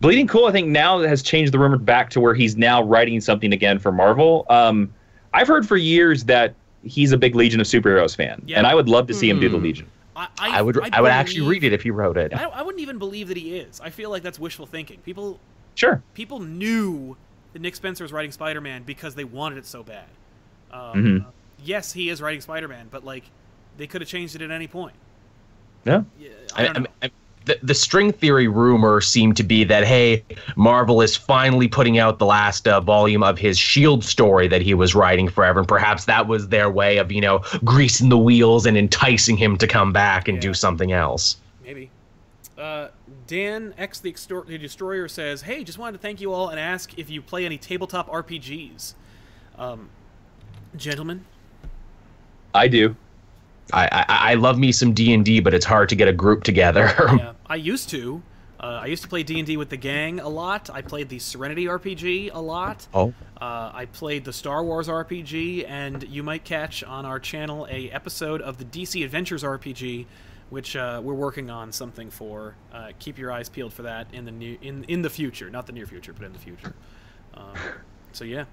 Bleeding 0.00 0.26
Cool, 0.26 0.46
I 0.46 0.52
think 0.52 0.68
now 0.68 1.00
has 1.00 1.22
changed 1.22 1.52
the 1.52 1.58
rumor 1.58 1.76
back 1.78 2.08
to 2.10 2.20
where 2.20 2.34
he's 2.34 2.56
now 2.56 2.82
writing 2.82 3.20
something 3.20 3.52
again 3.52 3.78
for 3.78 3.90
Marvel. 3.92 4.46
Um, 4.48 4.92
I've 5.32 5.48
heard 5.48 5.66
for 5.66 5.76
years 5.76 6.24
that 6.24 6.54
he's 6.82 7.12
a 7.12 7.18
big 7.18 7.34
Legion 7.34 7.60
of 7.60 7.66
Superheroes 7.66 8.16
fan, 8.16 8.42
Yeah. 8.46 8.58
and 8.58 8.66
I 8.66 8.74
would 8.74 8.88
love 8.88 9.06
to 9.08 9.14
see 9.14 9.28
him 9.28 9.38
do 9.40 9.48
the 9.48 9.58
Hmm. 9.58 9.64
Legion. 9.64 9.86
I, 10.16 10.28
I 10.38 10.60
would 10.62 10.78
I, 10.92 11.00
would 11.00 11.10
actually 11.12 11.46
read 11.46 11.64
it 11.64 11.72
if 11.72 11.82
he 11.82 11.90
wrote 11.90 12.18
it. 12.18 12.34
I, 12.34 12.44
I 12.44 12.62
wouldn't 12.62 12.82
even 12.82 12.98
believe 12.98 13.28
that 13.28 13.36
he 13.38 13.56
is. 13.56 13.80
I 13.80 13.88
feel 13.90 14.10
like 14.10 14.22
that's 14.22 14.38
wishful 14.38 14.66
thinking. 14.66 14.98
People 15.00 15.38
Sure. 15.76 16.02
people 16.14 16.40
knew 16.40 17.16
that 17.52 17.62
Nick 17.62 17.74
Spencer 17.74 18.04
was 18.04 18.12
writing 18.12 18.30
Spider-Man 18.32 18.82
because 18.82 19.14
they 19.14 19.24
wanted 19.24 19.56
it 19.58 19.66
so 19.66 19.82
bad. 19.82 20.04
Um, 20.72 20.94
Mhm. 21.04 21.26
Yes, 21.64 21.92
he 21.92 22.10
is 22.10 22.20
writing 22.20 22.40
Spider-Man, 22.42 22.88
but 22.90 23.04
like 23.04 23.24
they 23.78 23.86
could 23.86 24.00
have 24.02 24.08
changed 24.10 24.34
it 24.34 24.42
at 24.42 24.50
any 24.50 24.66
point. 24.66 24.94
Yeah. 25.84 26.02
Yeah, 26.18 26.30
I 26.54 26.62
I, 26.62 26.66
don't 26.66 26.76
I, 26.76 26.80
know. 26.80 26.86
I, 27.02 27.10
the, 27.50 27.66
the 27.66 27.74
string 27.74 28.12
theory 28.12 28.46
rumor 28.48 29.00
seemed 29.00 29.36
to 29.36 29.42
be 29.42 29.64
that 29.64 29.84
hey, 29.84 30.24
Marvel 30.56 31.02
is 31.02 31.16
finally 31.16 31.66
putting 31.66 31.98
out 31.98 32.18
the 32.18 32.26
last 32.26 32.68
uh, 32.68 32.80
volume 32.80 33.22
of 33.22 33.38
his 33.38 33.58
Shield 33.58 34.04
story 34.04 34.46
that 34.48 34.62
he 34.62 34.74
was 34.74 34.94
writing 34.94 35.28
forever, 35.28 35.58
and 35.60 35.68
perhaps 35.68 36.04
that 36.04 36.28
was 36.28 36.48
their 36.48 36.70
way 36.70 36.98
of 36.98 37.10
you 37.10 37.20
know 37.20 37.40
greasing 37.64 38.08
the 38.08 38.18
wheels 38.18 38.66
and 38.66 38.76
enticing 38.76 39.36
him 39.36 39.56
to 39.58 39.66
come 39.66 39.92
back 39.92 40.28
and 40.28 40.36
Yeah. 40.36 40.42
do 40.42 40.54
something 40.54 40.92
else. 40.92 41.36
Maybe. 41.64 41.90
Uh, 42.56 42.88
Dan 43.26 43.74
X 43.78 44.00
the, 44.00 44.10
Extor- 44.10 44.44
the 44.46 44.58
Destroyer 44.58 45.08
says, 45.08 45.42
"Hey, 45.42 45.64
just 45.64 45.78
wanted 45.78 45.92
to 45.92 46.02
thank 46.02 46.20
you 46.20 46.32
all 46.32 46.50
and 46.50 46.60
ask 46.60 46.96
if 46.98 47.10
you 47.10 47.20
play 47.22 47.44
any 47.46 47.58
tabletop 47.58 48.08
RPGs." 48.08 48.94
Um, 49.58 49.88
gentlemen, 50.76 51.24
I 52.54 52.68
do. 52.68 52.94
I, 53.72 53.88
I 53.92 54.04
I 54.32 54.34
love 54.34 54.58
me 54.58 54.72
some 54.72 54.92
D 54.92 55.12
and 55.14 55.24
D, 55.24 55.40
but 55.40 55.54
it's 55.54 55.64
hard 55.64 55.88
to 55.88 55.96
get 55.96 56.06
a 56.08 56.12
group 56.12 56.42
together. 56.44 56.92
yeah, 57.16 57.32
I 57.50 57.56
used 57.56 57.90
to. 57.90 58.22
Uh, 58.58 58.80
I 58.82 58.86
used 58.86 59.02
to 59.02 59.08
play 59.08 59.22
D 59.22 59.38
and 59.38 59.46
D 59.46 59.56
with 59.56 59.70
the 59.70 59.76
gang 59.76 60.20
a 60.20 60.28
lot. 60.28 60.68
I 60.70 60.82
played 60.82 61.08
the 61.08 61.18
Serenity 61.18 61.64
RPG 61.66 62.30
a 62.32 62.40
lot. 62.40 62.86
oh, 62.94 63.12
Uh, 63.40 63.70
I 63.74 63.86
played 63.86 64.24
the 64.24 64.32
Star 64.34 64.62
Wars 64.62 64.86
RPG, 64.88 65.64
and 65.66 66.02
you 66.08 66.22
might 66.22 66.44
catch 66.44 66.84
on 66.84 67.06
our 67.06 67.18
channel 67.18 67.66
a 67.70 67.90
episode 67.90 68.42
of 68.42 68.58
the 68.58 68.64
DC 68.66 69.02
Adventures 69.02 69.42
RPG, 69.42 70.04
which 70.50 70.76
uh, 70.76 71.00
we're 71.02 71.14
working 71.14 71.48
on 71.50 71.72
something 71.72 72.10
for. 72.10 72.54
Uh, 72.72 72.90
keep 72.98 73.16
your 73.18 73.32
eyes 73.32 73.48
peeled 73.48 73.72
for 73.72 73.82
that 73.82 74.06
in 74.12 74.26
the 74.26 74.30
new 74.30 74.58
in 74.60 74.84
in 74.84 75.00
the 75.00 75.10
future, 75.10 75.48
not 75.48 75.66
the 75.66 75.72
near 75.72 75.86
future, 75.86 76.12
but 76.12 76.24
in 76.26 76.32
the 76.34 76.38
future. 76.38 76.74
Um, 77.34 77.54
so 78.12 78.24
yeah. 78.24 78.44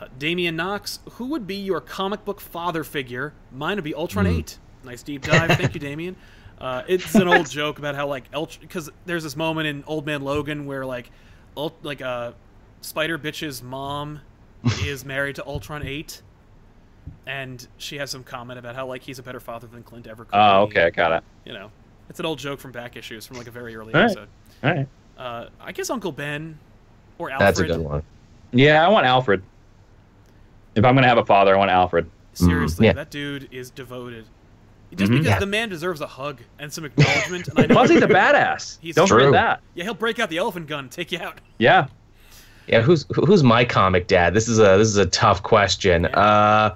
Uh, 0.00 0.06
Damian 0.18 0.56
Knox, 0.56 1.00
who 1.12 1.26
would 1.26 1.46
be 1.46 1.56
your 1.56 1.80
comic 1.80 2.24
book 2.24 2.40
father 2.40 2.82
figure? 2.84 3.32
Mine 3.52 3.76
would 3.76 3.84
be 3.84 3.94
Ultron 3.96 4.28
8. 4.28 4.56
Nice 4.84 5.02
deep 5.02 5.22
dive. 5.22 5.50
Thank 5.58 5.74
you, 5.74 5.80
Damian. 5.88 6.14
Uh, 6.60 6.82
it's 6.88 7.14
an 7.14 7.28
old 7.28 7.48
joke 7.50 7.78
about 7.78 7.94
how 7.94 8.06
like 8.06 8.24
Ult 8.34 8.58
because 8.60 8.90
there's 9.06 9.22
this 9.22 9.36
moment 9.36 9.66
in 9.68 9.84
Old 9.86 10.04
Man 10.06 10.22
Logan 10.22 10.66
where 10.66 10.84
like 10.84 11.10
Ult- 11.56 11.78
like 11.82 12.02
uh, 12.02 12.32
Spider 12.80 13.18
Bitch's 13.18 13.62
mom 13.62 14.20
is 14.84 15.04
married 15.04 15.36
to 15.36 15.46
Ultron 15.46 15.86
8 15.86 16.22
and 17.26 17.66
she 17.78 17.96
has 17.98 18.10
some 18.10 18.24
comment 18.24 18.58
about 18.58 18.74
how 18.74 18.86
like 18.86 19.02
he's 19.02 19.18
a 19.18 19.22
better 19.22 19.40
father 19.40 19.66
than 19.66 19.82
Clint 19.82 20.06
ever 20.06 20.24
could 20.24 20.34
Oh, 20.36 20.66
be. 20.66 20.72
okay, 20.72 20.86
I 20.86 20.90
got 20.90 21.12
it. 21.12 21.24
You 21.44 21.52
know. 21.52 21.70
It's 22.10 22.18
an 22.20 22.26
old 22.26 22.38
joke 22.38 22.58
from 22.58 22.72
back 22.72 22.96
issues 22.96 23.26
from 23.26 23.36
like 23.36 23.46
a 23.48 23.50
very 23.50 23.76
early 23.76 23.92
All 23.94 24.00
right. 24.00 24.04
episode. 24.10 24.28
All 24.64 24.70
right. 24.74 24.88
Uh, 25.18 25.48
I 25.60 25.72
guess 25.72 25.90
Uncle 25.90 26.10
Ben 26.12 26.58
or 27.18 27.30
Alfred. 27.30 27.46
that's 27.46 27.60
a 27.60 27.66
good 27.66 27.80
one. 27.80 28.02
Yeah, 28.50 28.84
I 28.84 28.88
want 28.88 29.04
Alfred. 29.06 29.42
If 30.74 30.84
I'm 30.84 30.94
gonna 30.94 31.06
have 31.08 31.18
a 31.18 31.24
father, 31.26 31.54
I 31.54 31.58
want 31.58 31.70
Alfred. 31.70 32.08
Seriously, 32.32 32.86
yeah. 32.86 32.92
that 32.94 33.10
dude 33.10 33.48
is 33.52 33.70
devoted. 33.70 34.24
Just 34.94 35.10
Mhm. 35.12 35.18
because 35.18 35.26
Yeah. 35.26 35.38
the 35.38 35.46
man 35.46 35.68
deserves 35.68 36.00
a 36.00 36.06
hug 36.06 36.40
and 36.58 36.72
some 36.72 36.84
acknowledgement. 36.86 37.48
and 37.48 37.58
I 37.58 37.66
know 37.66 37.74
Plus, 37.74 37.90
he's 37.90 38.02
a 38.02 38.06
badass. 38.08 38.78
He's 38.80 38.94
Don't 38.94 39.06
true. 39.06 39.18
forget 39.26 39.32
that. 39.32 39.60
Yeah, 39.74 39.84
he'll 39.84 39.94
break 39.94 40.18
out 40.18 40.30
the 40.30 40.38
elephant 40.38 40.66
gun, 40.66 40.80
and 40.84 40.90
take 40.90 41.12
you 41.12 41.18
out. 41.20 41.38
Yeah. 41.58 41.86
Yeah, 42.66 42.82
who's 42.82 43.06
who's 43.14 43.42
my 43.42 43.64
comic 43.64 44.06
dad? 44.08 44.34
This 44.34 44.46
is 44.48 44.58
a 44.58 44.76
this 44.78 44.88
is 44.88 44.96
a 44.98 45.06
tough 45.06 45.42
question. 45.42 46.06
Uh 46.06 46.74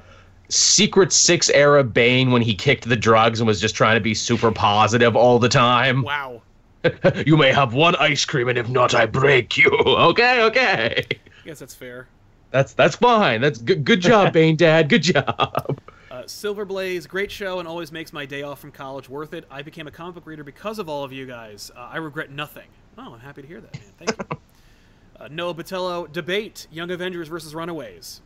Secret 0.49 1.13
Six 1.13 1.49
era 1.51 1.83
Bane 1.83 2.31
when 2.31 2.43
he 2.43 2.55
kicked 2.55 2.87
the 2.89 2.97
drugs 2.97 3.41
and 3.41 3.47
was 3.47 3.59
just 3.61 3.75
trying 3.75 3.95
to 3.97 4.01
be 4.01 4.13
super 4.15 4.51
positive 4.53 5.17
all 5.17 5.39
the 5.39 5.49
time. 5.49 6.03
Wow. 6.03 6.43
you 7.27 7.37
may 7.39 7.53
have 7.53 7.73
one 7.75 7.95
ice 7.97 8.25
cream, 8.25 8.49
and 8.49 8.59
if 8.59 8.69
not, 8.69 8.95
I 8.95 9.07
break 9.07 9.57
you. 9.57 9.71
Okay, 9.87 10.43
okay. 10.43 11.05
I 11.11 11.47
guess 11.47 11.59
that's 11.61 11.75
fair. 11.75 12.07
That's 12.51 12.75
that's 12.75 12.97
fine. 12.97 13.41
That's 13.41 13.59
good. 13.59 13.85
Good 13.85 14.01
job, 14.03 14.33
Bane 14.35 14.57
Dad. 14.57 14.89
Good 14.91 15.03
job. 15.03 15.81
Uh, 16.23 16.27
Silver 16.29 16.65
Blaze, 16.65 17.07
great 17.09 17.33
show 17.33 17.59
and 17.59 17.67
always 17.67 17.91
makes 17.91 18.13
my 18.13 18.25
day 18.25 18.43
off 18.43 18.61
from 18.61 18.71
college 18.71 19.09
worth 19.09 19.35
it. 19.35 19.45
I 19.51 19.63
became 19.63 19.89
a 19.89 19.91
comic 19.91 20.15
book 20.15 20.27
reader 20.27 20.45
because 20.45 20.79
of 20.79 20.89
all 20.89 21.03
of 21.03 21.13
you 21.13 21.27
guys. 21.27 21.73
Uh, 21.77 21.81
I 21.81 21.97
regret 21.97 22.31
nothing. 22.31 22.69
Oh, 22.97 23.15
I'm 23.15 23.19
happy 23.19 23.43
to 23.43 23.49
hear 23.49 23.61
that, 23.61 23.75
man. 23.75 23.93
Thank 23.99 24.31
you. 24.31 24.39
uh, 25.21 25.29
Noah 25.33 25.55
Batello, 25.55 26.13
debate 26.13 26.69
Young 26.71 26.93
Avengers 26.93 27.27
versus 27.27 27.57
Runaways. 27.57 28.21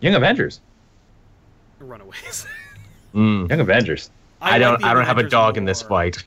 Young 0.00 0.14
Avengers. 0.14 0.60
Runaways. 1.78 2.46
Mm. 3.14 3.48
Young 3.48 3.60
Avengers. 3.60 4.10
I, 4.38 4.50
like 4.50 4.60
don't. 4.60 4.80
the 4.80 4.86
I 4.86 4.92
don't 4.92 5.06
have 5.06 5.16
a 5.16 5.20
Avengers 5.20 5.30
dog 5.30 5.56
in 5.56 5.64
this 5.64 5.80
fight. 5.80 6.22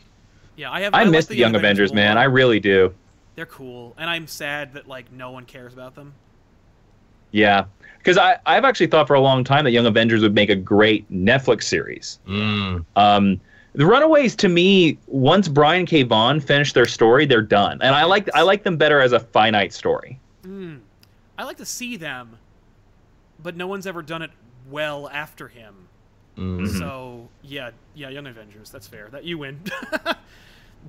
Yeah, 0.55 0.71
I 0.71 0.81
have. 0.81 0.95
I, 0.95 1.03
like 1.03 1.11
miss 1.11 1.27
the 1.27 1.35
Young 1.35 1.53
Avengers, 1.53 1.93
man. 1.93 2.17
I 2.17 2.23
really 2.23 2.59
do. 2.59 2.91
They're 3.35 3.45
cool, 3.45 3.93
and 3.99 4.09
I'm 4.09 4.25
sad 4.25 4.73
that 4.73 4.87
like 4.87 5.11
no 5.11 5.29
one 5.29 5.45
cares 5.45 5.73
about 5.73 5.93
them. 5.93 6.15
Yeah. 7.29 7.65
Because 8.01 8.17
I, 8.17 8.37
I've 8.45 8.65
actually 8.65 8.87
thought 8.87 9.07
for 9.07 9.13
a 9.13 9.19
long 9.19 9.43
time 9.43 9.63
that 9.65 9.71
Young 9.71 9.85
Avengers 9.85 10.21
would 10.21 10.33
make 10.33 10.49
a 10.49 10.55
great 10.55 11.09
Netflix 11.11 11.63
series. 11.63 12.19
Mm. 12.27 12.83
Um, 12.95 13.39
the 13.73 13.85
Runaways, 13.85 14.35
to 14.37 14.49
me, 14.49 14.97
once 15.07 15.47
Brian 15.47 15.85
K. 15.85 16.03
Vaughan 16.03 16.39
finished 16.39 16.73
their 16.73 16.87
story, 16.87 17.25
they're 17.25 17.41
done, 17.41 17.79
and 17.81 17.95
I 17.95 18.03
like 18.03 18.29
I 18.35 18.41
like 18.41 18.63
them 18.63 18.75
better 18.75 18.99
as 18.99 19.13
a 19.13 19.19
finite 19.19 19.71
story. 19.71 20.19
Hmm. 20.43 20.77
I 21.37 21.43
like 21.45 21.57
to 21.57 21.65
see 21.65 21.95
them, 21.95 22.37
but 23.41 23.55
no 23.55 23.67
one's 23.67 23.87
ever 23.87 24.01
done 24.01 24.23
it 24.23 24.31
well 24.69 25.09
after 25.09 25.47
him. 25.47 25.75
Mm. 26.37 26.67
So 26.79 27.29
yeah, 27.43 27.71
yeah, 27.93 28.09
Young 28.09 28.27
Avengers. 28.27 28.71
That's 28.71 28.87
fair. 28.87 29.07
That 29.09 29.23
you 29.23 29.37
win. 29.37 29.61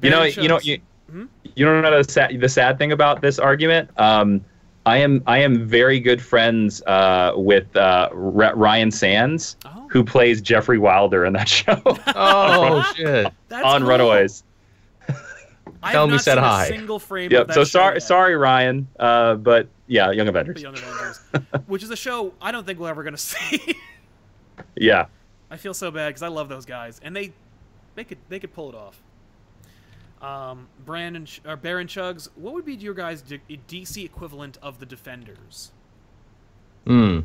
You 0.00 0.08
know, 0.08 0.20
Barry 0.20 0.32
you 0.32 0.48
know, 0.48 0.58
you, 0.60 0.80
Hmm? 1.10 1.26
you 1.54 1.66
don't 1.66 1.82
know 1.82 2.02
the 2.02 2.10
sad, 2.10 2.40
the 2.40 2.48
sad 2.48 2.78
thing 2.78 2.92
about 2.92 3.20
this 3.20 3.38
argument. 3.38 3.90
Um, 3.98 4.42
I 4.84 4.96
am 4.98 5.22
I 5.26 5.38
am 5.38 5.66
very 5.66 6.00
good 6.00 6.20
friends 6.20 6.82
uh, 6.86 7.32
with 7.36 7.74
uh, 7.76 8.08
R- 8.12 8.54
Ryan 8.56 8.90
Sands, 8.90 9.56
Oh. 9.64 9.86
who 9.90 10.02
plays 10.04 10.40
Geoffrey 10.42 10.78
Wilder 10.78 11.24
in 11.24 11.32
that 11.34 11.48
show 11.48 11.80
Oh 12.16 12.82
shit. 12.96 13.32
That's 13.48 13.64
on 13.64 13.82
cool. 13.82 13.90
Runaways. 13.90 14.42
Tell 15.90 16.04
him 16.04 16.10
we 16.12 16.18
said 16.18 16.38
hi. 16.38 16.64
A 16.64 16.68
single 16.68 16.98
frame. 16.98 17.26
of 17.26 17.32
Yep. 17.32 17.46
that 17.48 17.54
So 17.54 17.64
sorry, 17.64 17.94
yet. 17.96 18.02
sorry, 18.02 18.36
Ryan. 18.36 18.86
Uh, 18.98 19.34
but 19.34 19.68
yeah, 19.88 20.10
Young 20.12 20.26
The 20.26 20.30
Avengers. 20.30 20.62
Young 20.62 20.74
Avengers, 20.76 21.20
which 21.66 21.82
is 21.82 21.90
a 21.90 21.96
show 21.96 22.32
I 22.40 22.52
don't 22.52 22.64
think 22.66 22.78
we're 22.78 22.88
ever 22.88 23.02
gonna 23.02 23.16
see. 23.16 23.76
Yeah. 24.76 25.06
I 25.50 25.56
feel 25.56 25.74
so 25.74 25.90
bad 25.90 26.08
because 26.08 26.22
I 26.22 26.28
love 26.28 26.48
those 26.48 26.64
guys, 26.66 27.00
and 27.04 27.14
they 27.14 27.32
they 27.94 28.04
could 28.04 28.18
they 28.28 28.38
could 28.40 28.52
pull 28.54 28.68
it 28.68 28.74
off. 28.74 29.00
Um, 30.22 30.68
Brandon 30.84 31.26
or 31.44 31.56
Baron 31.56 31.88
Chugs, 31.88 32.28
what 32.36 32.54
would 32.54 32.64
be 32.64 32.74
your 32.74 32.94
guys' 32.94 33.22
DC 33.22 34.04
equivalent 34.04 34.56
of 34.62 34.78
the 34.78 34.86
Defenders? 34.86 35.72
Hmm. 36.86 37.20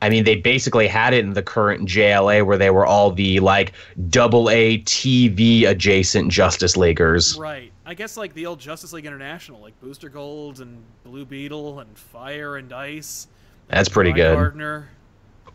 I 0.00 0.08
mean, 0.08 0.24
they 0.24 0.34
basically 0.34 0.88
had 0.88 1.14
it 1.14 1.24
in 1.24 1.32
the 1.32 1.42
current 1.42 1.88
JLA 1.88 2.44
where 2.44 2.58
they 2.58 2.70
were 2.70 2.84
all 2.84 3.12
the 3.12 3.38
like 3.38 3.72
double 4.10 4.50
A 4.50 4.78
TV 4.78 5.68
adjacent 5.68 6.30
Justice 6.30 6.76
Leaguers. 6.76 7.38
Right. 7.38 7.72
I 7.86 7.94
guess 7.94 8.16
like 8.16 8.34
the 8.34 8.46
old 8.46 8.58
Justice 8.58 8.92
League 8.92 9.06
International, 9.06 9.60
like 9.60 9.80
Booster 9.80 10.08
Gold 10.08 10.60
and 10.60 10.82
Blue 11.04 11.24
Beetle 11.24 11.80
and 11.80 11.96
Fire 11.96 12.56
and 12.56 12.72
Ice. 12.72 13.28
That's 13.68 13.88
pretty 13.88 14.10
Guy 14.10 14.16
good. 14.16 14.34
Gardner. 14.34 14.90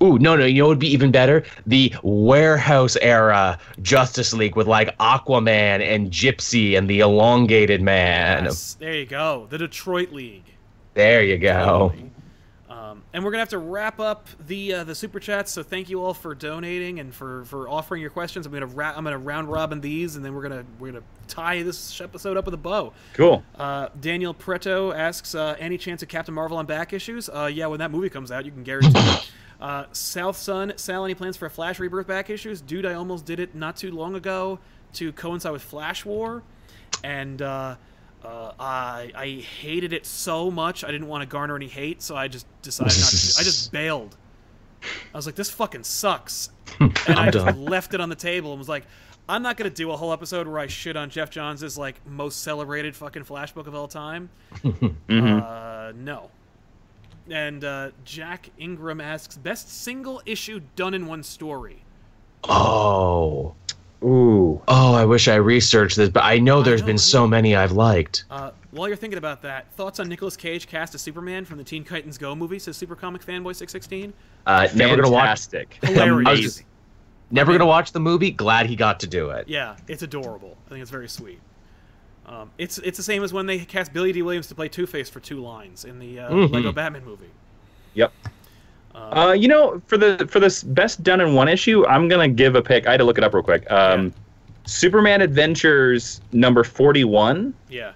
Ooh, 0.01 0.19
no, 0.19 0.35
no, 0.35 0.45
you 0.45 0.61
know 0.61 0.65
what 0.65 0.69
would 0.69 0.79
be 0.79 0.93
even 0.93 1.11
better? 1.11 1.43
The 1.65 1.93
warehouse 2.03 2.95
era 2.97 3.57
Justice 3.81 4.31
League 4.33 4.55
with 4.55 4.67
like 4.67 4.95
Aquaman 4.99 5.81
and 5.81 6.11
Gypsy 6.11 6.77
and 6.77 6.87
the 6.87 6.99
elongated 6.99 7.81
man. 7.81 8.45
Yes, 8.45 8.75
there 8.75 8.93
you 8.93 9.05
go. 9.05 9.47
The 9.49 9.57
Detroit 9.57 10.11
League. 10.11 10.45
There 10.93 11.23
you 11.23 11.37
go. 11.37 11.93
Um, 12.69 13.03
and 13.13 13.23
we're 13.23 13.31
gonna 13.31 13.41
have 13.41 13.49
to 13.49 13.57
wrap 13.57 13.99
up 13.99 14.27
the 14.45 14.73
uh, 14.75 14.83
the 14.83 14.93
super 14.93 15.19
chats. 15.19 15.51
So 15.51 15.63
thank 15.63 15.89
you 15.89 16.03
all 16.03 16.13
for 16.13 16.35
donating 16.35 16.99
and 16.99 17.13
for, 17.13 17.45
for 17.45 17.67
offering 17.67 18.01
your 18.01 18.11
questions. 18.11 18.45
I'm 18.45 18.53
gonna 18.53 18.67
ra- 18.67 18.93
I'm 18.95 19.03
gonna 19.03 19.17
round 19.17 19.51
robin 19.51 19.81
these, 19.81 20.15
and 20.15 20.23
then 20.23 20.35
we're 20.35 20.43
gonna 20.43 20.65
we're 20.79 20.91
gonna 20.91 21.03
tie 21.27 21.63
this 21.63 21.99
episode 22.01 22.37
up 22.37 22.45
with 22.45 22.53
a 22.53 22.57
bow. 22.57 22.93
Cool. 23.13 23.43
Uh, 23.55 23.89
Daniel 23.99 24.33
Preto 24.33 24.91
asks, 24.91 25.33
uh, 25.33 25.55
any 25.59 25.77
chance 25.77 26.03
of 26.03 26.09
Captain 26.09 26.33
Marvel 26.33 26.57
on 26.57 26.65
back 26.65 26.93
issues? 26.93 27.29
Uh, 27.29 27.49
yeah, 27.51 27.65
when 27.67 27.79
that 27.79 27.89
movie 27.89 28.09
comes 28.09 28.31
out, 28.31 28.45
you 28.45 28.51
can 28.51 28.63
guarantee. 28.63 28.99
Uh, 29.59 29.85
South 29.91 30.37
Sun, 30.37 30.73
Sal, 30.77 31.03
any 31.03 31.15
plans 31.15 31.35
for 31.35 31.47
a 31.47 31.49
Flash 31.49 31.79
Rebirth 31.79 32.07
back 32.07 32.29
issues? 32.29 32.61
Dude, 32.61 32.85
I 32.85 32.93
almost 32.93 33.25
did 33.25 33.39
it 33.39 33.55
not 33.55 33.75
too 33.77 33.91
long 33.91 34.15
ago 34.15 34.59
to 34.93 35.11
coincide 35.13 35.51
with 35.51 35.63
Flash 35.63 36.05
War, 36.05 36.43
and 37.03 37.41
uh, 37.41 37.75
uh, 38.23 38.51
I 38.59 39.11
I 39.15 39.27
hated 39.61 39.93
it 39.93 40.05
so 40.05 40.51
much 40.51 40.83
I 40.83 40.91
didn't 40.91 41.07
want 41.07 41.23
to 41.23 41.27
garner 41.27 41.55
any 41.55 41.67
hate, 41.67 42.01
so 42.01 42.15
I 42.15 42.27
just 42.27 42.45
decided 42.61 42.93
not 42.99 43.09
to. 43.09 43.35
I 43.39 43.43
just 43.43 43.71
bailed. 43.83 44.15
I 44.83 45.17
was 45.17 45.25
like, 45.25 45.35
this 45.35 45.49
fucking 45.49 45.83
sucks, 45.83 46.49
and 46.79 46.93
I 47.07 47.31
just 47.31 47.45
done. 47.45 47.65
left 47.65 47.93
it 47.95 47.99
on 48.01 48.09
the 48.09 48.15
table 48.15 48.51
and 48.51 48.59
was 48.59 48.69
like, 48.69 48.85
I'm 49.27 49.41
not 49.41 49.57
gonna 49.57 49.71
do 49.71 49.91
a 49.91 49.97
whole 49.97 50.13
episode 50.13 50.47
where 50.47 50.59
I 50.59 50.67
shit 50.67 50.95
on 50.95 51.09
Geoff 51.09 51.31
Johns' 51.31 51.77
like 51.79 51.95
most 52.05 52.43
celebrated 52.43 52.95
fucking 52.95 53.23
Flash 53.23 53.53
book 53.53 53.65
of 53.67 53.73
all 53.73 53.87
time. 53.87 54.29
Uh, 55.09 55.93
no. 55.95 56.29
And 57.29 57.63
uh, 57.63 57.91
Jack 58.05 58.49
Ingram 58.57 59.01
asks, 59.01 59.37
best 59.37 59.69
single 59.69 60.21
issue 60.25 60.61
done 60.75 60.93
in 60.93 61.07
one 61.07 61.23
story. 61.23 61.83
Oh. 62.43 63.53
Ooh. 64.03 64.61
Oh, 64.67 64.93
I 64.93 65.05
wish 65.05 65.27
I 65.27 65.35
researched 65.35 65.97
this, 65.97 66.09
but 66.09 66.23
I 66.23 66.37
know 66.37 66.61
there's 66.61 66.81
know, 66.81 66.87
been 66.87 66.95
I 66.95 66.99
so 66.99 67.27
many 67.27 67.55
I've 67.55 67.71
liked. 67.71 68.25
Uh, 68.29 68.51
while 68.71 68.87
you're 68.87 68.95
thinking 68.95 69.17
about 69.17 69.41
that, 69.41 69.71
thoughts 69.73 69.99
on 69.99 70.07
Nicolas 70.07 70.37
Cage 70.37 70.67
cast 70.67 70.93
as 70.93 71.01
Superman 71.01 71.45
from 71.45 71.57
the 71.57 71.63
Teen 71.63 71.83
Titans 71.83 72.17
Go 72.17 72.35
movie? 72.35 72.59
Says 72.59 72.77
Super 72.77 72.95
Comic 72.95 73.25
Fanboy 73.25 73.55
six 73.55 73.71
sixteen. 73.71 74.13
Uh, 74.45 74.67
Never 74.75 74.97
gonna 74.97 75.09
watch- 75.09 75.23
fantastic. 75.23 75.79
Hilarious. 75.83 76.27
Amazing. 76.27 76.65
Never 77.31 77.51
gonna 77.53 77.65
watch 77.65 77.91
the 77.91 77.99
movie. 77.99 78.29
Glad 78.31 78.67
he 78.67 78.75
got 78.75 78.99
to 78.99 79.07
do 79.07 79.31
it. 79.31 79.47
Yeah, 79.49 79.75
it's 79.87 80.03
adorable. 80.03 80.55
I 80.67 80.69
think 80.69 80.81
it's 80.83 80.91
very 80.91 81.09
sweet. 81.09 81.39
Um, 82.27 82.51
it's 82.57 82.77
it's 82.79 82.97
the 82.97 83.03
same 83.03 83.23
as 83.23 83.31
when 83.31 83.45
they 83.45 83.59
cast 83.59 83.93
Billy 83.93 84.11
Dee 84.11 84.21
Williams 84.21 84.47
to 84.47 84.55
play 84.55 84.67
Two 84.67 84.85
Face 84.85 85.09
for 85.09 85.19
two 85.19 85.39
lines 85.39 85.85
in 85.85 85.97
the 85.99 86.19
uh, 86.19 86.29
Mhm. 86.29 86.51
Lego 86.51 86.71
Batman 86.71 87.05
movie. 87.05 87.29
Yep. 87.93 88.11
Uh, 88.93 89.35
you 89.37 89.47
know, 89.47 89.81
for 89.85 89.97
the 89.97 90.27
for 90.29 90.39
this 90.39 90.63
best 90.63 91.03
done 91.03 91.21
in 91.21 91.33
one 91.35 91.47
issue, 91.47 91.85
I'm 91.85 92.07
gonna 92.07 92.27
give 92.27 92.55
a 92.55 92.61
pick. 92.61 92.87
I 92.87 92.91
had 92.91 92.97
to 92.97 93.03
look 93.03 93.17
it 93.17 93.23
up 93.23 93.33
real 93.33 93.43
quick. 93.43 93.69
Um, 93.71 94.11
Superman 94.65 95.21
Adventures 95.21 96.19
number 96.33 96.63
41 96.63 97.53
Yeah. 97.69 97.91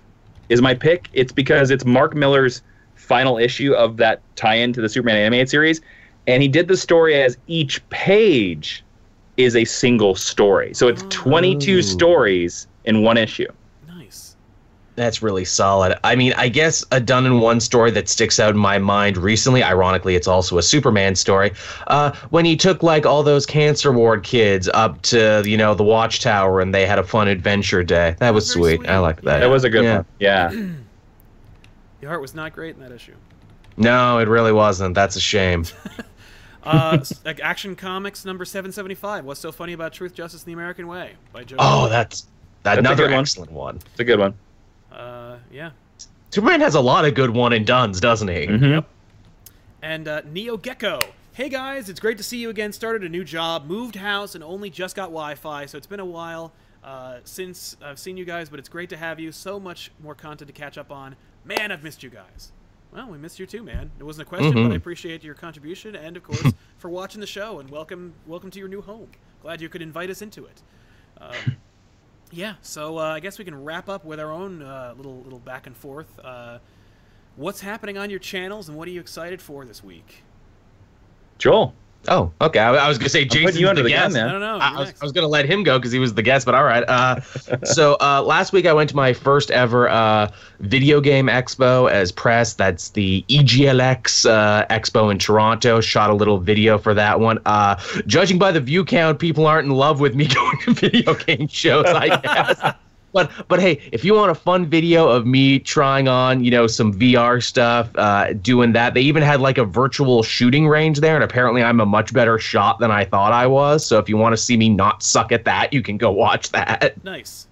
is 0.50 0.62
my 0.62 0.74
pick. 0.74 1.10
It's 1.14 1.32
because 1.34 1.70
it's 1.72 1.84
Mark 1.86 2.16
Millar's 2.16 2.62
final 2.96 3.38
issue 3.38 3.74
of 3.74 3.98
that 3.98 4.22
tie-in 4.38 4.72
to 4.74 4.82
the 4.82 4.88
Superman 4.88 5.18
animated 5.18 5.50
series, 5.50 5.82
and 6.28 6.42
he 6.42 6.48
did 6.48 6.68
the 6.70 6.78
story 6.78 7.16
as 7.22 7.38
each 7.48 7.88
page 7.90 8.84
is 9.38 9.56
a 9.56 9.66
single 9.66 10.16
story. 10.16 10.74
So 10.74 10.88
it's 10.88 11.04
22 11.10 11.82
stories 11.82 12.68
in 12.86 13.02
one 13.02 13.18
issue. 13.18 13.48
Nice. 15.02 15.08
That's 15.12 15.22
really 15.24 15.46
solid. 15.46 15.98
I 16.04 16.16
mean, 16.16 16.34
I 16.38 16.48
guess 16.48 16.86
a 16.92 17.00
done 17.00 17.26
in 17.26 17.40
one 17.40 17.60
story 17.60 17.90
that 17.92 18.08
sticks 18.08 18.40
out 18.40 18.52
in 18.52 18.58
my 18.58 18.78
mind 18.78 19.18
recently, 19.18 19.64
ironically, 19.64 20.16
it's 20.16 20.28
also 20.28 20.58
a 20.58 20.64
Superman 20.64 21.16
story. 21.16 21.52
Uh, 21.88 22.12
when 22.30 22.46
he 22.46 22.56
took 22.56 22.84
like 22.84 23.06
all 23.06 23.24
those 23.24 23.46
cancer 23.46 23.92
ward 23.92 24.24
kids 24.24 24.70
up 24.74 25.02
to, 25.04 25.42
you 25.46 25.58
know, 25.58 25.74
the 25.74 25.84
watchtower 25.84 26.62
and 26.62 26.74
they 26.74 26.86
had 26.86 27.00
a 27.00 27.04
fun 27.04 27.28
adventure 27.28 27.84
day. 27.84 28.16
That 28.20 28.34
was 28.34 28.50
sweet. 28.50 28.78
sweet. 28.78 28.90
I 28.90 29.00
liked 29.00 29.24
that. 29.24 29.40
That 29.40 29.50
was 29.50 29.64
a 29.64 29.70
good 29.70 29.84
Yeah. 29.84 29.96
one. 29.98 30.06
Yeah. 30.20 30.52
The 32.02 32.08
art 32.08 32.20
was 32.20 32.34
not 32.34 32.54
great 32.54 32.74
in 32.76 32.82
that 32.82 32.92
issue. 32.92 33.14
No, 33.78 34.18
it 34.18 34.28
really 34.28 34.52
wasn't. 34.52 34.96
That's 34.96 35.16
a 35.16 35.22
shame. 35.22 35.66
Uh, 36.64 37.04
like 37.26 37.40
Action 37.40 37.76
Comics 37.76 38.24
number 38.24 38.46
775. 38.46 39.26
What's 39.26 39.40
so 39.40 39.52
funny 39.52 39.74
about 39.74 39.94
Truth, 39.94 40.14
Justice, 40.14 40.44
and 40.44 40.48
the 40.50 40.54
American 40.54 40.88
Way 40.88 41.14
by 41.34 41.44
Joe. 41.44 41.56
Oh, 41.58 41.80
Hill. 41.82 41.90
that's 41.90 42.28
a 42.66 42.78
another 42.78 43.06
good 43.08 43.12
one. 43.14 43.20
excellent 43.22 43.52
one. 43.52 43.78
It's 43.78 44.00
a 44.00 44.04
good 44.04 44.20
one. 44.20 44.36
Uh, 45.52 45.56
yeah. 45.56 45.72
Superman 46.30 46.62
has 46.62 46.76
a 46.76 46.82
lot 46.82 47.06
of 47.06 47.14
good 47.14 47.30
one 47.30 47.54
and 47.54 47.66
dones, 47.66 48.00
doesn't 48.00 48.28
he? 48.28 48.48
Mhm. 48.48 48.86
And 49.82 50.08
uh, 50.08 50.22
Neo 50.26 50.58
Gecko. 50.58 51.00
Hey 51.34 51.50
guys, 51.50 51.90
it's 51.90 52.00
great 52.00 52.18
to 52.18 52.24
see 52.24 52.38
you 52.38 52.50
again. 52.50 52.72
Started 52.72 53.04
a 53.04 53.10
new 53.10 53.24
job, 53.24 53.66
moved 53.66 53.96
house, 53.96 54.36
and 54.36 54.44
only 54.44 54.70
just 54.70 54.96
got 54.96 55.06
Wi-Fi, 55.06 55.66
so 55.66 55.78
it's 55.78 55.88
been 55.88 56.00
a 56.00 56.06
while 56.06 56.52
uh, 56.84 57.20
since 57.24 57.78
I've 57.84 58.00
seen 58.00 58.18
you 58.18 58.26
guys. 58.26 58.50
But 58.50 58.60
it's 58.60 58.70
great 58.70 58.90
to 58.90 58.98
have 58.98 59.20
you. 59.20 59.32
So 59.32 59.60
much 59.60 59.92
more 60.02 60.16
content 60.16 60.48
to 60.48 60.54
catch 60.54 60.78
up 60.78 60.92
on. 60.92 61.16
Man, 61.46 61.72
I've 61.72 61.84
missed 61.84 62.04
you 62.04 62.10
guys. 62.10 62.52
Well, 62.94 63.08
we 63.08 63.18
missed 63.18 63.40
you 63.40 63.46
too, 63.46 63.64
man. 63.64 63.90
It 64.00 64.04
wasn't 64.04 64.28
a 64.28 64.30
question, 64.30 64.54
Mhm. 64.54 64.68
but 64.68 64.74
I 64.74 64.76
appreciate 64.76 65.24
your 65.24 65.34
contribution 65.36 65.96
and, 65.96 66.18
of 66.18 66.24
course, 66.24 66.54
for 66.78 66.90
watching 66.90 67.22
the 67.22 67.28
show 67.28 67.60
and 67.60 67.70
welcome, 67.70 68.14
welcome 68.28 68.52
to 68.52 68.60
your 68.60 68.68
new 68.68 68.82
home. 68.82 69.10
Glad 69.42 69.62
you 69.62 69.70
could 69.70 69.82
invite 69.82 70.10
us 70.10 70.22
into 70.22 70.46
it. 70.46 70.62
Um, 71.20 71.56
yeah, 72.32 72.56
so 72.62 72.98
uh, 72.98 73.02
I 73.02 73.20
guess 73.20 73.38
we 73.38 73.46
can 73.46 73.64
wrap 73.64 73.90
up 73.90 74.06
with 74.06 74.20
our 74.20 74.32
own 74.32 74.62
uh, 74.62 74.94
little 74.96 75.22
little 75.22 75.40
back 75.40 75.68
and 75.68 75.76
forth. 75.76 76.20
Uh, 76.24 76.60
what's 77.36 77.62
happening 77.62 77.98
on 77.98 78.10
your 78.10 78.20
channels, 78.20 78.70
and 78.70 78.78
what 78.78 78.88
are 78.88 78.92
you 78.92 79.00
excited 79.00 79.42
for 79.42 79.66
this 79.66 79.84
week? 79.84 80.24
Joel. 81.38 81.74
Oh, 82.08 82.32
okay. 82.42 82.60
I, 82.60 82.74
I 82.74 82.88
was 82.88 82.98
gonna 82.98 83.10
say 83.10 83.26
putting 83.26 83.46
Jason 83.46 83.62
you 83.62 83.70
under 83.70 83.84
the 83.84 83.90
the 83.90 83.94
gun, 83.94 84.12
guest. 84.12 84.14
man. 84.16 84.28
I 84.28 84.32
don't 84.32 84.42
know. 84.42 84.58
I, 84.58 84.70
I 84.70 84.80
was. 84.80 84.94
I 85.02 85.06
was 85.06 85.12
gonna 85.12 85.28
let 85.28 85.46
him 85.46 85.64
go 85.64 85.78
because 85.78 85.92
he 85.92 86.00
was 86.00 86.14
the 86.16 86.24
guest, 86.24 86.46
but 86.46 86.56
all 86.56 86.64
right. 86.64 86.84
Uh, 86.88 87.22
so 87.64 87.96
uh, 88.02 88.24
last 88.24 88.54
week 88.54 88.66
I 88.66 88.74
went 88.74 88.90
to 88.90 88.96
my 88.96 89.14
first 89.14 89.52
ever 89.52 89.88
uh, 89.88 90.32
video 90.60 91.00
game 91.00 91.28
expo 91.28 91.90
as 91.92 92.12
press. 92.12 92.54
That's 92.54 92.90
the 92.90 93.24
EGLX 93.30 94.28
uh, 94.28 94.66
expo 94.68 95.12
in 95.12 95.20
Toronto. 95.20 95.80
Shot 95.80 96.10
a 96.10 96.14
little 96.14 96.40
video 96.40 96.78
for 96.80 96.94
that 96.96 97.20
one. 97.20 97.40
Uh, 97.46 97.76
judging 98.08 98.40
by 98.40 98.52
the 98.52 98.62
view 98.62 98.84
count, 98.84 99.20
people 99.20 99.46
aren't 99.46 99.68
in 99.68 99.74
love 99.74 100.00
with 100.00 100.16
me 100.16 100.28
going 100.34 100.58
to 100.62 100.74
video 100.74 101.14
game 101.14 101.48
shows. 101.48 101.86
I 101.86 102.08
guess. 102.20 102.76
But 103.14 103.32
but 103.48 103.60
hey, 103.60 103.80
if 103.92 104.06
you 104.06 104.14
want 104.14 104.32
a 104.32 104.36
fun 104.36 104.66
video 104.66 105.10
of 105.10 105.26
me 105.26 105.60
trying 105.60 106.08
on, 106.08 106.44
you 106.44 106.52
know, 106.52 106.68
some 106.68 106.94
VR 106.94 107.44
stuff, 107.44 107.90
uh, 107.96 108.34
doing 108.34 108.72
that, 108.74 108.94
they 108.94 109.02
even 109.02 109.22
had 109.22 109.42
like 109.42 109.58
a 109.58 109.66
virtual 109.66 110.24
shooting 110.24 110.68
range 110.68 111.00
there, 111.00 111.16
and 111.16 111.24
apparently 111.24 111.62
I'm 111.64 111.80
a 111.80 111.86
much 111.86 112.14
better 112.14 112.40
shot 112.40 112.80
than 112.80 112.92
I 112.92 113.06
thought 113.06 113.34
I 113.34 113.48
was. 113.48 113.86
So 113.86 114.00
if 114.00 114.08
you 114.08 114.18
want 114.18 114.34
to 114.34 114.38
see 114.38 114.56
me 114.58 114.70
not 114.70 115.04
suck 115.04 115.32
at 115.32 115.46
that, 115.46 115.74
you 115.74 115.82
can 115.82 115.98
go 115.98 116.12
watch 116.12 116.50
that. 116.52 117.04
nice. 117.04 117.48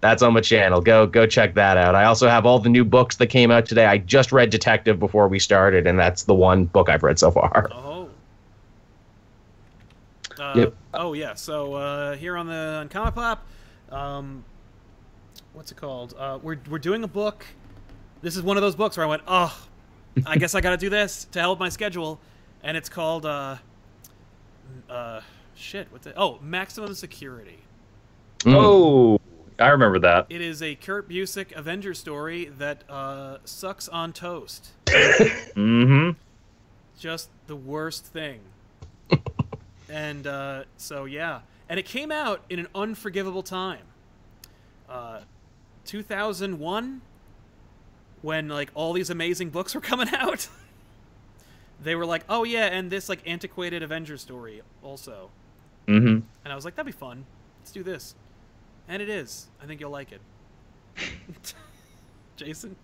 That's 0.00 0.22
on 0.22 0.34
my 0.34 0.40
channel. 0.40 0.80
Go 0.80 1.06
go 1.06 1.26
check 1.26 1.54
that 1.54 1.76
out. 1.76 1.94
I 1.94 2.04
also 2.04 2.28
have 2.28 2.44
all 2.44 2.58
the 2.58 2.68
new 2.68 2.84
books 2.84 3.16
that 3.16 3.28
came 3.28 3.50
out 3.50 3.66
today. 3.66 3.86
I 3.86 3.98
just 3.98 4.30
read 4.30 4.50
Detective 4.50 4.98
before 4.98 5.26
we 5.28 5.38
started, 5.38 5.86
and 5.86 5.98
that's 5.98 6.24
the 6.24 6.34
one 6.34 6.66
book 6.66 6.88
I've 6.88 7.02
read 7.02 7.18
so 7.18 7.30
far. 7.30 7.70
Oh. 7.72 8.08
Uh, 10.38 10.52
Yep. 10.54 10.74
Oh 10.92 11.12
yeah. 11.14 11.34
So 11.34 11.74
uh, 11.74 12.16
here 12.16 12.36
on 12.36 12.46
the 12.46 12.78
on 12.80 12.88
Comic 12.88 13.14
Pop, 13.14 13.46
um, 13.90 14.44
what's 15.56 15.72
it 15.72 15.76
called? 15.76 16.14
Uh, 16.18 16.38
we're 16.42 16.58
we're 16.68 16.78
doing 16.78 17.02
a 17.02 17.08
book. 17.08 17.44
This 18.20 18.36
is 18.36 18.42
one 18.42 18.56
of 18.56 18.62
those 18.62 18.76
books 18.76 18.96
where 18.96 19.06
I 19.06 19.08
went, 19.08 19.22
oh, 19.26 19.66
I 20.26 20.36
guess 20.36 20.54
I 20.54 20.60
got 20.60 20.70
to 20.70 20.76
do 20.76 20.90
this 20.90 21.26
to 21.32 21.40
help 21.40 21.58
my 21.58 21.70
schedule, 21.70 22.20
and 22.62 22.76
it's 22.76 22.88
called 22.88 23.24
uh, 23.24 23.56
uh, 24.88 25.22
shit. 25.54 25.88
What's 25.90 26.06
it? 26.06 26.14
Oh, 26.16 26.38
Maximum 26.42 26.94
Security. 26.94 27.58
Mm. 28.40 28.54
Oh, 28.54 29.20
I 29.58 29.68
remember 29.68 29.98
that. 30.00 30.26
It 30.28 30.42
is 30.42 30.62
a 30.62 30.74
Kurt 30.74 31.08
Busiek 31.08 31.56
Avenger 31.56 31.94
story 31.94 32.52
that 32.58 32.84
uh, 32.88 33.38
sucks 33.44 33.88
on 33.88 34.12
toast. 34.12 34.68
Mm-hmm. 35.56 36.10
just 36.98 37.30
the 37.46 37.56
worst 37.56 38.04
thing. 38.04 38.40
and 39.88 40.26
uh, 40.26 40.64
so 40.76 41.06
yeah, 41.06 41.40
and 41.70 41.80
it 41.80 41.86
came 41.86 42.12
out 42.12 42.42
in 42.50 42.58
an 42.58 42.68
unforgivable 42.74 43.42
time. 43.42 43.80
Uh, 44.86 45.20
2001, 45.86 47.00
when 48.22 48.48
like 48.48 48.70
all 48.74 48.92
these 48.92 49.10
amazing 49.10 49.50
books 49.50 49.74
were 49.74 49.80
coming 49.92 50.08
out. 50.14 50.48
they 51.82 51.94
were 51.94 52.06
like, 52.06 52.24
oh 52.28 52.44
yeah, 52.44 52.66
and 52.66 52.90
this 52.90 53.08
like 53.08 53.20
antiquated 53.26 53.82
Avenger 53.82 54.16
story 54.16 54.62
also. 54.82 55.30
Mm-hmm. 55.86 56.20
And 56.44 56.52
I 56.52 56.54
was 56.54 56.64
like, 56.64 56.74
that'd 56.74 56.86
be 56.86 56.98
fun. 56.98 57.24
Let's 57.60 57.72
do 57.72 57.82
this. 57.82 58.14
And 58.88 59.00
it 59.00 59.08
is. 59.08 59.48
I 59.62 59.66
think 59.66 59.80
you'll 59.80 59.90
like 59.90 60.12
it. 60.12 60.20
Jason? 62.36 62.76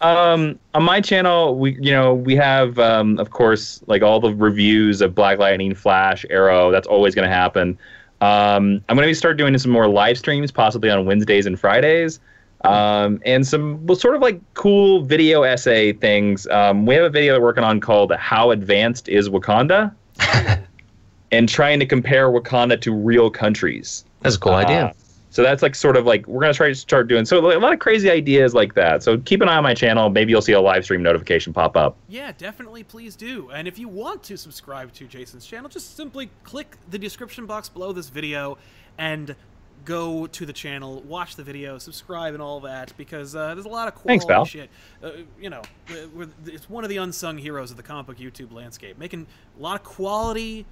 Um, 0.00 0.58
on 0.72 0.82
my 0.82 1.00
channel, 1.00 1.58
we 1.58 1.76
you 1.80 1.92
know 1.92 2.14
we 2.14 2.34
have 2.36 2.78
um, 2.78 3.18
of 3.18 3.30
course 3.30 3.82
like 3.86 4.02
all 4.02 4.18
the 4.18 4.34
reviews 4.34 5.00
of 5.00 5.14
Black 5.14 5.38
Lightning, 5.38 5.74
Flash, 5.74 6.24
Arrow. 6.30 6.70
That's 6.70 6.86
always 6.86 7.14
going 7.14 7.28
to 7.28 7.34
happen. 7.34 7.78
Um, 8.20 8.84
I'm 8.88 8.96
going 8.96 9.06
to 9.06 9.10
be 9.10 9.14
start 9.14 9.38
doing 9.38 9.56
some 9.58 9.72
more 9.72 9.88
live 9.88 10.18
streams, 10.18 10.50
possibly 10.50 10.90
on 10.90 11.06
Wednesdays 11.06 11.46
and 11.46 11.58
Fridays, 11.58 12.20
um, 12.64 13.20
and 13.24 13.46
some 13.46 13.86
well, 13.86 13.96
sort 13.96 14.14
of 14.14 14.20
like 14.20 14.40
cool 14.54 15.02
video 15.02 15.42
essay 15.42 15.94
things. 15.94 16.46
Um, 16.48 16.84
we 16.84 16.94
have 16.94 17.04
a 17.04 17.10
video 17.10 17.38
we're 17.38 17.46
working 17.46 17.64
on 17.64 17.80
called 17.80 18.12
"How 18.12 18.50
Advanced 18.50 19.08
Is 19.08 19.30
Wakanda," 19.30 19.94
and 21.32 21.48
trying 21.48 21.80
to 21.80 21.86
compare 21.86 22.28
Wakanda 22.28 22.80
to 22.82 22.94
real 22.94 23.30
countries. 23.30 24.04
That's 24.20 24.36
a 24.36 24.38
cool 24.38 24.52
idea. 24.52 24.94
So 25.30 25.42
that's 25.42 25.62
like 25.62 25.74
sort 25.76 25.96
of 25.96 26.06
like 26.06 26.26
we're 26.26 26.40
gonna 26.40 26.52
try 26.52 26.68
to 26.68 26.74
start 26.74 27.06
doing 27.06 27.24
so 27.24 27.38
a 27.38 27.58
lot 27.58 27.72
of 27.72 27.78
crazy 27.78 28.10
ideas 28.10 28.52
like 28.52 28.74
that. 28.74 29.02
So 29.02 29.18
keep 29.18 29.40
an 29.40 29.48
eye 29.48 29.56
on 29.56 29.62
my 29.62 29.74
channel. 29.74 30.10
Maybe 30.10 30.32
you'll 30.32 30.42
see 30.42 30.52
a 30.52 30.60
live 30.60 30.84
stream 30.84 31.02
notification 31.02 31.52
pop 31.52 31.76
up. 31.76 31.96
Yeah, 32.08 32.32
definitely, 32.36 32.82
please 32.82 33.14
do. 33.14 33.48
And 33.50 33.68
if 33.68 33.78
you 33.78 33.88
want 33.88 34.24
to 34.24 34.36
subscribe 34.36 34.92
to 34.94 35.06
Jason's 35.06 35.46
channel, 35.46 35.68
just 35.68 35.96
simply 35.96 36.30
click 36.42 36.76
the 36.90 36.98
description 36.98 37.46
box 37.46 37.68
below 37.68 37.92
this 37.92 38.08
video 38.08 38.58
and 38.98 39.36
go 39.84 40.26
to 40.26 40.44
the 40.44 40.52
channel, 40.52 41.00
watch 41.02 41.36
the 41.36 41.42
video, 41.42 41.78
subscribe, 41.78 42.34
and 42.34 42.42
all 42.42 42.60
that 42.60 42.92
because 42.96 43.34
uh, 43.34 43.54
there's 43.54 43.66
a 43.66 43.68
lot 43.68 43.88
of 43.88 43.94
quality 43.94 44.26
Thanks, 44.26 44.50
shit. 44.50 44.70
Uh, 45.02 45.10
you 45.40 45.48
know, 45.48 45.62
it's 46.44 46.68
one 46.68 46.84
of 46.84 46.90
the 46.90 46.98
unsung 46.98 47.38
heroes 47.38 47.70
of 47.70 47.76
the 47.76 47.82
comic 47.82 48.06
book 48.06 48.18
YouTube 48.18 48.52
landscape, 48.52 48.98
making 48.98 49.26
a 49.58 49.62
lot 49.62 49.80
of 49.80 49.84
quality, 49.84 50.66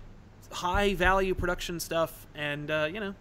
high 0.51 0.95
value 0.95 1.35
production 1.35 1.81
stuff, 1.81 2.27
and 2.35 2.71
uh, 2.71 2.89
you 2.93 3.01
know, 3.01 3.15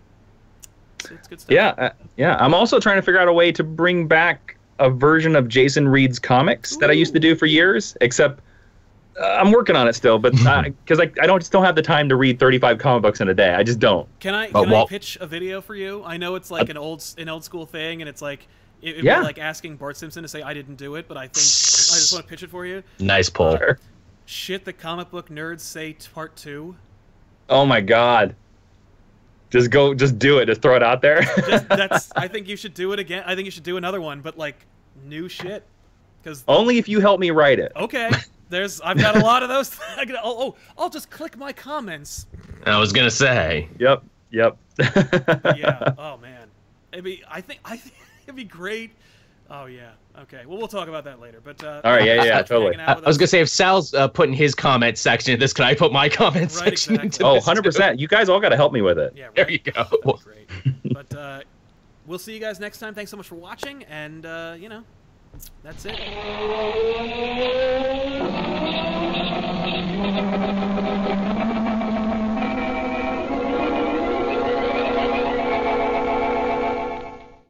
it's, 0.99 1.11
it's 1.11 1.27
good 1.27 1.41
stuff. 1.41 1.51
Yeah, 1.51 1.67
uh, 1.77 1.89
yeah. 2.17 2.37
I'm 2.39 2.53
also 2.53 2.79
trying 2.79 2.97
to 2.97 3.01
figure 3.01 3.19
out 3.19 3.27
a 3.27 3.33
way 3.33 3.51
to 3.51 3.63
bring 3.63 4.07
back 4.07 4.57
a 4.79 4.89
version 4.89 5.35
of 5.35 5.47
Jason 5.47 5.87
Reed's 5.87 6.19
comics 6.19 6.77
that 6.77 6.89
I 6.89 6.93
used 6.93 7.13
to 7.13 7.19
do 7.19 7.35
for 7.35 7.45
years. 7.45 7.95
Except 8.01 8.41
uh, 9.19 9.25
I'm 9.25 9.51
working 9.51 9.75
on 9.75 9.87
it 9.87 9.93
still, 9.93 10.19
but 10.19 10.33
because 10.33 10.99
I, 10.99 11.11
I 11.21 11.25
don't 11.27 11.39
just 11.39 11.51
don't 11.51 11.63
have 11.63 11.75
the 11.75 11.81
time 11.81 12.07
to 12.09 12.15
read 12.15 12.39
35 12.39 12.77
comic 12.77 13.01
books 13.01 13.21
in 13.21 13.29
a 13.29 13.33
day. 13.33 13.53
I 13.55 13.63
just 13.63 13.79
don't. 13.79 14.07
Can 14.19 14.35
I 14.35 14.51
But 14.51 14.65
can 14.65 14.73
I 14.73 14.85
pitch 14.85 15.17
a 15.19 15.27
video 15.27 15.61
for 15.61 15.75
you? 15.75 16.03
I 16.03 16.17
know 16.17 16.35
it's 16.35 16.51
like 16.51 16.69
an 16.69 16.77
old 16.77 17.03
an 17.17 17.29
old 17.29 17.43
school 17.43 17.65
thing, 17.65 18.01
and 18.01 18.09
it's 18.09 18.21
like 18.21 18.47
it, 18.81 18.89
it'd 18.91 19.03
Yeah. 19.03 19.19
be 19.19 19.25
like 19.25 19.39
asking 19.39 19.77
Bart 19.77 19.97
Simpson 19.97 20.21
to 20.21 20.27
say 20.29 20.41
I 20.43 20.53
didn't 20.53 20.75
do 20.75 20.95
it, 20.95 21.07
but 21.07 21.17
I 21.17 21.23
think 21.23 21.37
I 21.37 21.97
just 21.97 22.13
want 22.13 22.25
to 22.25 22.29
pitch 22.29 22.43
it 22.43 22.51
for 22.51 22.65
you. 22.65 22.83
Nice 22.99 23.29
pull. 23.29 23.57
Sure. 23.57 23.79
Shit, 24.25 24.65
the 24.65 24.73
comic 24.73 25.09
book 25.09 25.29
nerds 25.29 25.61
say 25.61 25.95
part 26.13 26.35
two. 26.35 26.75
Oh 27.49 27.65
my 27.65 27.81
god. 27.81 28.35
Just 29.49 29.71
go, 29.71 29.93
just 29.93 30.19
do 30.19 30.39
it. 30.39 30.45
Just 30.47 30.61
throw 30.61 30.75
it 30.75 30.83
out 30.83 31.01
there. 31.01 31.21
Just, 31.21 31.69
that's 31.69 32.11
I 32.15 32.27
think 32.27 32.47
you 32.47 32.55
should 32.57 32.73
do 32.73 32.91
it 32.93 32.99
again. 32.99 33.23
I 33.25 33.35
think 33.35 33.45
you 33.45 33.51
should 33.51 33.63
do 33.63 33.77
another 33.77 34.01
one, 34.01 34.21
but 34.21 34.37
like 34.37 34.65
new 35.05 35.29
shit. 35.29 35.63
Because 36.21 36.43
Only 36.47 36.77
if 36.77 36.89
you 36.89 36.99
help 36.99 37.19
me 37.19 37.31
write 37.31 37.59
it. 37.59 37.71
okay, 37.75 38.11
there's 38.49 38.81
I've 38.81 38.97
got 38.97 39.15
a 39.15 39.19
lot 39.19 39.43
of 39.43 39.49
those. 39.49 39.77
I 39.97 40.05
can, 40.05 40.15
oh, 40.17 40.21
oh, 40.23 40.55
I'll 40.77 40.89
just 40.89 41.09
click 41.09 41.37
my 41.37 41.53
comments. 41.53 42.27
I 42.65 42.77
was 42.77 42.91
gonna 42.91 43.11
say. 43.11 43.69
Yep. 43.79 44.03
Yep. 44.31 44.57
yeah. 44.79 45.93
Oh 45.97 46.17
man. 46.17 46.47
It'd 46.91 47.05
be. 47.05 47.23
I 47.29 47.41
think. 47.41 47.61
I 47.63 47.77
think 47.77 47.95
it'd 48.23 48.35
be 48.35 48.43
great. 48.43 48.91
Oh 49.49 49.65
yeah. 49.65 49.91
Okay. 50.19 50.45
Well, 50.45 50.57
we'll 50.57 50.67
talk 50.67 50.87
about 50.89 51.03
that 51.05 51.19
later. 51.19 51.39
But 51.43 51.63
uh, 51.63 51.81
All 51.83 51.91
right, 51.91 52.03
yeah, 52.05 52.15
thanks 52.15 52.27
yeah, 52.27 52.41
totally. 52.57 52.75
I, 52.77 52.93
I 52.93 52.99
was 53.01 53.17
gonna 53.17 53.27
say 53.27 53.39
if 53.39 53.49
Sal's 53.49 53.93
uh, 53.93 54.07
putting 54.07 54.33
his 54.33 54.53
comment 54.55 54.97
section 54.97 55.33
in 55.33 55.39
this, 55.39 55.53
can 55.53 55.63
I 55.65 55.73
put 55.73 55.91
my 55.93 56.09
comment 56.21 56.51
Right, 56.59 56.77
section 56.77 56.95
exactly. 56.99 57.05
into 57.05 57.25
Oh, 57.25 57.35
this? 57.35 57.77
100%. 57.77 57.99
You 57.99 58.07
guys 58.07 58.27
all 58.29 58.39
got 58.39 58.49
to 58.49 58.55
help 58.55 58.73
me 58.73 58.81
with 58.81 58.97
it. 58.99 59.13
Yeah. 59.15 59.25
Right. 59.25 59.35
There 59.35 59.51
you 59.51 59.59
go. 59.59 59.71
That'd 59.73 60.23
great. 60.23 60.49
but 60.93 61.15
uh, 61.15 61.41
we'll 62.07 62.19
see 62.19 62.33
you 62.33 62.39
guys 62.39 62.59
next 62.59 62.79
time. 62.79 62.93
Thanks 62.93 63.11
so 63.11 63.17
much 63.17 63.27
for 63.27 63.35
watching, 63.35 63.83
and 63.83 64.25
uh, 64.25 64.55
you 64.59 64.69
know, 64.69 64.83
that's 65.63 65.85
it. 65.85 65.95
Thank 70.09 71.27
you. 71.31 71.36